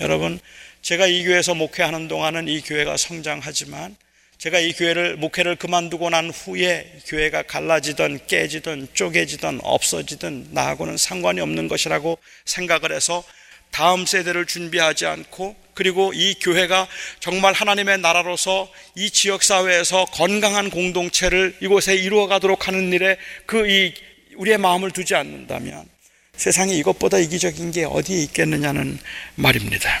여러분, 0.00 0.38
제가 0.82 1.06
이 1.06 1.24
교회에서 1.24 1.54
목회하는 1.54 2.08
동안은 2.08 2.48
이 2.48 2.60
교회가 2.60 2.96
성장하지만 2.96 3.96
제가 4.36 4.60
이 4.60 4.72
교회를 4.72 5.16
목회를 5.16 5.56
그만두고 5.56 6.10
난 6.10 6.30
후에 6.30 7.00
교회가 7.06 7.42
갈라지든 7.42 8.20
깨지든 8.28 8.88
쪼개지든 8.94 9.60
없어지든 9.64 10.50
나하고는 10.52 10.96
상관이 10.96 11.40
없는 11.40 11.66
것이라고 11.66 12.18
생각을 12.44 12.92
해서 12.92 13.24
다음 13.70 14.06
세대를 14.06 14.46
준비하지 14.46 15.06
않고 15.06 15.56
그리고 15.74 16.12
이 16.12 16.34
교회가 16.34 16.88
정말 17.20 17.52
하나님의 17.52 17.98
나라로서 17.98 18.68
이 18.96 19.10
지역 19.10 19.42
사회에서 19.44 20.06
건강한 20.06 20.70
공동체를 20.70 21.56
이곳에 21.60 21.94
이루어 21.94 22.26
가도록 22.26 22.66
하는 22.68 22.92
일에 22.92 23.16
그 23.46 23.68
이 23.68 23.94
우리의 24.38 24.58
마음을 24.58 24.90
두지 24.92 25.14
않는다면 25.14 25.88
세상에 26.36 26.72
이것보다 26.74 27.18
이기적인 27.18 27.72
게 27.72 27.84
어디에 27.84 28.22
있겠느냐는 28.22 28.98
말입니다. 29.34 30.00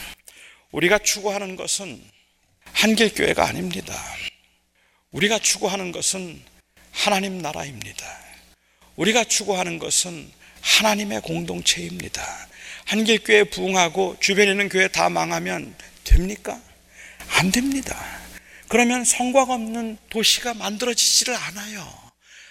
우리가 0.70 0.98
추구하는 0.98 1.56
것은 1.56 2.00
한길교회가 2.72 3.46
아닙니다. 3.46 3.94
우리가 5.10 5.38
추구하는 5.40 5.90
것은 5.90 6.40
하나님 6.92 7.38
나라입니다. 7.38 8.06
우리가 8.96 9.24
추구하는 9.24 9.78
것은 9.78 10.30
하나님의 10.60 11.22
공동체입니다. 11.22 12.47
한길교회 12.88 13.44
부흥하고 13.44 14.16
주변에 14.18 14.50
있는 14.50 14.70
교회 14.70 14.88
다 14.88 15.10
망하면 15.10 15.74
됩니까? 16.04 16.58
안 17.28 17.52
됩니다. 17.52 18.02
그러면 18.66 19.04
성곽 19.04 19.50
없는 19.50 19.98
도시가 20.08 20.54
만들어지지를 20.54 21.34
않아요. 21.34 21.86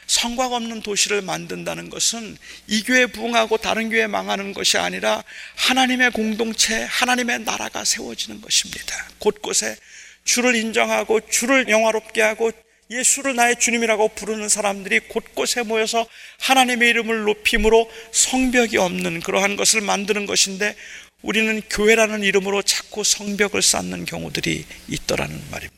성곽 0.05 0.53
없는 0.53 0.81
도시를 0.83 1.23
만든다는 1.23 1.89
것은 1.89 2.37
이 2.67 2.83
교회 2.83 3.07
부흥하고 3.07 3.57
다른 3.57 3.89
교회 3.89 4.05
망하는 4.05 4.53
것이 4.53 4.77
아니라 4.77 5.23
하나님의 5.55 6.11
공동체, 6.11 6.83
하나님의 6.83 7.39
나라가 7.39 7.83
세워지는 7.83 8.39
것입니다. 8.39 8.95
곳곳에 9.17 9.75
주를 10.23 10.55
인정하고 10.55 11.19
주를 11.29 11.67
영화롭게 11.67 12.21
하고 12.21 12.51
예수를 12.89 13.35
나의 13.35 13.57
주님이라고 13.59 14.09
부르는 14.09 14.49
사람들이 14.49 14.99
곳곳에 15.01 15.63
모여서 15.63 16.07
하나님의 16.39 16.89
이름을 16.89 17.23
높임으로 17.23 17.91
성벽이 18.11 18.77
없는 18.77 19.19
그러한 19.21 19.55
것을 19.55 19.81
만드는 19.81 20.25
것인데 20.25 20.75
우리는 21.21 21.61
교회라는 21.69 22.23
이름으로 22.23 22.61
자꾸 22.61 23.03
성벽을 23.03 23.61
쌓는 23.61 24.05
경우들이 24.05 24.65
있더라는 24.87 25.43
말입니다. 25.51 25.77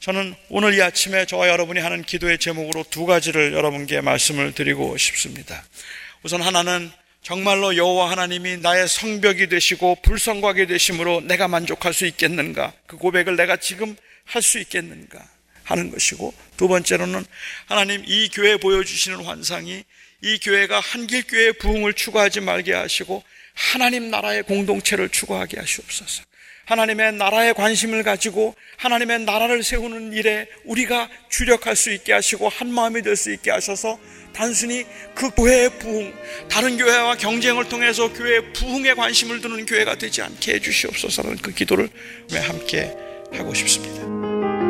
저는 0.00 0.34
오늘 0.48 0.74
이 0.74 0.82
아침에 0.82 1.26
저와 1.26 1.48
여러분이 1.48 1.78
하는 1.78 2.02
기도의 2.02 2.38
제목으로 2.38 2.84
두 2.88 3.04
가지를 3.04 3.52
여러분께 3.52 4.00
말씀을 4.00 4.52
드리고 4.52 4.96
싶습니다. 4.96 5.62
우선 6.22 6.40
하나는 6.40 6.90
정말로 7.22 7.76
여호와 7.76 8.10
하나님이 8.10 8.56
나의 8.56 8.88
성벽이 8.88 9.48
되시고 9.48 9.98
불성곽이 10.02 10.66
되심으로 10.66 11.20
내가 11.20 11.48
만족할 11.48 11.92
수 11.92 12.06
있겠는가? 12.06 12.72
그 12.86 12.96
고백을 12.96 13.36
내가 13.36 13.56
지금 13.58 13.94
할 14.24 14.42
수 14.42 14.58
있겠는가? 14.58 15.20
하는 15.70 15.90
것이고 15.90 16.34
두 16.56 16.68
번째로는 16.68 17.24
하나님 17.66 18.02
이 18.06 18.28
교회 18.28 18.56
보여주시는 18.56 19.24
환상이 19.24 19.84
이 20.22 20.38
교회가 20.38 20.80
한길교회 20.80 21.52
부흥을 21.52 21.94
추구하지 21.94 22.40
말게 22.40 22.74
하시고 22.74 23.22
하나님 23.54 24.10
나라의 24.10 24.42
공동체를 24.42 25.08
추구하게 25.08 25.58
하시옵소서. 25.58 26.22
하나님의 26.66 27.14
나라에 27.14 27.52
관심을 27.52 28.04
가지고 28.04 28.54
하나님의 28.76 29.20
나라를 29.20 29.62
세우는 29.64 30.12
일에 30.12 30.46
우리가 30.64 31.08
주력할 31.28 31.74
수 31.74 31.90
있게 31.90 32.12
하시고 32.12 32.48
한 32.48 32.72
마음이 32.72 33.02
될 33.02 33.16
수 33.16 33.32
있게 33.32 33.50
하셔서 33.50 33.98
단순히 34.32 34.86
그 35.14 35.30
교회의 35.30 35.78
부흥, 35.80 36.14
다른 36.48 36.78
교회와 36.78 37.16
경쟁을 37.16 37.68
통해서 37.68 38.12
교회의 38.12 38.52
부흥에 38.52 38.94
관심을 38.94 39.40
두는 39.40 39.66
교회가 39.66 39.96
되지 39.96 40.22
않게 40.22 40.54
해주시옵소서라는 40.54 41.38
그 41.38 41.52
기도를 41.52 41.88
함께 42.32 42.94
하고 43.32 43.52
싶습니다. 43.52 44.69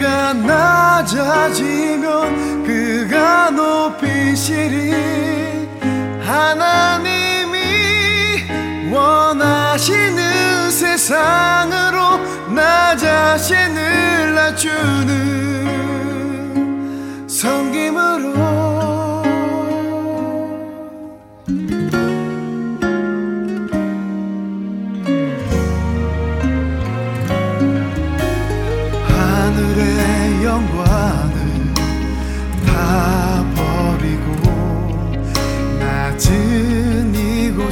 그가 0.00 0.32
낮아지면 0.32 2.00
그가 2.64 3.50
높이시리. 3.50 4.94
하나님이 6.24 7.58
원하시는 8.90 10.70
세상으로 10.70 12.16
나 12.54 12.96
자신을 12.96 14.34
낮추는 14.34 15.18
섬김으로. 17.28 18.89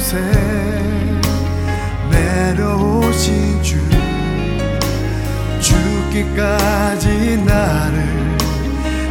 곳에 0.09 0.17
내려오신 2.09 3.61
주 3.61 3.77
죽기까지 5.59 7.37
나를 7.45 8.37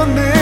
너는 0.04 0.41